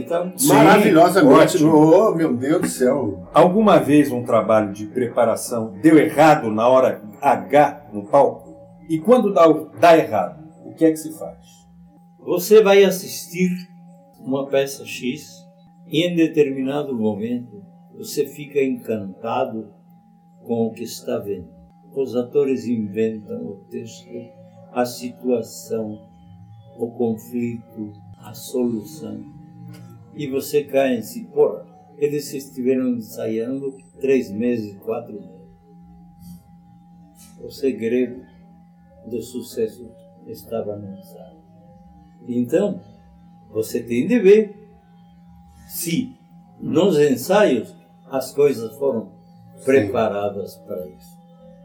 Maravilhosamente. 0.47 1.65
Oh, 1.65 2.15
meu 2.15 2.37
Deus 2.37 2.61
do 2.61 2.69
céu. 2.69 3.29
Alguma 3.33 3.79
vez 3.79 4.13
um 4.13 4.23
trabalho 4.23 4.73
de 4.73 4.87
preparação 4.87 5.75
deu 5.83 5.99
errado 5.99 6.51
na 6.51 6.69
hora 6.69 7.03
H 7.21 7.87
no 7.93 8.05
palco? 8.05 8.53
E 8.89 8.99
quando 8.99 9.33
dá, 9.33 9.47
dá 9.81 9.97
errado, 9.97 10.43
o 10.67 10.75
que 10.75 10.85
é 10.85 10.91
que 10.91 10.97
se 10.97 11.17
faz? 11.19 11.39
Você 12.19 12.63
vai 12.63 12.85
assistir 12.85 13.51
uma 14.21 14.47
peça 14.47 14.85
X 14.85 15.43
e 15.87 16.07
em 16.07 16.15
determinado 16.15 16.97
momento 16.97 17.63
você 17.97 18.27
fica 18.27 18.63
encantado 18.63 19.73
com 20.45 20.67
o 20.67 20.73
que 20.73 20.83
está 20.83 21.19
vendo. 21.19 21.49
Os 21.95 22.17
atores 22.17 22.67
inventam 22.67 23.45
o 23.45 23.65
texto, 23.71 24.09
a 24.73 24.85
situação, 24.85 25.99
o 26.79 26.91
conflito, 26.97 27.93
a 28.23 28.33
solução. 28.35 29.23
E 30.15 30.27
você 30.29 30.65
cai 30.65 30.97
em 30.97 31.03
si. 31.03 31.25
Porra, 31.25 31.67
eles 31.99 32.33
estiveram 32.33 32.97
ensaiando 32.97 33.77
três 34.01 34.31
meses, 34.31 34.77
quatro 34.79 35.15
meses. 35.15 35.43
O 37.41 37.51
segredo 37.51 38.23
do 39.07 39.21
sucesso 39.23 39.91
estava 40.27 40.77
no 40.77 40.97
ensaio. 40.97 41.43
Então, 42.29 42.81
você 43.51 43.83
tem 43.83 44.07
de 44.07 44.19
ver 44.19 44.55
se 45.69 46.17
nos 46.61 46.99
ensaios 46.99 47.75
as 48.09 48.33
coisas 48.33 48.77
foram 48.77 49.13
preparadas 49.65 50.55
Sim. 50.55 50.65
para 50.65 50.89
isso. 50.89 51.23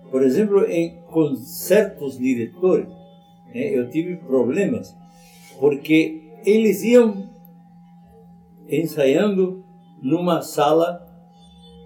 Por 0.09 0.23
exemplo, 0.23 0.65
em, 0.65 1.01
com 1.03 1.35
certos 1.35 2.17
diretores, 2.17 2.87
né, 3.47 3.77
eu 3.77 3.89
tive 3.89 4.15
problemas, 4.17 4.95
porque 5.59 6.26
eles 6.47 6.81
iam 6.81 7.29
ensaiando 8.69 9.65
numa 10.01 10.41
sala 10.41 11.05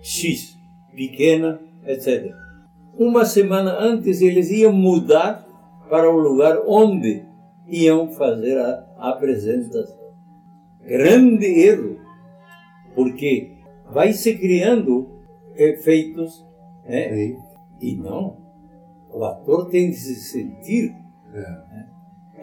X, 0.04 0.56
pequena, 0.96 1.60
etc. 1.84 2.32
Uma 2.96 3.26
semana 3.26 3.76
antes 3.80 4.22
eles 4.22 4.52
iam 4.52 4.72
mudar 4.72 5.48
para 5.90 6.08
o 6.10 6.20
lugar 6.20 6.60
onde 6.68 7.26
iam 7.68 8.10
fazer 8.12 8.60
a 8.60 8.86
apresentação. 9.00 10.00
Grande 10.86 11.46
erro, 11.46 12.00
porque 12.94 13.58
vai 13.92 14.14
se 14.14 14.38
criando 14.38 15.10
efeitos, 15.56 16.46
né? 16.86 17.36
e 17.82 17.96
não. 17.96 18.38
O 19.10 19.26
ator 19.26 19.70
tem 19.70 19.90
de 19.90 19.96
se 19.96 20.16
sentir, 20.16 20.96
é. 21.34 21.40
né? 21.40 21.90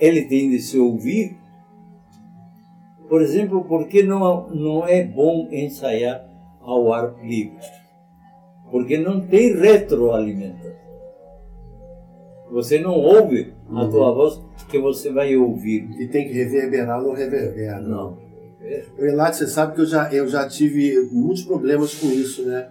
ele 0.01 0.25
tem 0.25 0.51
de 0.51 0.59
se 0.61 0.79
ouvir 0.79 1.37
Por 3.09 3.23
exemplo, 3.23 3.65
por 3.65 3.87
que 3.89 4.03
não, 4.03 4.49
não 4.49 4.87
é 4.87 5.03
bom 5.05 5.49
ensaiar 5.51 6.25
ao 6.61 6.93
ar 6.93 7.15
livre? 7.23 7.57
Porque 8.71 8.99
não 8.99 9.21
tem 9.21 9.55
retroalimentação. 9.57 10.77
Você 12.51 12.79
não 12.79 12.93
ouve 12.95 13.53
a 13.71 13.85
Uhum. 13.85 13.91
tua 13.91 14.13
voz 14.13 14.41
que 14.71 14.79
você 14.79 15.13
vai 15.13 15.37
ouvir. 15.37 15.89
E 15.99 16.07
tem 16.09 16.27
que 16.27 16.33
reverberar, 16.33 17.03
não 17.03 17.13
reverbera. 17.13 17.81
Não. 17.81 18.17
O 18.99 19.05
Elato, 19.05 19.37
você 19.37 19.47
sabe 19.47 19.75
que 19.75 19.81
eu 19.81 19.87
já, 19.87 20.13
eu 20.13 20.27
já 20.29 20.47
tive 20.49 21.09
muitos 21.13 21.45
problemas 21.45 21.95
com 21.95 22.09
isso, 22.09 22.45
né? 22.45 22.69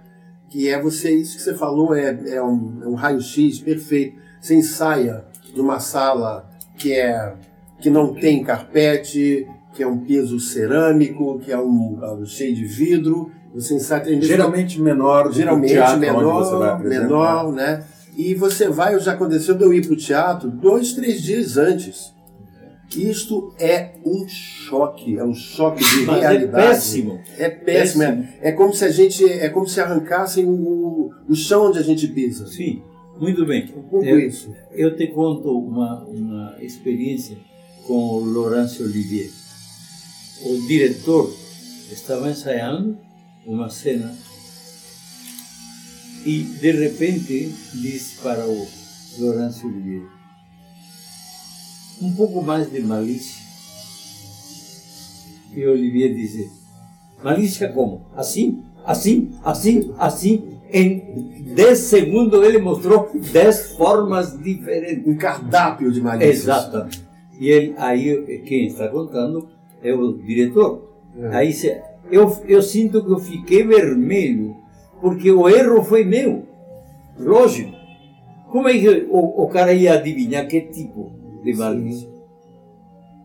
Que 0.49 0.69
é 0.69 0.81
você, 0.81 1.11
isso 1.11 1.37
que 1.37 1.43
você 1.43 1.53
falou 1.55 1.95
é, 1.95 2.17
é 2.29 2.41
um, 2.41 2.79
é 2.83 2.87
um 2.87 2.93
raio-x 2.93 3.59
perfeito. 3.59 4.17
Você 4.41 4.55
ensaia 4.55 5.25
numa 5.55 5.79
sala 5.79 6.49
que, 6.77 6.93
é, 6.93 7.33
que 7.79 7.89
não 7.89 8.13
tem 8.13 8.43
carpete, 8.43 9.47
que 9.77 9.83
é 9.83 9.87
um 9.87 9.99
piso 9.99 10.39
cerâmico, 10.39 11.39
que 11.39 11.51
é 11.51 11.57
um, 11.59 11.99
um 12.19 12.25
cheio 12.25 12.55
de 12.55 12.65
vidro. 12.65 13.31
Você 13.53 13.75
vezes- 13.75 14.25
Geralmente 14.27 14.81
menor 14.81 15.31
geralmente 15.31 15.71
teatro 15.71 15.99
menor, 15.99 16.83
menor, 16.83 17.53
né? 17.53 17.83
E 18.15 18.33
você 18.33 18.67
vai, 18.69 18.99
já 18.99 19.13
aconteceu 19.13 19.53
de 19.55 19.63
eu 19.63 19.71
ir 19.71 19.85
para 19.85 19.93
o 19.93 19.97
teatro 19.97 20.49
dois, 20.49 20.93
três 20.93 21.21
dias 21.21 21.55
antes. 21.57 22.11
Isto 22.95 23.53
é 23.59 23.91
um 24.05 24.25
choque, 24.27 25.17
é 25.19 25.23
um 25.23 25.33
choque 25.33 25.83
de 25.83 26.05
Mas 26.05 26.17
é 26.23 26.27
realidade. 26.29 26.67
péssimo. 26.69 27.19
É 27.37 27.49
péssimo. 27.49 28.03
É, 28.03 28.07
Péssimo. 28.11 28.27
é 28.41 28.51
como 28.53 28.73
se 28.73 28.85
a 28.85 28.89
gente, 28.89 29.23
é 29.25 29.49
como 29.49 29.67
se 29.67 29.79
arrancassem 29.79 30.45
o, 30.45 31.11
o 31.29 31.35
chão 31.35 31.67
onde 31.67 31.77
a 31.79 31.83
gente 31.83 32.07
pisa. 32.07 32.47
Sim, 32.47 32.81
muito 33.19 33.45
bem. 33.45 33.69
Um 33.91 34.01
Eu- 34.03 34.19
isso. 34.19 34.51
Eu 34.71 34.95
te 34.95 35.05
conto 35.07 35.51
uma, 35.51 36.03
uma 36.05 36.55
experiência 36.61 37.37
com 37.85 37.93
o 37.93 38.25
Laurence 38.25 38.81
Olivier. 38.81 39.29
O 40.41 40.67
diretor 40.67 41.35
estava 41.91 42.29
ensaiando 42.29 42.97
uma 43.45 43.69
cena 43.69 44.15
e, 46.25 46.43
de 46.43 46.71
repente, 46.71 47.53
disse 47.73 48.17
para 48.17 48.45
o 48.45 48.67
Laurence 49.19 49.65
Olivier 49.65 50.17
um 52.01 52.11
pouco 52.13 52.41
mais 52.41 52.71
de 52.71 52.81
malícia. 52.81 53.45
E 55.53 55.65
Olivier 55.65 56.13
disse, 56.13 56.51
malícia 57.23 57.69
como? 57.69 58.05
Assim, 58.15 58.63
assim, 58.85 59.35
assim, 59.43 59.93
assim. 59.97 60.57
Em 60.69 61.53
10 61.55 61.79
segundos 61.79 62.43
ele 62.43 62.59
mostrou 62.59 63.09
10 63.13 63.77
formas 63.77 64.37
diferentes. 64.37 65.07
Um 65.07 65.15
cardápio 65.15 65.91
de 65.91 66.01
malícias. 66.01 66.43
Exatamente. 66.43 67.07
E 67.39 67.47
ele, 67.47 67.73
aí 67.77 68.43
quem 68.45 68.67
está 68.67 68.89
contando 68.89 69.47
é 69.81 69.93
o 69.93 70.13
diretor. 70.13 70.87
Aí 71.31 71.51
se, 71.51 71.81
eu, 72.11 72.31
eu 72.47 72.61
sinto 72.61 73.03
que 73.03 73.11
eu 73.11 73.19
fiquei 73.19 73.63
vermelho, 73.63 74.55
porque 75.01 75.31
o 75.31 75.47
erro 75.49 75.83
foi 75.83 76.03
meu. 76.03 76.45
Lógico. 77.19 77.75
Como 78.49 78.69
é 78.69 78.77
que 78.77 79.07
o, 79.09 79.43
o 79.43 79.47
cara 79.47 79.73
ia 79.73 79.93
adivinhar 79.93 80.47
que 80.47 80.61
tipo 80.61 81.11
de 81.43 81.53
malícia? 81.53 82.09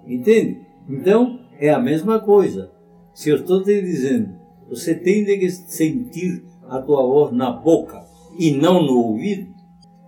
Entende? 0.07 0.67
Então, 0.89 1.41
é 1.59 1.71
a 1.71 1.79
mesma 1.79 2.19
coisa. 2.19 2.73
Se 3.15 3.31
eu 3.31 3.37
estou 3.37 3.63
te 3.63 3.81
dizendo, 3.81 4.31
você 4.69 4.95
tem 4.95 5.25
de 5.25 5.39
que 5.39 5.51
sentir 5.51 6.43
a 6.69 6.81
tua 6.81 7.03
voz 7.03 7.33
na 7.33 7.51
boca 7.51 8.03
e 8.39 8.53
não 8.53 8.83
no 8.83 8.99
ouvido, 8.99 9.53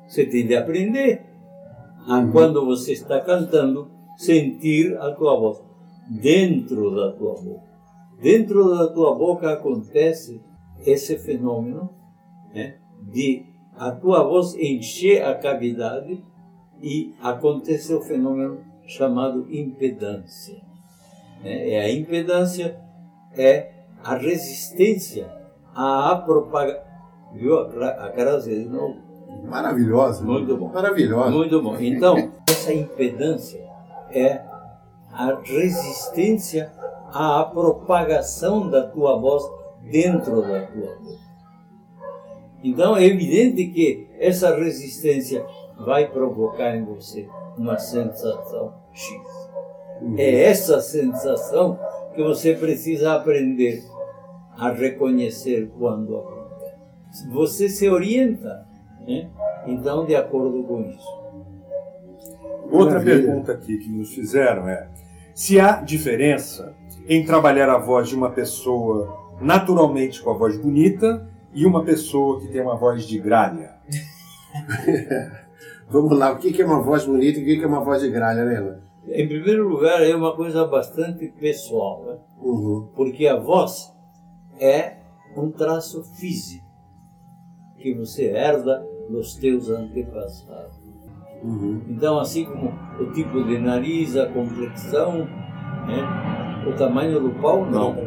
você 0.08 0.24
tem 0.24 0.46
de 0.46 0.56
aprender 0.56 1.22
a 2.06 2.26
quando 2.26 2.64
você 2.64 2.92
está 2.92 3.20
cantando, 3.20 3.90
sentir 4.16 4.96
a 4.98 5.10
tua 5.12 5.38
voz 5.38 5.63
dentro 6.08 6.94
da 6.94 7.12
tua 7.12 7.34
boca. 7.34 7.74
Dentro 8.20 8.76
da 8.76 8.86
tua 8.88 9.14
boca 9.14 9.52
acontece 9.52 10.40
esse 10.86 11.18
fenômeno 11.18 11.90
né, 12.54 12.76
de 13.12 13.44
a 13.76 13.90
tua 13.90 14.22
voz 14.22 14.54
encher 14.54 15.24
a 15.24 15.34
cavidade 15.34 16.22
e 16.80 17.14
acontece 17.20 17.92
o 17.92 18.00
fenômeno 18.00 18.60
chamado 18.86 19.46
impedância. 19.50 20.62
né? 21.42 21.68
E 21.68 21.76
a 21.76 21.90
impedância 21.92 22.78
é 23.36 23.72
a 24.02 24.16
resistência 24.16 25.28
à 25.74 26.14
propagação. 26.24 26.84
Viu 27.34 27.58
a 27.58 28.10
cara 28.10 28.38
de 28.38 28.64
novo? 28.66 28.96
Maravilhosa. 29.44 30.24
Muito 30.24 30.56
bom. 30.56 30.68
Maravilhosa. 30.72 31.30
Muito 31.30 31.60
bom. 31.60 31.76
Então, 31.78 32.32
essa 32.48 32.72
impedância 32.72 33.60
é 34.10 34.40
a 35.14 35.40
resistência 35.42 36.72
à 37.12 37.44
propagação 37.44 38.68
da 38.68 38.86
tua 38.88 39.16
voz 39.16 39.42
dentro 39.82 40.42
da 40.42 40.66
tua 40.66 40.80
boca. 40.80 41.24
Então, 42.62 42.96
é 42.96 43.04
evidente 43.04 43.66
que 43.66 44.08
essa 44.18 44.56
resistência 44.56 45.44
vai 45.78 46.10
provocar 46.10 46.74
em 46.74 46.84
você 46.84 47.28
uma 47.58 47.78
sensação 47.78 48.74
X. 48.92 49.12
É 50.16 50.44
essa 50.44 50.80
sensação 50.80 51.78
que 52.14 52.22
você 52.22 52.54
precisa 52.54 53.14
aprender 53.14 53.84
a 54.56 54.70
reconhecer 54.70 55.70
quando 55.78 56.16
acontece. 56.16 57.28
Você 57.30 57.68
se 57.68 57.88
orienta, 57.88 58.66
né? 59.06 59.30
então, 59.66 60.04
de 60.04 60.14
acordo 60.14 60.62
com 60.64 60.82
isso. 60.82 61.24
Outra 62.70 62.98
Maravilha. 62.98 63.22
pergunta 63.22 63.52
aqui 63.52 63.78
que 63.78 63.90
nos 63.90 64.12
fizeram 64.14 64.68
é: 64.68 64.88
se 65.34 65.58
há 65.58 65.80
diferença 65.80 66.74
em 67.08 67.24
trabalhar 67.24 67.68
a 67.68 67.78
voz 67.78 68.08
de 68.08 68.14
uma 68.14 68.30
pessoa 68.30 69.34
naturalmente 69.40 70.22
com 70.22 70.30
a 70.30 70.34
voz 70.34 70.56
bonita 70.56 71.28
e 71.52 71.66
uma 71.66 71.84
pessoa 71.84 72.40
que 72.40 72.48
tem 72.48 72.62
uma 72.62 72.76
voz 72.76 73.04
de 73.06 73.18
gralha? 73.18 73.74
Vamos 75.90 76.16
lá, 76.16 76.32
o 76.32 76.38
que 76.38 76.62
é 76.62 76.64
uma 76.64 76.80
voz 76.80 77.04
bonita 77.04 77.38
e 77.38 77.42
o 77.42 77.44
que 77.44 77.64
é 77.64 77.66
uma 77.66 77.84
voz 77.84 78.00
de 78.00 78.10
gralha, 78.10 78.44
né? 78.44 78.80
Em 79.06 79.28
primeiro 79.28 79.68
lugar, 79.68 80.02
é 80.02 80.14
uma 80.14 80.34
coisa 80.34 80.64
bastante 80.66 81.28
pessoal, 81.28 82.04
né? 82.06 82.18
Uhum. 82.40 82.88
porque 82.94 83.26
a 83.26 83.36
voz 83.36 83.92
é 84.58 84.98
um 85.36 85.50
traço 85.50 86.02
físico 86.14 86.64
que 87.78 87.92
você 87.94 88.26
herda 88.26 88.86
dos 89.10 89.34
teus 89.34 89.68
antepassados. 89.68 90.83
Uhum. 91.44 91.82
Então, 91.90 92.18
assim 92.18 92.46
como 92.46 92.72
o 92.98 93.12
tipo 93.12 93.44
de 93.44 93.58
nariz, 93.58 94.16
a 94.16 94.26
complexão, 94.26 95.28
né? 95.86 96.64
o 96.66 96.72
tamanho 96.72 97.20
do 97.20 97.30
pau, 97.40 97.66
não. 97.66 97.94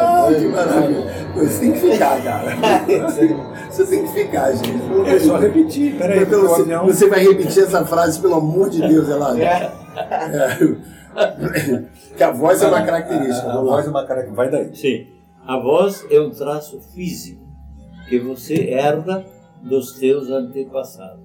Ah, 0.00 0.28
que 0.28 0.46
maravilha. 0.46 1.28
Você 1.34 1.60
tem 1.60 1.72
que 1.72 1.78
ficar, 1.80 2.22
cara. 2.22 2.56
Você 3.68 3.86
tem 3.86 4.06
que 4.06 4.12
ficar, 4.12 4.52
gente. 4.52 4.80
É 5.06 5.18
só 5.18 5.38
repetir, 5.38 5.96
peraí, 5.96 6.24
você, 6.24 6.76
você 6.76 7.08
vai 7.08 7.20
repetir 7.20 7.64
essa 7.64 7.84
frase, 7.84 8.20
pelo 8.20 8.34
amor 8.34 8.70
de 8.70 8.80
Deus, 8.80 9.08
Eladio. 9.08 9.42
É. 9.42 9.72
Que 12.16 12.22
a 12.22 12.30
voz 12.30 12.62
é 12.62 12.68
uma 12.68 12.84
característica. 12.84 13.46
A, 13.46 13.52
a 13.52 13.54
lá. 13.56 13.62
voz 13.62 13.86
é 13.86 13.90
uma 13.90 14.06
cara 14.06 14.24
que 14.24 14.32
vai 14.32 14.50
daí. 14.50 14.74
Sim. 14.74 15.06
A 15.46 15.58
voz 15.58 16.06
é 16.10 16.20
um 16.20 16.30
traço 16.30 16.80
físico 16.80 17.46
que 18.08 18.18
você 18.18 18.70
herda 18.70 19.24
dos 19.62 19.98
teus 19.98 20.28
antepassados, 20.30 21.24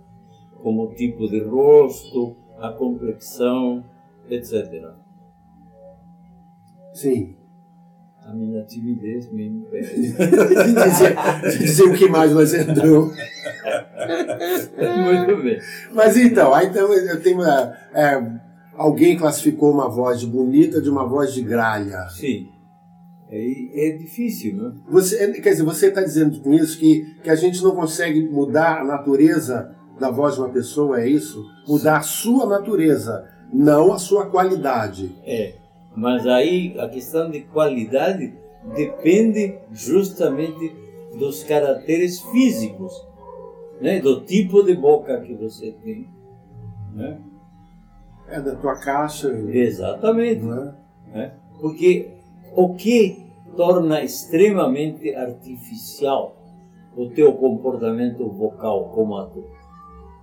como 0.62 0.84
o 0.84 0.96
tipo 0.96 1.28
de 1.28 1.42
rosto, 1.44 2.36
a 2.60 2.70
complexão, 2.70 3.84
etc. 4.30 4.92
Sim. 6.94 7.36
A 8.26 8.34
minha 8.34 8.64
timidez 8.64 9.30
me 9.32 9.48
impede. 9.48 10.14
dizer, 10.14 11.16
dizer 11.60 11.84
o 11.84 11.94
que 11.94 12.08
mais 12.08 12.32
nós 12.32 12.54
entramos. 12.54 13.14
Muito 14.78 15.44
bem. 15.44 15.60
Mas 15.92 16.16
então, 16.16 16.54
aí 16.54 16.68
então 16.68 16.94
eu 16.94 17.22
tenho 17.22 17.42
uma, 17.42 17.74
é, 17.94 18.16
alguém 18.76 19.18
classificou 19.18 19.72
uma 19.72 19.90
voz 19.90 20.20
de 20.20 20.28
bonita 20.28 20.82
de 20.82 20.90
uma 20.90 21.08
voz 21.08 21.34
de 21.34 21.42
gralha. 21.42 22.08
Sim. 22.10 22.48
É, 23.30 23.90
é 23.90 23.98
difícil, 23.98 24.56
né? 24.56 24.74
Você, 24.90 25.32
quer 25.42 25.52
dizer, 25.52 25.64
você 25.64 25.88
está 25.88 26.02
dizendo 26.02 26.40
com 26.42 26.54
isso 26.54 26.78
que, 26.78 27.04
que 27.24 27.30
a 27.30 27.36
gente 27.36 27.64
não 27.64 27.72
consegue 27.72 28.22
mudar 28.30 28.82
a 28.82 28.84
natureza 28.84 29.76
da 30.00 30.12
voz 30.12 30.36
de 30.36 30.42
uma 30.42 30.50
pessoa, 30.50 31.02
é 31.02 31.08
isso? 31.08 31.44
Mudar 31.68 31.98
a 31.98 32.02
sua 32.02 32.46
natureza, 32.46 33.28
não 33.52 33.92
a 33.92 33.98
sua 33.98 34.28
qualidade. 34.30 35.16
É. 35.26 35.54
Mas 35.96 36.26
aí 36.28 36.76
a 36.80 36.88
questão 36.88 37.30
de 37.30 37.42
qualidade 37.42 38.34
depende 38.76 39.58
justamente 39.72 40.76
dos 41.18 41.44
caracteres 41.44 42.22
físicos, 42.22 42.94
né? 43.80 44.00
do 44.00 44.22
tipo 44.22 44.64
de 44.64 44.76
boca 44.76 45.20
que 45.22 45.34
você 45.36 45.72
tem. 45.84 46.08
Né? 46.94 47.20
É 48.28 48.40
da 48.40 48.56
tua 48.56 48.76
caixa. 48.76 49.30
Exatamente. 49.30 50.42
Né? 50.42 50.74
né? 51.14 51.34
Porque 51.60 52.12
o 52.56 52.74
que 52.76 53.32
torna 53.56 54.02
extremamente 54.02 55.14
artificial 55.14 56.38
o 56.96 57.10
teu 57.10 57.34
comportamento 57.34 58.28
vocal 58.30 58.92
como 58.94 59.18
ator? 59.18 59.46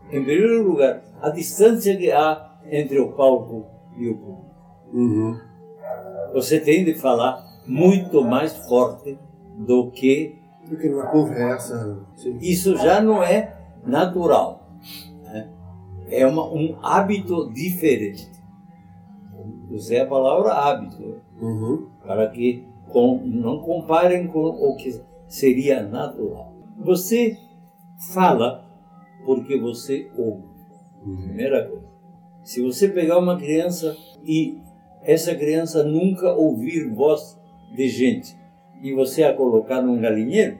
Em 0.06 0.24
primeiro 0.24 0.62
lugar, 0.64 1.02
a 1.20 1.30
distância 1.30 1.96
que 1.96 2.10
há 2.10 2.50
entre 2.70 2.98
o 2.98 3.12
palco 3.12 3.66
e 3.96 4.08
o 4.08 4.16
público. 4.16 4.50
Uhum. 4.92 5.38
Você 6.32 6.60
tem 6.60 6.84
de 6.84 6.94
falar 6.94 7.44
muito 7.66 8.22
mais 8.24 8.52
forte 8.68 9.18
do 9.56 9.90
que 9.90 10.38
Porque 10.68 10.88
numa 10.88 11.06
conversa. 11.06 12.00
sim. 12.16 12.38
isso 12.40 12.76
já 12.76 13.00
não 13.00 13.22
é 13.22 13.56
natural. 13.84 14.59
É 16.10 16.26
uma, 16.26 16.46
um 16.52 16.76
hábito 16.82 17.52
diferente. 17.52 18.30
Usei 19.70 20.00
a 20.00 20.06
palavra 20.06 20.52
hábito 20.52 21.20
Uhum. 21.40 21.86
para 22.04 22.28
que 22.28 22.66
com, 22.88 23.18
não 23.24 23.60
comparem 23.60 24.26
com 24.26 24.40
o 24.44 24.76
que 24.76 25.00
seria 25.26 25.82
natural. 25.82 26.52
Você 26.78 27.38
fala 28.12 28.64
porque 29.24 29.58
você 29.58 30.10
ouve. 30.16 30.44
Primeira 31.02 31.66
coisa. 31.66 31.88
Se 32.42 32.60
você 32.62 32.88
pegar 32.88 33.18
uma 33.18 33.38
criança 33.38 33.96
e 34.24 34.58
essa 35.02 35.34
criança 35.34 35.82
nunca 35.82 36.32
ouvir 36.34 36.90
voz 36.90 37.38
de 37.74 37.88
gente 37.88 38.36
e 38.82 38.92
você 38.92 39.22
a 39.22 39.32
colocar 39.34 39.80
num 39.80 40.00
galinheiro, 40.00 40.58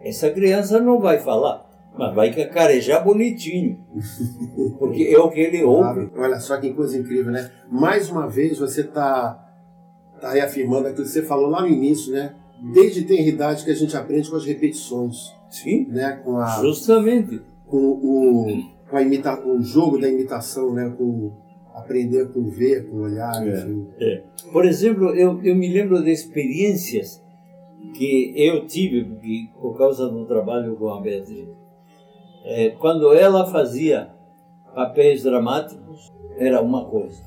essa 0.00 0.30
criança 0.30 0.78
não 0.80 1.00
vai 1.00 1.18
falar, 1.18 1.63
mas 1.96 2.14
vai 2.14 2.32
cacarejar 2.34 3.04
bonitinho. 3.04 3.78
Porque 4.78 5.04
é 5.04 5.18
o 5.18 5.30
que 5.30 5.40
ele 5.40 5.62
ouve. 5.62 6.10
Olha 6.16 6.38
só 6.40 6.56
que 6.58 6.72
coisa 6.72 6.98
incrível, 6.98 7.30
né? 7.32 7.50
Mais 7.70 8.10
uma 8.10 8.28
vez 8.28 8.58
você 8.58 8.80
está 8.82 9.40
tá 10.20 10.32
reafirmando 10.32 10.88
aquilo 10.88 11.04
que 11.04 11.10
você 11.12 11.22
falou 11.22 11.48
lá 11.48 11.62
no 11.62 11.68
início, 11.68 12.12
né? 12.12 12.34
Desde 12.72 13.02
tenra 13.02 13.28
idade 13.28 13.64
que 13.64 13.70
a 13.70 13.74
gente 13.74 13.96
aprende 13.96 14.30
com 14.30 14.36
as 14.36 14.44
repetições, 14.44 15.32
Sim, 15.50 15.86
né? 15.88 16.20
Com, 16.24 16.38
a, 16.38 16.60
justamente. 16.60 17.40
com 17.66 17.76
o, 17.76 18.62
com 18.90 18.96
a 18.96 19.02
imita, 19.02 19.40
o 19.46 19.62
jogo 19.62 19.98
da 19.98 20.08
imitação, 20.08 20.72
né? 20.72 20.92
Com 20.96 21.32
aprender 21.74 22.28
com 22.32 22.48
ver, 22.48 22.88
com 22.88 22.98
olhar, 22.98 23.46
É. 23.46 23.50
enfim. 23.50 23.88
Por 24.52 24.64
exemplo, 24.64 25.10
eu, 25.14 25.42
eu 25.42 25.54
me 25.56 25.68
lembro 25.68 26.02
de 26.02 26.10
experiências 26.10 27.22
que 27.94 28.32
eu 28.36 28.66
tive 28.66 29.04
porque, 29.04 29.50
por 29.60 29.76
causa 29.76 30.08
do 30.08 30.24
trabalho 30.24 30.76
com 30.76 30.88
a 30.88 31.00
Beatriz. 31.00 31.48
É, 32.44 32.70
quando 32.70 33.14
ela 33.14 33.46
fazia 33.46 34.10
papéis 34.74 35.22
dramáticos, 35.22 36.12
era 36.36 36.60
uma 36.60 36.84
coisa. 36.84 37.22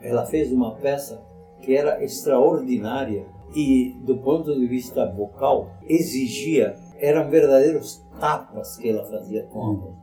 Ela 0.00 0.24
fez 0.24 0.50
uma 0.50 0.74
peça 0.76 1.22
que 1.60 1.76
era 1.76 2.02
extraordinária 2.02 3.26
e, 3.54 3.94
do 4.02 4.16
ponto 4.16 4.58
de 4.58 4.66
vista 4.66 5.04
vocal, 5.04 5.70
exigia, 5.82 6.74
eram 6.98 7.28
verdadeiros 7.28 8.02
tapas 8.18 8.78
que 8.78 8.88
ela 8.88 9.04
fazia 9.04 9.42
com 9.44 9.62
a 9.62 9.72
voz. 9.74 9.94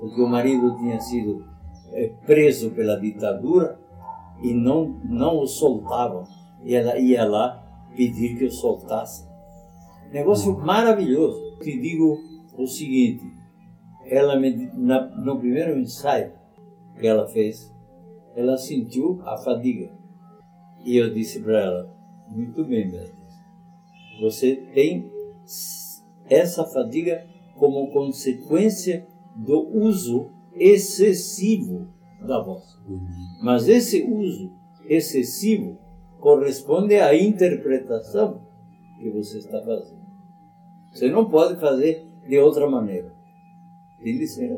Porque 0.00 0.20
o 0.20 0.26
marido 0.26 0.76
tinha 0.78 0.98
sido 0.98 1.44
eh, 1.92 2.12
preso 2.26 2.70
pela 2.70 2.98
ditadura 2.98 3.78
e 4.42 4.52
não, 4.52 5.00
não 5.04 5.38
o 5.38 5.46
soltavam. 5.46 6.24
E 6.64 6.74
ela 6.74 6.98
ia 6.98 7.24
lá 7.24 7.62
pedir 7.94 8.36
que 8.36 8.44
o 8.44 8.50
soltasse. 8.50 9.24
Negócio 10.12 10.58
maravilhoso. 10.58 11.58
Te 11.60 11.78
digo 11.78 12.18
o 12.56 12.66
seguinte: 12.66 13.35
ela 14.08 14.38
me, 14.38 14.70
na, 14.74 15.06
no 15.16 15.38
primeiro 15.38 15.78
ensaio 15.78 16.32
que 16.98 17.06
ela 17.06 17.26
fez, 17.28 17.74
ela 18.34 18.56
sentiu 18.56 19.20
a 19.24 19.36
fadiga. 19.38 19.90
E 20.84 20.96
eu 20.96 21.12
disse 21.12 21.40
para 21.40 21.60
ela: 21.60 21.96
Muito 22.28 22.64
bem, 22.64 22.90
Beatriz. 22.90 23.16
Você 24.20 24.56
tem 24.74 25.10
essa 26.28 26.64
fadiga 26.64 27.26
como 27.56 27.90
consequência 27.92 29.06
do 29.34 29.68
uso 29.76 30.30
excessivo 30.54 31.88
da 32.26 32.42
voz. 32.42 32.64
Mas 33.42 33.68
esse 33.68 34.02
uso 34.02 34.52
excessivo 34.88 35.78
corresponde 36.20 36.96
à 36.96 37.14
interpretação 37.14 38.42
que 38.98 39.10
você 39.10 39.38
está 39.38 39.62
fazendo. 39.62 40.06
Você 40.92 41.10
não 41.10 41.28
pode 41.28 41.60
fazer 41.60 42.06
de 42.26 42.38
outra 42.38 42.68
maneira. 42.68 43.15
Tem 44.06 44.22
assim. 44.22 44.56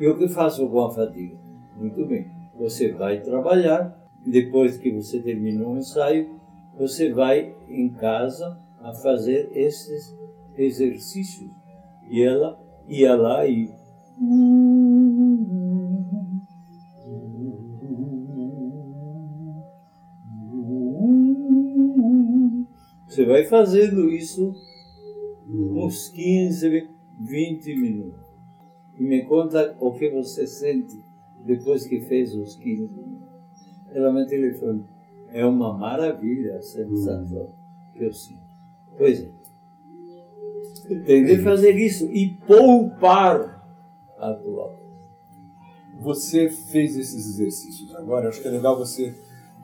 E 0.00 0.06
o 0.06 0.16
que 0.16 0.26
faço 0.28 0.66
com 0.66 0.80
a 0.80 0.90
fadiga? 0.90 1.36
Muito 1.76 2.06
bem. 2.06 2.26
Você 2.58 2.90
vai 2.90 3.20
trabalhar, 3.20 3.94
depois 4.26 4.78
que 4.78 4.90
você 4.90 5.20
terminou 5.20 5.74
o 5.74 5.76
ensaio, 5.76 6.40
você 6.78 7.12
vai 7.12 7.54
em 7.68 7.90
casa 7.90 8.58
a 8.80 8.94
fazer 8.94 9.50
esses 9.52 10.16
exercícios. 10.56 11.50
E 12.08 12.22
ela 12.22 12.58
ia 12.88 13.14
lá 13.14 13.46
e 13.46 13.70
Você 23.06 23.26
vai 23.26 23.44
fazendo 23.44 24.08
isso 24.08 24.54
uns 25.46 26.08
15, 26.08 26.88
20 27.20 27.76
minutos. 27.76 28.21
Me 29.02 29.22
conta 29.24 29.76
o 29.80 29.92
que 29.92 30.10
você 30.10 30.46
sente 30.46 31.04
depois 31.44 31.86
que 31.86 32.00
fez 32.02 32.34
os 32.34 32.56
15 32.56 32.82
minutos. 32.82 33.28
Ela 33.92 34.12
me 34.12 34.26
telefona. 34.26 34.84
É 35.28 35.44
uma 35.44 35.76
maravilha 35.76 36.56
a 36.56 36.62
sensação 36.62 37.50
que 37.94 38.04
eu 38.04 38.12
sinto. 38.12 38.40
Pois 38.96 39.22
é. 39.22 39.28
Tem 41.06 41.24
de 41.24 41.38
fazer 41.38 41.76
isso 41.76 42.06
e 42.12 42.28
poupar 42.46 43.62
a 44.18 44.34
tua 44.34 44.68
voz. 44.68 44.82
Você 46.00 46.48
fez 46.48 46.96
esses 46.96 47.26
exercícios 47.28 47.94
agora, 47.94 48.28
acho 48.28 48.42
que 48.42 48.48
é 48.48 48.50
legal 48.50 48.76
você 48.76 49.14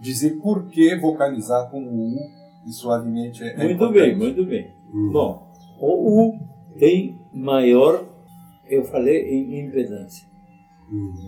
dizer 0.01 0.39
por 0.41 0.67
que 0.69 0.97
vocalizar 0.97 1.71
com 1.71 1.83
o 1.83 2.15
U 2.15 2.17
e 2.65 2.73
suavemente 2.73 3.43
é 3.43 3.55
é 3.55 3.57
Muito 3.57 3.73
importante. 3.73 4.01
bem, 4.01 4.17
muito 4.17 4.45
bem. 4.47 4.71
Bom, 5.13 5.49
o 5.81 6.29
U 6.29 6.39
tem 6.79 7.21
maior, 7.33 8.05
eu 8.69 8.85
falei 8.85 9.29
em 9.31 9.67
impedância, 9.67 10.27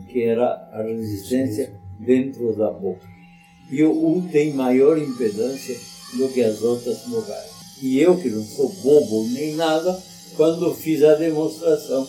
que 0.09 0.23
era 0.23 0.47
a 0.73 0.83
resistência 0.83 1.73
dentro 1.99 2.55
da 2.57 2.71
boca. 2.71 3.07
E 3.71 3.83
o 3.83 3.93
U 3.93 4.23
tem 4.31 4.53
maior 4.53 4.99
impedância 4.99 5.77
do 6.17 6.29
que 6.29 6.43
as 6.43 6.63
outras 6.63 7.07
vogais. 7.07 7.51
E 7.83 7.99
eu, 7.99 8.17
que 8.17 8.29
não 8.29 8.43
sou 8.43 8.69
bobo 8.83 9.27
nem 9.29 9.55
nada, 9.55 9.99
quando 10.37 10.75
fiz 10.75 11.03
a 11.03 11.15
demonstração, 11.15 12.07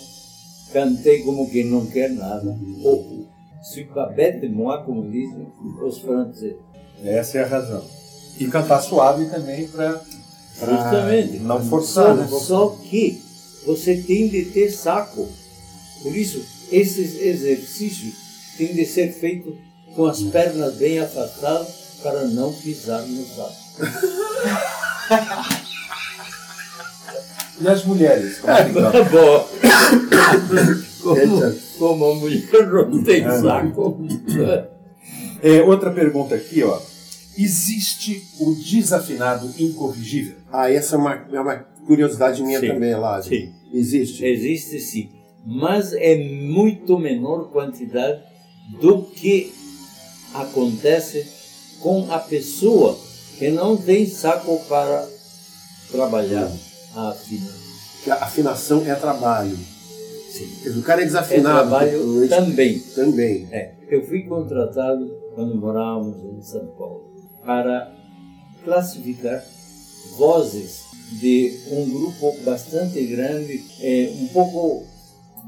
cantei 0.74 1.22
como 1.24 1.50
quem 1.50 1.66
não 1.66 1.86
quer 1.86 2.10
nada. 2.10 2.58
O 2.84 2.90
U. 2.90 3.28
Suis 3.62 3.86
pas 3.94 4.12
bête 4.12 4.42
de 4.42 4.50
moi, 4.50 4.84
como 4.84 5.08
dizem 5.10 5.48
os 5.84 6.00
franceses. 6.00 6.58
Essa 7.04 7.38
é 7.38 7.44
a 7.44 7.48
razão. 7.48 7.84
E 8.40 8.48
cantar 8.48 8.82
suave 8.82 9.26
também 9.30 9.68
para 9.68 10.02
Justamente. 10.56 11.40
não 11.40 11.64
forçar, 11.64 12.16
né? 12.16 12.28
Só, 12.28 12.40
só 12.40 12.78
que 12.82 13.22
você 13.66 13.96
tem 13.96 14.28
de 14.28 14.46
ter 14.46 14.72
saco. 14.72 15.28
Por 16.02 16.16
isso, 16.16 16.44
esses 16.72 17.20
exercícios 17.22 18.14
têm 18.58 18.74
de 18.74 18.86
ser 18.86 19.12
feitos 19.14 19.54
com 19.96 20.06
as 20.06 20.22
pernas 20.24 20.76
bem 20.76 21.00
afastadas 21.00 21.68
para 22.02 22.26
não 22.26 22.54
pisar 22.54 23.02
no 23.04 23.26
saco. 23.26 23.56
E 27.62 27.68
as 27.68 27.86
mulheres? 27.86 28.40
Como 28.40 28.54
é 28.54 28.64
tá? 28.64 28.92
como, 31.04 31.56
como 31.78 32.06
a 32.06 32.16
mulher 32.16 32.68
não 32.90 33.04
tem 33.04 33.24
saco, 33.24 34.00
É, 35.44 35.62
outra 35.62 35.92
pergunta 35.92 36.34
aqui, 36.36 36.64
ó. 36.64 36.80
Existe 37.38 38.28
o 38.40 38.56
desafinado 38.56 39.54
incorrigível? 39.60 40.41
Ah, 40.52 40.72
essa 40.72 40.96
é 40.96 41.00
uma, 41.00 41.14
é 41.32 41.40
uma 41.40 41.56
curiosidade 41.86 42.44
minha 42.44 42.60
Sim, 42.60 42.68
também, 42.68 42.96
Lázaro. 42.96 43.36
sim. 43.36 43.54
Existe? 43.74 44.26
existe 44.26 44.80
sim, 44.80 45.10
mas 45.46 45.94
é 45.94 46.16
muito 46.18 47.00
menor 47.00 47.50
quantidade 47.52 48.22
do 48.82 49.04
que 49.04 49.54
acontece 50.34 51.26
com 51.80 52.12
a 52.12 52.20
pessoa 52.20 52.98
que 53.38 53.50
não 53.50 53.78
tem 53.78 54.06
saco 54.06 54.60
para 54.68 55.08
trabalhar 55.92 56.52
a 56.96 57.10
afinação. 57.12 57.62
A 58.10 58.14
afinação 58.26 58.84
é 58.86 58.96
trabalho. 58.96 59.58
Sim. 60.32 60.48
Dizer, 60.64 60.80
o 60.80 60.84
cara 60.84 61.02
é 61.02 61.04
É 61.04 61.08
desafinado. 61.08 61.70
trabalho 61.70 61.92
provavelmente, 61.92 62.30
também. 62.30 62.80
também. 62.80 63.48
É, 63.52 63.74
eu 63.90 64.06
fui 64.06 64.24
contratado 64.24 65.10
quando 65.36 65.56
morávamos 65.56 66.18
em 66.38 66.42
São 66.42 66.66
Paulo 66.78 67.12
para 67.46 67.92
classificar 68.64 69.44
vozes 70.18 70.86
de 71.20 71.60
um 71.72 71.90
grupo 71.90 72.44
bastante 72.44 73.06
grande, 73.08 73.64
é, 73.82 74.14
um 74.22 74.28
pouco 74.28 74.86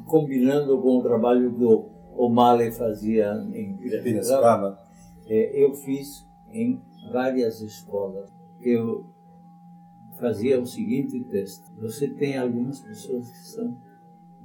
combinando 0.05 0.77
com 0.81 0.97
o 0.97 1.03
trabalho 1.03 1.53
que 1.53 1.63
o 1.63 1.89
O'Malley 2.15 2.71
fazia 2.71 3.33
em 3.53 3.77
Piracicaba. 3.77 4.79
É, 5.27 5.63
eu 5.63 5.73
fiz 5.73 6.25
em 6.51 6.81
várias 7.11 7.61
escolas. 7.61 8.29
Eu 8.59 9.05
fazia 10.19 10.59
o 10.59 10.65
seguinte 10.65 11.23
teste. 11.25 11.65
Você 11.79 12.09
tem 12.09 12.37
algumas 12.37 12.79
pessoas 12.79 13.29
que 13.29 13.37
são 13.37 13.77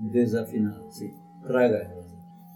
desafinadas, 0.01 0.95
sim. 0.95 1.15
traga 1.43 1.77
elas. 1.77 2.09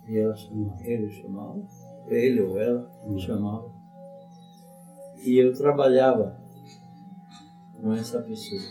E 0.08 0.18
ela 0.18 0.34
chamava, 0.34 0.82
ele 0.82 1.10
chamava, 1.10 1.62
ele 2.06 2.40
ou 2.42 2.58
ela 2.58 2.90
chamava. 3.18 3.72
E 5.24 5.38
eu 5.38 5.52
trabalhava 5.52 6.41
com 7.82 7.92
essa 7.92 8.22
pessoa, 8.22 8.62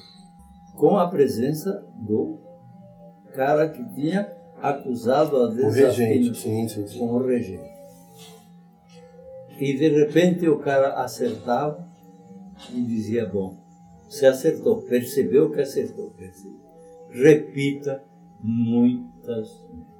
com 0.77 0.97
a 0.97 1.09
presença 1.09 1.85
do 1.97 2.39
cara 3.35 3.67
que 3.69 3.83
tinha 3.93 4.31
acusado 4.61 5.35
a 5.35 5.49
O 5.49 5.69
regente, 5.69 6.29
desafinação 6.29 6.33
sim, 6.33 6.67
sim, 6.69 6.87
sim. 6.87 6.99
com 6.99 7.05
o 7.07 7.27
regente. 7.27 7.69
E 9.59 9.77
de 9.77 9.89
repente 9.89 10.47
o 10.47 10.59
cara 10.59 10.93
acertava 11.03 11.85
e 12.73 12.81
dizia: 12.81 13.25
Bom, 13.25 13.57
você 14.09 14.25
acertou, 14.25 14.81
percebeu 14.83 15.51
que 15.51 15.59
acertou, 15.59 16.11
percebeu. 16.11 16.61
Repita 17.09 18.03
muitas 18.41 19.49
vezes. 19.49 19.90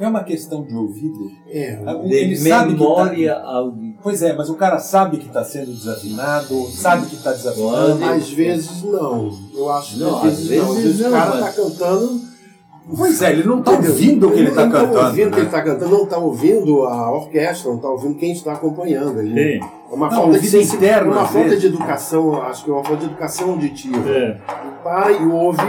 É 0.00 0.08
uma 0.08 0.24
questão 0.24 0.62
de 0.64 0.74
ouvido. 0.74 1.30
É, 1.48 1.78
Ah, 1.86 1.94
De 1.94 2.12
Ele 2.14 2.36
sabe 2.36 2.72
que 2.74 2.78
tá- 2.78 2.84
memória 2.88 3.34
auditiva. 3.34 3.92
Pois 4.02 4.22
é, 4.22 4.32
mas 4.32 4.48
o 4.50 4.54
cara 4.54 4.78
sabe 4.80 5.18
que 5.18 5.26
está 5.28 5.44
sendo 5.44 5.72
desafinado, 5.72 6.66
sabe 6.70 7.06
que 7.06 7.14
está 7.14 7.30
desafinando. 7.32 8.04
Às 8.04 8.30
vezes 8.30 8.82
não. 8.82 9.30
Eu 9.54 9.70
acho 9.70 9.94
que 9.94 10.00
Não, 10.00 10.16
às 10.16 10.22
vezes 10.24 10.50
às 10.50 10.56
não. 10.58 10.70
Às 10.70 10.74
vezes 10.76 10.84
vezes 10.96 11.00
o 11.06 11.10
não, 11.10 11.18
cara 11.18 11.30
mas- 11.40 11.40
tá 11.56 11.62
cantando. 11.62 12.32
Pois 12.96 13.22
é, 13.22 13.30
ele 13.30 13.44
não 13.44 13.60
está 13.60 13.70
ouvindo 13.70 14.26
o 14.28 14.32
que 14.32 14.38
ele 14.40 14.48
está 14.48 14.64
não 14.66 14.72
cantando. 14.72 14.94
tá 14.98 15.06
ouvindo 15.06 15.26
o 15.28 15.30
que 15.30 15.36
né? 15.36 15.38
ele 15.42 15.46
está 15.46 15.62
cantando, 15.62 15.90
não 15.96 16.02
está 16.02 16.18
ouvindo 16.18 16.82
a 16.82 17.12
orquestra, 17.12 17.68
não 17.70 17.76
está 17.76 17.88
ouvindo 17.88 18.14
quem 18.16 18.32
está 18.32 18.52
acompanhando. 18.54 19.20
Ele, 19.20 19.60
Sim. 19.60 19.64
É 19.88 19.94
uma 19.94 20.08
Não, 20.10 20.16
falta 20.16 20.38
de 20.40 20.56
interno, 20.62 21.12
uma 21.12 21.24
falta 21.26 21.38
vezes. 21.50 21.60
de 21.60 21.66
educação, 21.68 22.42
acho 22.42 22.64
que 22.64 22.70
é 22.70 22.72
uma 22.72 22.82
falta 22.82 22.98
de 22.98 23.04
educação 23.06 23.50
auditiva. 23.50 24.08
É. 24.10 24.40
Para 24.82 25.12
e 25.12 25.24
ouve, 25.26 25.60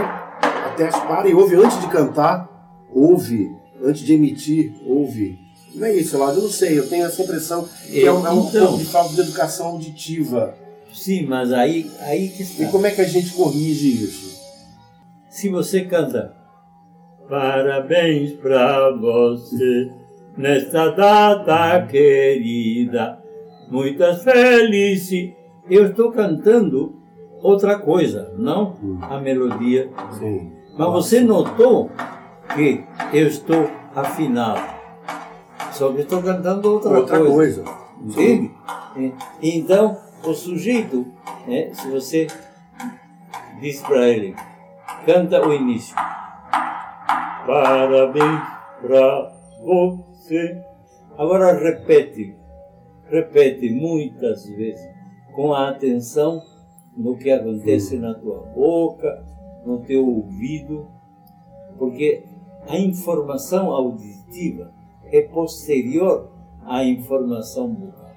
até 0.66 0.88
para 0.88 1.28
e 1.28 1.34
ouve 1.34 1.54
antes 1.54 1.80
de 1.80 1.86
cantar, 1.86 2.48
ouve, 2.92 3.48
antes 3.82 4.02
de 4.02 4.14
emitir, 4.14 4.74
ouve. 4.86 5.38
Não 5.74 5.86
é 5.86 5.94
isso, 5.94 6.16
Lado, 6.18 6.38
eu 6.38 6.42
não 6.42 6.50
sei, 6.50 6.78
eu 6.78 6.88
tenho 6.88 7.04
essa 7.04 7.22
impressão 7.22 7.68
que 7.86 8.04
é, 8.04 8.12
um, 8.12 8.24
é 8.26 8.30
um 8.30 8.48
Então. 8.48 8.66
pouco 8.66 8.78
de 8.78 8.84
falta 8.84 9.14
de 9.14 9.20
educação 9.22 9.66
auditiva. 9.66 10.54
Sim, 10.92 11.26
mas 11.26 11.52
aí, 11.52 11.90
aí 12.00 12.28
que 12.28 12.42
E 12.42 12.46
está. 12.46 12.66
como 12.68 12.86
é 12.86 12.90
que 12.92 13.00
a 13.00 13.08
gente 13.08 13.32
corrige 13.32 14.04
isso? 14.04 14.34
Se 15.28 15.48
você 15.48 15.80
canta 15.84 16.32
Parabéns 17.28 18.32
pra 18.32 18.90
você 18.90 19.90
nesta 20.36 20.90
data 20.90 21.86
querida, 21.86 23.18
muitas 23.70 24.22
felicidades. 24.22 25.34
Eu 25.70 25.86
estou 25.86 26.12
cantando 26.12 26.96
outra 27.42 27.78
coisa, 27.78 28.30
não 28.36 28.76
a 29.00 29.18
melodia. 29.18 29.90
Sim. 30.18 30.52
Mas 30.76 30.92
você 30.92 31.20
notou 31.22 31.90
que 32.54 32.84
eu 33.12 33.26
estou 33.26 33.70
afinado. 33.94 34.74
Só 35.72 35.92
que 35.92 36.02
estou 36.02 36.22
cantando 36.22 36.72
outra, 36.72 36.98
Outra 36.98 37.24
coisa. 37.24 37.64
Entende? 38.00 38.50
É. 38.96 39.10
Então, 39.42 39.98
o 40.22 40.32
sujeito, 40.32 41.06
né, 41.46 41.72
se 41.72 41.90
você 41.90 42.26
diz 43.60 43.80
para 43.80 44.08
ele, 44.08 44.34
canta 45.04 45.46
o 45.46 45.52
início. 45.52 45.94
Parabéns 47.46 48.40
para 48.80 49.32
você. 49.62 50.62
Agora 51.18 51.52
repete, 51.52 52.36
repete 53.08 53.70
muitas 53.70 54.46
vezes, 54.46 54.88
com 55.34 55.52
a 55.52 55.70
atenção 55.70 56.42
no 56.96 57.16
que 57.16 57.30
acontece 57.30 57.98
na 57.98 58.14
tua 58.14 58.40
boca, 58.54 59.24
no 59.64 59.78
teu 59.80 60.06
ouvido, 60.06 60.88
porque 61.78 62.24
a 62.68 62.78
informação 62.78 63.70
auditiva 63.70 64.72
é 65.04 65.22
posterior 65.22 66.30
à 66.64 66.84
informação 66.84 67.74
vocal. 67.74 68.10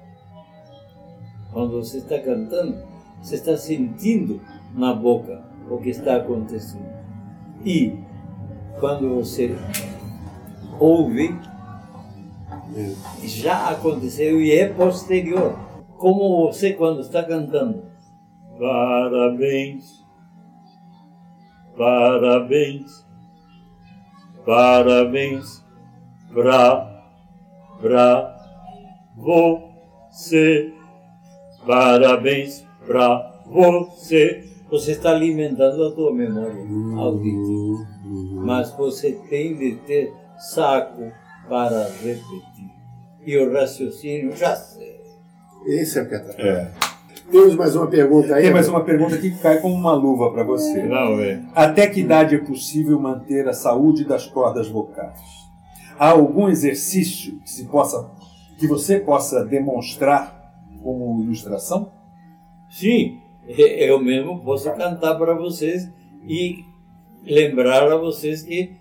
Quando 1.52 1.82
você 1.82 1.98
está 1.98 2.18
cantando, 2.18 2.82
você 3.20 3.34
está 3.34 3.56
sentindo 3.56 4.40
na 4.74 4.94
boca 4.94 5.42
o 5.70 5.78
que 5.78 5.90
está 5.90 6.16
acontecendo. 6.16 6.88
E 7.64 7.98
quando 8.78 9.14
você 9.14 9.56
ouve, 10.78 11.34
já 13.24 13.70
aconteceu 13.70 14.40
e 14.40 14.52
é 14.52 14.68
posterior. 14.68 15.58
Como 15.96 16.46
você 16.46 16.72
quando 16.72 17.00
está 17.00 17.24
cantando. 17.24 17.82
Parabéns, 18.58 20.04
parabéns, 21.76 23.07
parabéns 24.48 25.62
pra, 26.32 27.04
pra 27.82 28.34
você, 29.14 30.72
parabéns 31.66 32.64
pra 32.86 33.42
você. 33.44 34.48
Você 34.70 34.92
está 34.92 35.10
alimentando 35.10 35.84
a 35.84 35.92
tua 35.92 36.14
memória 36.14 36.64
auditiva, 36.96 37.86
mas 38.42 38.72
você 38.72 39.12
tem 39.28 39.54
de 39.54 39.76
ter 39.86 40.14
saco 40.38 41.12
para 41.46 41.84
repetir. 42.02 42.70
E 43.26 43.36
o 43.36 43.52
raciocínio 43.52 44.34
já 44.34 44.56
sei. 44.56 44.98
Esse 45.66 45.98
é 45.98 46.02
o 46.02 46.08
que. 46.08 46.14
É. 46.40 46.72
Temos 47.30 47.54
mais 47.56 47.76
uma 47.76 47.86
pergunta 47.86 48.34
aí? 48.34 48.44
Tem 48.44 48.52
mais 48.52 48.68
uma 48.68 48.82
pergunta 48.82 49.14
aqui 49.14 49.30
que 49.30 49.38
cai 49.38 49.60
como 49.60 49.74
uma 49.74 49.92
luva 49.92 50.32
para 50.32 50.44
você. 50.44 50.82
Não 50.84 51.20
é? 51.20 51.42
Até 51.54 51.86
que 51.86 52.00
idade 52.00 52.34
é 52.34 52.38
possível 52.38 52.98
manter 52.98 53.46
a 53.46 53.52
saúde 53.52 54.04
das 54.04 54.26
cordas 54.26 54.68
vocais? 54.68 55.20
Há 55.98 56.10
algum 56.10 56.48
exercício 56.48 57.38
que, 57.40 57.50
se 57.50 57.66
possa, 57.66 58.10
que 58.58 58.66
você 58.66 58.98
possa 58.98 59.44
demonstrar 59.44 60.52
como 60.82 61.22
ilustração? 61.22 61.92
Sim, 62.70 63.20
eu 63.46 63.98
mesmo 63.98 64.42
posso 64.42 64.70
cantar 64.72 65.16
para 65.16 65.34
vocês 65.34 65.90
e 66.26 66.64
lembrar 67.24 67.90
a 67.90 67.96
vocês 67.96 68.42
que 68.42 68.72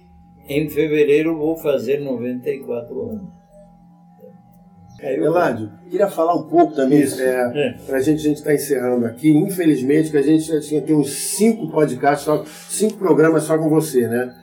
em 0.48 0.70
fevereiro 0.70 1.38
vou 1.38 1.58
fazer 1.58 2.00
94 2.00 3.10
anos. 3.10 3.37
Eu- 5.02 5.26
Eládio, 5.26 5.70
queria 5.90 6.08
falar 6.10 6.34
um 6.36 6.44
pouco 6.48 6.74
também, 6.74 7.02
Isso. 7.02 7.22
é, 7.22 7.52
É. 7.56 7.72
pra 7.86 8.00
gente, 8.00 8.20
a 8.20 8.24
gente 8.24 8.38
está 8.38 8.54
encerrando 8.54 9.06
aqui, 9.06 9.30
infelizmente, 9.30 10.10
que 10.10 10.18
a 10.18 10.22
gente 10.24 10.44
já 10.46 10.60
tinha 10.60 10.82
tem 10.82 10.96
uns 10.96 11.12
cinco 11.12 11.70
podcasts, 11.70 12.26
só, 12.26 12.44
cinco 12.68 12.98
programas 12.98 13.44
só 13.44 13.58
com 13.58 13.70
você, 13.70 14.08
né? 14.08 14.34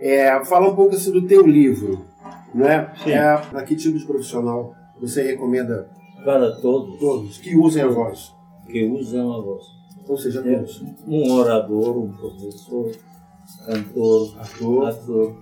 É, 0.00 0.42
falar 0.46 0.68
um 0.70 0.74
pouco 0.74 0.94
assim 0.94 1.12
do 1.12 1.26
teu 1.26 1.46
livro, 1.46 2.06
né? 2.54 2.90
Sim. 3.04 3.12
É, 3.12 3.36
para 3.50 3.62
que 3.62 3.76
tipo 3.76 3.98
de 3.98 4.04
profissional 4.06 4.74
você 4.98 5.22
recomenda 5.22 5.88
Para 6.24 6.50
todos 6.56 6.98
todos 6.98 7.38
que 7.38 7.54
usem 7.56 7.82
a 7.82 7.88
voz? 7.88 8.32
que 8.66 8.84
usam 8.86 9.32
a 9.32 9.40
voz. 9.42 9.64
Ou 10.08 10.16
seja, 10.16 10.40
É, 10.40 10.54
todos. 10.56 10.82
um 11.06 11.30
orador, 11.32 11.98
um 11.98 12.12
professor, 12.12 12.90
cantor, 13.66 14.34
Ator. 14.40 14.88
ator. 14.88 15.36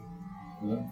né? 0.63 0.85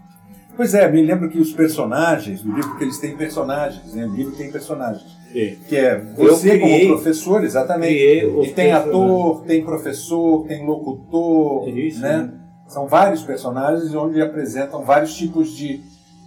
Pois 0.57 0.73
é, 0.75 0.91
me 0.91 1.03
lembro 1.03 1.29
que 1.29 1.39
os 1.39 1.53
personagens 1.53 2.43
do 2.43 2.53
livro, 2.53 2.71
porque 2.71 2.85
eles 2.85 2.99
têm 2.99 3.17
personagens, 3.17 3.93
né? 3.95 4.07
O 4.07 4.15
livro 4.15 4.35
tem 4.35 4.51
personagens. 4.51 5.05
Sim. 5.33 5.57
Que 5.69 5.77
é 5.77 5.99
você 6.17 6.55
Eu 6.55 6.61
criei- 6.61 6.87
como 6.87 6.95
professor, 6.95 7.45
exatamente. 7.45 7.93
E 7.93 8.21
tem 8.53 8.71
personagens. 8.71 8.87
ator, 8.89 9.43
tem 9.45 9.65
professor, 9.65 10.47
tem 10.47 10.65
locutor, 10.67 11.69
Isso, 11.69 12.01
né? 12.01 12.19
né? 12.19 12.33
São 12.69 12.87
vários 12.89 13.23
personagens 13.23 13.95
onde 13.95 14.21
apresentam 14.23 14.83
vários 14.83 15.15
tipos 15.15 15.51
de, 15.57 15.81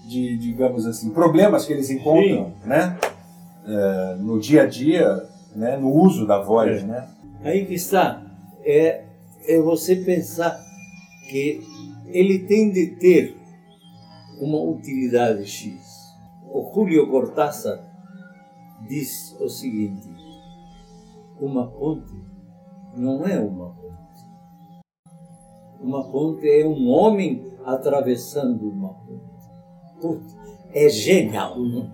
de 0.07 0.37
digamos 0.37 0.85
assim, 0.85 1.09
problemas 1.09 1.65
que 1.65 1.73
eles 1.73 1.89
encontram, 1.89 2.53
né? 2.65 2.97
É, 3.67 4.15
no 4.19 4.39
dia 4.39 4.63
a 4.63 4.65
dia, 4.67 5.23
né? 5.55 5.75
No 5.75 5.91
uso 5.91 6.25
da 6.27 6.39
voz, 6.39 6.81
É. 6.83 6.85
né? 6.85 7.07
Aí 7.43 7.65
que 7.65 7.73
está. 7.73 8.21
É, 8.63 9.01
é 9.47 9.59
você 9.59 9.95
pensar 9.95 10.55
que 11.29 11.61
ele 12.07 12.39
tem 12.39 12.69
de 12.71 12.87
ter 12.87 13.37
uma 14.39 14.61
utilidade 14.61 15.45
X. 15.45 16.15
O 16.51 16.71
Julio 16.73 17.09
Cortázar 17.09 17.79
diz 18.87 19.35
o 19.39 19.49
seguinte: 19.49 20.09
uma 21.39 21.67
ponte 21.67 22.13
não 22.95 23.25
é 23.25 23.39
uma 23.39 23.69
ponte. 23.69 23.89
Uma 25.79 26.11
ponte 26.11 26.49
é 26.49 26.65
um 26.65 26.89
homem 26.89 27.45
atravessando 27.65 28.67
uma 28.69 28.93
ponte. 28.93 29.29
Putz, 30.01 30.37
é 30.73 30.89
genial. 30.89 31.59
não? 31.59 31.91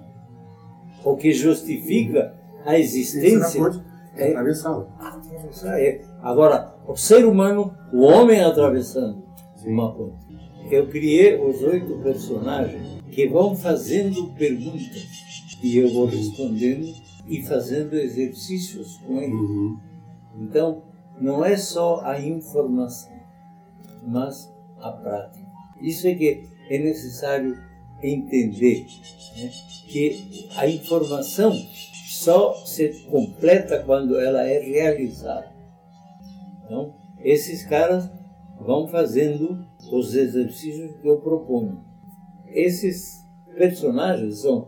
O 1.03 1.15
que 1.15 1.31
justifica 1.31 2.33
a 2.65 2.77
existência 2.79 3.61
é 4.15 4.29
atravessá-la. 4.31 4.87
atravessar. 4.99 5.79
É. 5.79 6.01
Agora, 6.21 6.75
o 6.87 6.95
ser 6.95 7.25
humano, 7.25 7.75
o 7.93 8.01
homem 8.01 8.41
atravessando 8.41 9.23
uma 9.65 9.93
ponte. 9.93 10.24
Eu 10.71 10.87
criei 10.87 11.39
os 11.39 11.61
oito 11.61 11.99
personagens 12.01 13.01
que 13.11 13.27
vão 13.27 13.55
fazendo 13.55 14.33
perguntas 14.33 15.07
e 15.61 15.77
eu 15.77 15.93
vou 15.93 16.05
respondendo 16.05 16.93
e 17.27 17.41
fazendo 17.43 17.95
exercícios 17.95 18.97
com 18.97 19.21
eles. 19.21 19.33
Uhum. 19.33 19.79
Então, 20.41 20.83
não 21.19 21.45
é 21.45 21.55
só 21.55 22.01
a 22.01 22.19
informação, 22.19 23.13
mas 24.05 24.51
a 24.79 24.91
prática. 24.91 25.45
Isso 25.81 26.07
é 26.07 26.15
que 26.15 26.43
é 26.69 26.77
necessário 26.77 27.57
entender 28.01 28.85
né? 29.37 29.51
que 29.87 30.49
a 30.55 30.67
informação 30.67 31.53
só 32.09 32.53
se 32.65 32.89
completa 33.09 33.83
quando 33.83 34.19
ela 34.19 34.43
é 34.43 34.59
realizada. 34.59 35.51
Então, 36.63 36.95
esses 37.19 37.65
caras 37.65 38.09
vão 38.59 38.87
fazendo 38.87 39.65
os 39.91 40.15
exercícios 40.15 40.95
que 41.01 41.07
eu 41.07 41.17
proponho. 41.17 41.83
Esses 42.47 43.23
personagens 43.57 44.41
são 44.41 44.67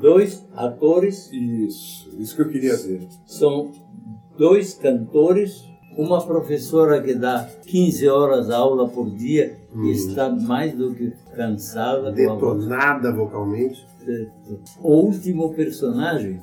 dois 0.00 0.46
atores. 0.54 1.30
Isso, 1.32 2.10
isso 2.18 2.36
que 2.36 2.42
eu 2.42 2.48
queria 2.48 2.76
ver. 2.76 3.08
São 3.24 3.72
dois 4.36 4.74
cantores, 4.74 5.64
uma 5.96 6.24
professora 6.24 7.02
que 7.02 7.14
dá 7.14 7.48
15 7.66 8.08
horas 8.08 8.50
aula 8.50 8.88
por 8.88 9.10
dia 9.10 9.58
hum. 9.74 9.84
e 9.84 9.92
está 9.92 10.30
mais 10.30 10.74
do 10.74 10.94
que 10.94 11.12
cansada. 11.34 12.12
Detonada 12.12 13.12
vocalmente. 13.12 13.86
O 14.80 14.92
último 14.92 15.52
personagem, 15.54 16.40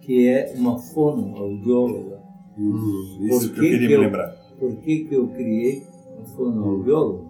que 0.00 0.28
é 0.28 0.54
uma 0.56 0.78
fonoaudióloga. 0.78 2.22
Hum, 2.56 3.18
isso 3.22 3.52
que 3.52 3.58
eu 3.58 3.62
queria 3.62 3.88
que 3.88 3.96
me 3.96 3.96
lembrar. 3.96 4.28
por 4.58 4.76
que, 4.76 5.04
que 5.04 5.14
eu 5.14 5.26
criei 5.28 5.82
a 6.22 6.36
fonoaudióloga? 6.36 7.24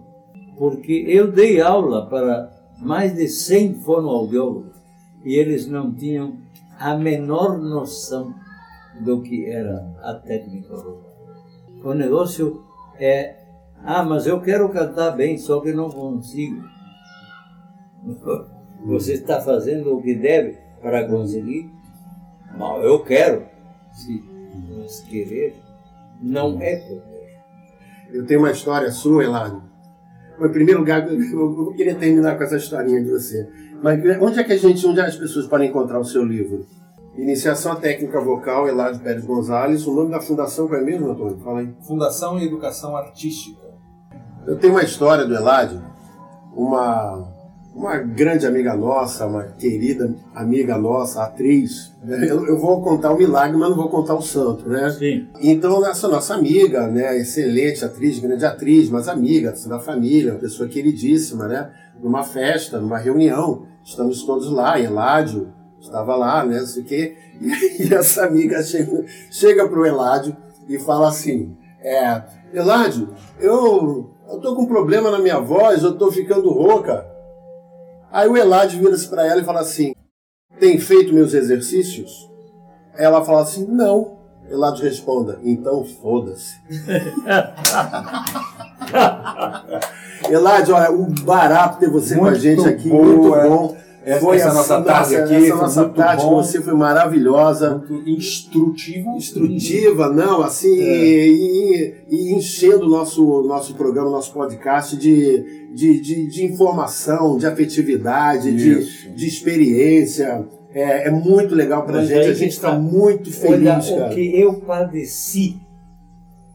Porque 0.57 1.05
eu 1.07 1.31
dei 1.31 1.59
aula 1.59 2.07
para 2.07 2.51
mais 2.79 3.15
de 3.15 3.27
100 3.27 3.75
fonoaudiólogos 3.75 4.75
e 5.23 5.35
eles 5.35 5.67
não 5.67 5.93
tinham 5.93 6.37
a 6.79 6.95
menor 6.95 7.57
noção 7.57 8.33
do 8.99 9.21
que 9.21 9.45
era 9.45 9.89
a 10.01 10.13
técnica. 10.13 10.75
O 11.83 11.93
negócio 11.93 12.63
é, 12.99 13.37
ah, 13.83 14.03
mas 14.03 14.27
eu 14.27 14.41
quero 14.41 14.69
cantar 14.69 15.11
bem, 15.11 15.37
só 15.37 15.59
que 15.59 15.73
não 15.73 15.89
consigo. 15.89 16.63
Você 18.85 19.13
está 19.13 19.39
fazendo 19.39 19.95
o 19.95 20.01
que 20.01 20.13
deve 20.13 20.57
para 20.81 21.07
conseguir? 21.07 21.71
Não, 22.57 22.81
eu 22.81 23.03
quero. 23.03 23.45
Se 23.93 24.21
querer 25.07 25.55
não 26.21 26.61
é 26.61 26.75
poder. 26.77 27.12
Eu 28.13 28.25
tenho 28.25 28.41
uma 28.41 28.51
história 28.51 28.91
sua, 28.91 29.23
Eladio. 29.23 29.63
Em 30.39 30.49
primeiro 30.49 30.81
lugar, 30.81 31.11
eu 31.11 31.73
queria 31.75 31.95
terminar 31.95 32.37
com 32.37 32.43
essa 32.43 32.57
historinha 32.57 33.03
de 33.03 33.09
você. 33.09 33.49
Mas 33.81 33.99
onde 34.21 34.39
é 34.39 34.43
que 34.43 34.53
a 34.53 34.57
gente, 34.57 34.85
onde 34.85 35.01
as 35.01 35.15
pessoas 35.15 35.47
podem 35.47 35.69
encontrar 35.69 35.99
o 35.99 36.05
seu 36.05 36.23
livro? 36.23 36.65
Iniciação 37.17 37.71
à 37.71 37.75
Técnica 37.75 38.19
Vocal, 38.21 38.67
Eladio 38.67 39.01
Pérez 39.01 39.25
Gonzalez. 39.25 39.85
O 39.87 39.93
nome 39.93 40.11
da 40.11 40.21
fundação 40.21 40.67
qual 40.67 40.79
é 40.79 40.83
mesmo, 40.83 41.09
Antônio? 41.09 41.37
Fala 41.39 41.59
aí. 41.59 41.73
Fundação 41.81 42.39
e 42.39 42.45
Educação 42.45 42.95
Artística. 42.95 43.61
Eu 44.45 44.57
tenho 44.57 44.73
uma 44.73 44.83
história 44.83 45.25
do 45.25 45.33
Eladio. 45.33 45.81
Uma, 46.55 47.27
uma 47.75 47.97
grande 47.97 48.45
amiga 48.45 48.75
nossa, 48.75 49.25
uma 49.25 49.43
querida 49.43 50.13
amiga 50.35 50.77
nossa, 50.77 51.23
atriz. 51.23 51.91
Eu, 52.05 52.45
eu, 52.45 52.59
vou 52.59 52.81
contar 52.81 53.11
o 53.11 53.17
milagre, 53.17 53.57
mas 53.57 53.69
não 53.69 53.75
vou 53.75 53.89
contar 53.89 54.15
o 54.15 54.21
santo, 54.21 54.69
né? 54.69 54.89
Sim. 54.91 55.27
Então, 55.41 55.85
essa 55.85 56.07
nossa 56.07 56.35
amiga, 56.35 56.87
né, 56.87 57.17
excelente 57.17 57.83
atriz, 57.83 58.19
grande 58.19 58.45
atriz, 58.45 58.89
mas 58.89 59.07
amiga 59.07 59.53
da 59.67 59.79
família, 59.79 60.33
uma 60.33 60.39
pessoa 60.39 60.69
queridíssima, 60.69 61.47
né? 61.47 61.71
Numa 62.01 62.23
festa, 62.23 62.79
numa 62.79 62.97
reunião, 62.97 63.65
estamos 63.83 64.23
todos 64.23 64.51
lá, 64.51 64.79
Eládio 64.79 65.51
estava 65.83 66.15
lá, 66.15 66.45
né, 66.45 66.59
não 66.59 66.65
sei 66.65 66.81
o 66.81 66.85
quê, 66.85 67.15
e, 67.41 67.83
e 67.83 67.93
essa 67.93 68.25
amiga 68.25 68.63
chega, 68.63 69.05
chega 69.29 69.67
pro 69.67 69.85
Eládio 69.85 70.35
e 70.67 70.79
fala 70.79 71.09
assim, 71.09 71.55
é, 71.81 72.21
Eládio, 72.53 73.09
eu, 73.39 74.09
eu 74.29 74.39
tô 74.39 74.55
com 74.55 74.63
um 74.63 74.67
problema 74.67 75.11
na 75.11 75.19
minha 75.19 75.39
voz, 75.39 75.83
eu 75.83 75.97
tô 75.97 76.11
ficando 76.11 76.49
rouca. 76.49 77.12
Aí 78.13 78.29
o 78.29 78.37
Eladio 78.37 78.79
vira-se 78.79 79.07
para 79.07 79.25
ela 79.25 79.41
e 79.41 79.43
fala 79.43 79.61
assim: 79.61 79.95
Tem 80.59 80.77
feito 80.77 81.11
meus 81.11 81.33
exercícios? 81.33 82.29
Ela 82.95 83.25
fala 83.25 83.41
assim: 83.41 83.65
Não. 83.65 84.19
Eladio 84.47 84.83
responda: 84.83 85.39
Então 85.43 85.83
foda-se. 85.83 86.55
Eladio, 90.29 90.75
olha, 90.75 90.91
um 90.91 91.11
barato 91.23 91.79
ter 91.79 91.89
você 91.89 92.15
muito 92.15 92.29
com 92.29 92.29
a 92.29 92.39
gente 92.39 92.67
aqui, 92.67 92.87
boa. 92.87 93.03
muito 93.03 93.49
bom. 93.49 93.75
Essa, 94.05 94.19
foi 94.19 94.35
essa 94.35 94.53
nossa 94.53 94.81
tarde 94.81 95.15
aqui, 95.15 95.35
essa 95.35 95.55
nossa 95.55 95.89
tarde 95.89 96.23
com 96.23 96.35
você 96.35 96.61
foi 96.61 96.73
maravilhosa. 96.73 97.77
Muito 97.77 98.09
instrutiva. 98.09 99.09
Instrutiva, 99.11 100.09
não, 100.09 100.41
assim, 100.41 100.81
é. 100.81 101.27
e, 101.27 101.95
e, 102.09 102.33
enchendo 102.33 102.85
o 102.85 102.89
nosso, 102.89 103.43
nosso 103.43 103.75
programa, 103.75 104.09
nosso 104.09 104.33
podcast 104.33 104.97
de, 104.97 105.71
de, 105.73 106.01
de, 106.01 106.27
de 106.27 106.45
informação, 106.45 107.37
de 107.37 107.47
afetividade, 107.47 108.53
de, 108.53 109.13
de 109.15 109.27
experiência. 109.27 110.45
É, 110.73 111.07
é, 111.07 111.11
muito 111.11 111.53
legal 111.53 111.85
pra 111.85 111.97
Mas 111.97 112.07
gente, 112.07 112.27
a 112.27 112.33
gente 112.33 112.51
está 112.51 112.71
tá 112.71 112.79
muito 112.79 113.31
feliz. 113.31 113.89
Olha, 113.89 113.99
cara. 113.99 114.11
o 114.11 114.15
que 114.15 114.39
eu 114.39 114.55
padeci 114.55 115.61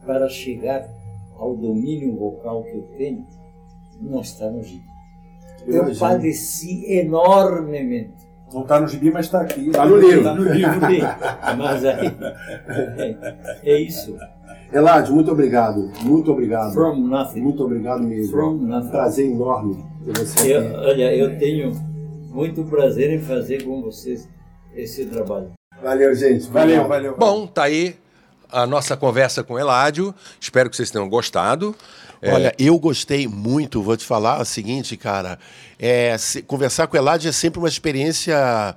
para 0.05 0.27
chegar 0.27 0.87
ao 1.37 1.55
domínio 1.55 2.15
vocal 2.17 2.63
que 2.63 2.75
eu 2.75 2.81
tenho, 2.97 3.25
não 4.01 4.19
está 4.19 4.51
no 4.51 4.61
gibi. 4.61 4.88
Eu, 5.67 5.87
eu 5.87 5.95
padeci 5.95 6.85
enormemente. 6.91 8.29
Não 8.53 8.63
está 8.63 8.79
no 8.79 8.87
gibi, 8.87 9.11
mas 9.11 9.27
está 9.27 9.41
aqui. 9.41 9.67
Está 9.67 9.85
no 9.85 9.97
livro. 9.97 10.17
Está 10.17 10.33
no 10.33 10.43
livro, 10.43 10.79
mas 11.57 11.85
aí 11.85 12.17
é, 12.97 13.35
é 13.63 13.79
isso. 13.79 14.17
Eladio, 14.73 15.13
muito 15.13 15.31
obrigado. 15.31 15.91
Muito 16.01 16.31
obrigado. 16.31 16.73
From 16.73 16.95
nothing. 16.95 17.41
Muito 17.41 17.63
obrigado 17.63 18.01
mesmo. 18.01 18.31
From 18.31 18.53
nothing. 18.55 18.89
Prazer 18.89 19.25
enorme 19.27 19.89
ter 20.05 20.25
você 20.25 20.55
eu, 20.55 20.73
Olha, 20.79 21.15
eu 21.15 21.37
tenho 21.37 21.71
muito 22.31 22.63
prazer 22.63 23.11
em 23.11 23.19
fazer 23.19 23.63
com 23.63 23.81
vocês 23.81 24.27
esse 24.75 25.05
trabalho. 25.05 25.51
Valeu, 25.81 26.13
gente. 26.15 26.47
Valeu, 26.49 26.87
valeu. 26.87 26.87
valeu. 26.87 27.17
Bom, 27.17 27.47
tá 27.47 27.63
aí 27.63 27.95
a 28.51 28.65
nossa 28.65 28.97
conversa 28.97 29.43
com 29.43 29.57
Eládio. 29.57 30.13
Espero 30.39 30.69
que 30.69 30.75
vocês 30.75 30.91
tenham 30.91 31.09
gostado. 31.09 31.75
É... 32.21 32.33
Olha, 32.33 32.55
eu 32.57 32.77
gostei 32.79 33.27
muito, 33.27 33.81
vou 33.81 33.95
te 33.95 34.05
falar 34.05 34.41
o 34.41 34.45
seguinte, 34.45 34.97
cara. 34.97 35.39
É, 35.77 36.17
se, 36.17 36.41
conversar 36.41 36.87
com 36.87 36.97
o 36.97 36.99
Eladio 36.99 37.29
é 37.29 37.31
sempre 37.31 37.59
uma 37.59 37.69
experiência 37.69 38.75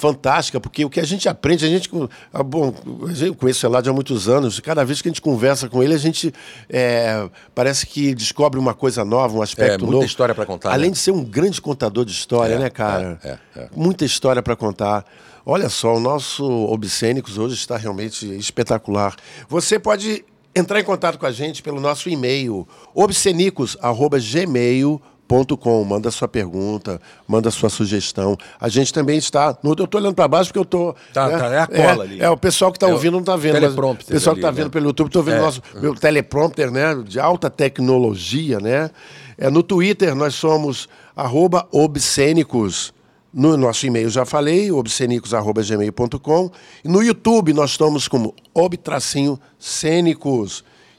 fantástica, 0.00 0.58
porque 0.58 0.82
o 0.82 0.88
que 0.88 0.98
a 0.98 1.04
gente 1.04 1.28
aprende, 1.28 1.64
a 1.64 1.68
gente. 1.68 1.90
Ah, 2.32 2.42
bom, 2.42 2.74
eu 3.20 3.34
conheço 3.34 3.66
o 3.66 3.70
Eladio 3.70 3.92
há 3.92 3.94
muitos 3.94 4.28
anos, 4.28 4.58
cada 4.58 4.82
vez 4.82 5.02
que 5.02 5.08
a 5.08 5.10
gente 5.10 5.20
conversa 5.20 5.68
com 5.68 5.82
ele, 5.82 5.94
a 5.94 5.98
gente 5.98 6.32
é, 6.70 7.28
parece 7.54 7.86
que 7.86 8.14
descobre 8.14 8.58
uma 8.58 8.72
coisa 8.72 9.04
nova, 9.04 9.36
um 9.36 9.42
aspecto 9.42 9.74
é, 9.74 9.78
muita 9.78 9.92
novo. 9.92 10.06
história 10.06 10.34
para 10.34 10.46
contar. 10.46 10.72
Além 10.72 10.88
né? 10.88 10.94
de 10.94 10.98
ser 10.98 11.10
um 11.10 11.22
grande 11.22 11.60
contador 11.60 12.06
de 12.06 12.12
história, 12.12 12.54
é, 12.54 12.58
né, 12.58 12.70
cara? 12.70 13.20
É, 13.22 13.28
é, 13.28 13.38
é. 13.56 13.68
Muita 13.76 14.04
história 14.04 14.42
para 14.42 14.56
contar. 14.56 15.04
Olha 15.44 15.68
só, 15.68 15.94
o 15.94 16.00
nosso 16.00 16.44
Obscênicos 16.44 17.36
hoje 17.36 17.54
está 17.54 17.76
realmente 17.76 18.26
espetacular. 18.36 19.14
Você 19.48 19.78
pode 19.78 20.24
entrar 20.54 20.78
em 20.80 20.84
contato 20.84 21.18
com 21.18 21.26
a 21.26 21.32
gente 21.32 21.62
pelo 21.62 21.80
nosso 21.80 22.08
e-mail, 22.08 22.66
obscenicos.gmail.com. 22.94 25.84
Manda 25.84 26.10
sua 26.10 26.26
pergunta, 26.26 27.00
manda 27.26 27.52
sua 27.52 27.68
sugestão. 27.68 28.36
A 28.60 28.68
gente 28.68 28.92
também 28.92 29.16
está. 29.16 29.56
No, 29.62 29.76
eu 29.78 29.84
estou 29.84 30.00
olhando 30.00 30.14
para 30.14 30.26
baixo 30.26 30.50
porque 30.50 30.58
eu 30.58 30.64
estou. 30.64 30.96
Tá, 31.12 31.28
né? 31.28 31.38
tá, 31.38 31.46
é 31.46 31.60
a 31.60 31.68
cola 31.68 31.82
é, 31.82 32.08
ali. 32.08 32.20
É, 32.20 32.28
o 32.28 32.36
pessoal 32.36 32.72
que 32.72 32.78
está 32.78 32.88
é 32.88 32.92
ouvindo 32.92 33.12
não 33.12 33.20
está 33.20 33.36
vendo. 33.36 33.52
Teleprompter. 33.52 34.08
o 34.08 34.10
pessoal 34.10 34.34
que 34.34 34.40
está 34.40 34.50
vendo 34.50 34.64
né? 34.64 34.70
pelo 34.70 34.86
YouTube, 34.86 35.06
estou 35.06 35.22
vendo 35.22 35.36
é. 35.36 35.40
nosso 35.40 35.62
meu 35.74 35.94
teleprompter, 35.94 36.72
né? 36.72 36.96
De 37.06 37.20
alta 37.20 37.48
tecnologia, 37.48 38.58
né? 38.58 38.90
É, 39.38 39.48
no 39.48 39.62
Twitter 39.62 40.16
nós 40.16 40.34
somos 40.34 40.88
arroba 41.14 41.68
obscênicos. 41.70 42.92
No 43.32 43.56
nosso 43.56 43.86
e-mail 43.86 44.10
já 44.10 44.24
falei, 44.24 44.72
obscenicos.gmail.com. 44.72 46.50
No 46.84 47.00
YouTube 47.02 47.52
nós 47.52 47.70
estamos 47.70 48.08
como 48.08 48.34
ob-cênicos. 48.52 49.44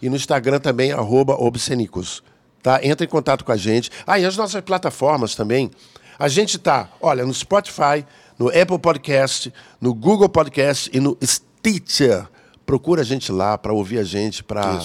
E 0.01 0.09
no 0.09 0.15
Instagram 0.15 0.59
também, 0.59 0.93
arroba 0.93 1.33
obscenicos. 1.33 2.23
Tá? 2.63 2.79
Entra 2.83 3.05
em 3.05 3.09
contato 3.09 3.43
com 3.43 3.51
a 3.51 3.57
gente. 3.57 3.91
Ah, 4.07 4.17
e 4.17 4.25
as 4.25 4.37
nossas 4.37 4.61
plataformas 4.61 5.35
também. 5.35 5.69
A 6.17 6.29
gente 6.29 6.57
está, 6.57 6.89
olha, 7.01 7.25
no 7.25 7.33
Spotify, 7.33 8.05
no 8.39 8.47
Apple 8.47 8.79
Podcast, 8.79 9.53
no 9.79 9.93
Google 9.93 10.29
Podcast 10.29 10.89
e 10.93 10.99
no 10.99 11.17
Stitcher. 11.21 12.27
Procura 12.65 13.01
a 13.01 13.03
gente 13.03 13.31
lá 13.31 13.57
para 13.57 13.73
ouvir 13.73 13.99
a 13.99 14.03
gente, 14.03 14.43
para 14.43 14.79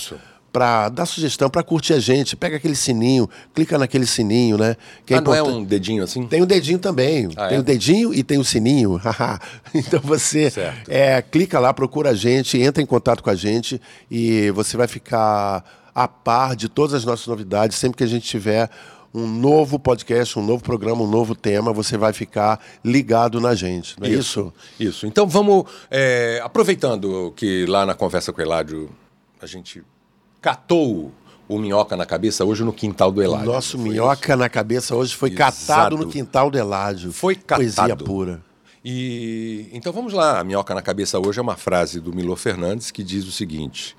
para 0.57 0.89
dar 0.89 1.05
sugestão, 1.05 1.51
para 1.51 1.63
curtir 1.63 1.93
a 1.93 2.01
gente. 2.01 2.35
Pega 2.35 2.57
aquele 2.57 2.75
sininho, 2.75 3.29
clica 3.55 3.77
naquele 3.77 4.07
sininho, 4.07 4.57
né? 4.57 4.75
Que 5.05 5.13
é 5.13 5.19
ah, 5.19 5.21
não 5.21 5.35
é 5.35 5.43
um 5.43 5.63
dedinho 5.63 6.03
assim? 6.03 6.27
Tem 6.27 6.41
o 6.41 6.45
um 6.45 6.47
dedinho 6.47 6.79
também. 6.79 7.29
Ah, 7.37 7.49
tem 7.49 7.59
o 7.59 7.61
é? 7.61 7.61
um 7.61 7.63
dedinho 7.63 8.15
e 8.15 8.23
tem 8.23 8.39
o 8.39 8.41
um 8.41 8.45
sininho. 8.45 8.99
então 9.75 10.01
você 10.01 10.51
é, 10.89 11.21
clica 11.21 11.61
lá, 11.61 11.75
procura 11.75 12.13
a 12.13 12.15
gente, 12.15 12.59
entra 12.59 12.83
em 12.83 12.87
contato 12.87 13.23
com 13.23 13.29
a 13.29 13.35
gente 13.35 13.79
e 14.11 14.51
você 14.53 14.79
vai 14.79 14.89
ficar 14.89 15.63
a 15.95 16.09
par 16.09 16.57
de 16.57 16.71
todas 16.71 16.95
as 16.95 17.05
nossas 17.05 17.27
novidades 17.27 17.77
sempre 17.77 17.99
que 17.99 18.05
a 18.05 18.09
gente 18.09 18.27
tiver 18.27 18.71
um 19.13 19.27
novo 19.27 19.79
podcast, 19.79 20.39
um 20.39 20.43
novo 20.43 20.63
programa, 20.63 21.03
um 21.03 21.11
novo 21.11 21.35
tema, 21.35 21.71
você 21.71 21.99
vai 21.99 22.15
ficar 22.15 22.59
ligado 22.83 23.43
na 23.43 23.55
gente, 23.55 24.01
não 24.01 24.07
é 24.07 24.11
isso? 24.11 24.51
Isso. 24.81 25.07
Então 25.07 25.27
vamos, 25.27 25.67
é, 25.91 26.41
aproveitando 26.43 27.31
que 27.37 27.67
lá 27.67 27.85
na 27.85 27.95
conversa 27.95 28.33
com 28.33 28.41
o 28.41 28.43
Eládio 28.43 28.89
a 29.39 29.45
gente 29.45 29.83
catou 30.47 31.11
o 31.49 31.59
minhoca 31.59 31.97
na 31.97 32.07
cabeça 32.07 32.45
hoje 32.45 32.63
no 32.63 32.73
quintal 32.73 33.11
do 33.11 33.21
Eládio. 33.21 33.51
O 33.51 33.53
nosso 33.53 33.77
Foi 33.77 33.89
minhoca 33.89 34.37
na 34.37 34.49
cabeça 34.49 34.95
hoje 34.95 35.15
foi 35.17 35.31
Exato. 35.31 35.67
catado 35.67 35.97
no 35.99 36.09
quintal 36.09 36.51
do 36.53 36.57
Eládio. 36.57 37.13
Foi 37.13 37.35
catado. 37.35 37.59
Poesia 37.65 37.97
pura. 37.97 38.43
E 38.85 39.69
então 39.73 39.93
vamos 39.93 40.13
lá, 40.13 40.39
a 40.39 40.45
minhoca 40.45 40.73
na 40.73 40.83
cabeça 40.83 41.19
hoje 41.19 41.41
é 41.41 41.43
uma 41.43 41.57
frase 41.57 41.99
do 41.99 42.15
Milor 42.15 42.37
Fernandes 42.37 42.93
que 42.93 43.03
diz 43.03 43.27
o 43.27 43.33
seguinte: 43.33 43.97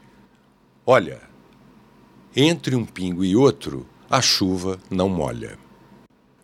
Olha, 0.86 1.20
entre 2.34 2.74
um 2.74 2.86
pingo 2.86 3.26
e 3.26 3.36
outro, 3.36 3.86
a 4.10 4.22
chuva 4.22 4.80
não 4.90 5.10
molha. 5.10 5.58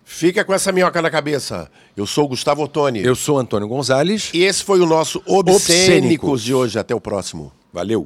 Fica 0.04 0.43
com 0.43 0.54
essa 0.54 0.74
minhoca 0.74 1.01
na 1.01 1.10
cabeça. 1.10 1.72
Eu 1.95 2.06
sou 2.06 2.26
o 2.26 2.28
Gustavo 2.28 2.62
Ottoni. 2.62 3.01
Eu 3.01 3.16
sou 3.16 3.39
Antônio 3.39 3.70
Gonzalez. 3.70 4.32
E 4.34 4.43
esse 4.43 4.62
foi 4.62 4.82
o 4.82 4.86
nosso 4.86 5.20
Obscênicos, 5.26 5.56
Obscênicos. 5.56 6.43
de 6.43 6.54
hoje. 6.54 6.78
Até 6.78 6.93
o 6.93 6.99
próximo. 6.99 7.54
Valeu. 7.72 8.06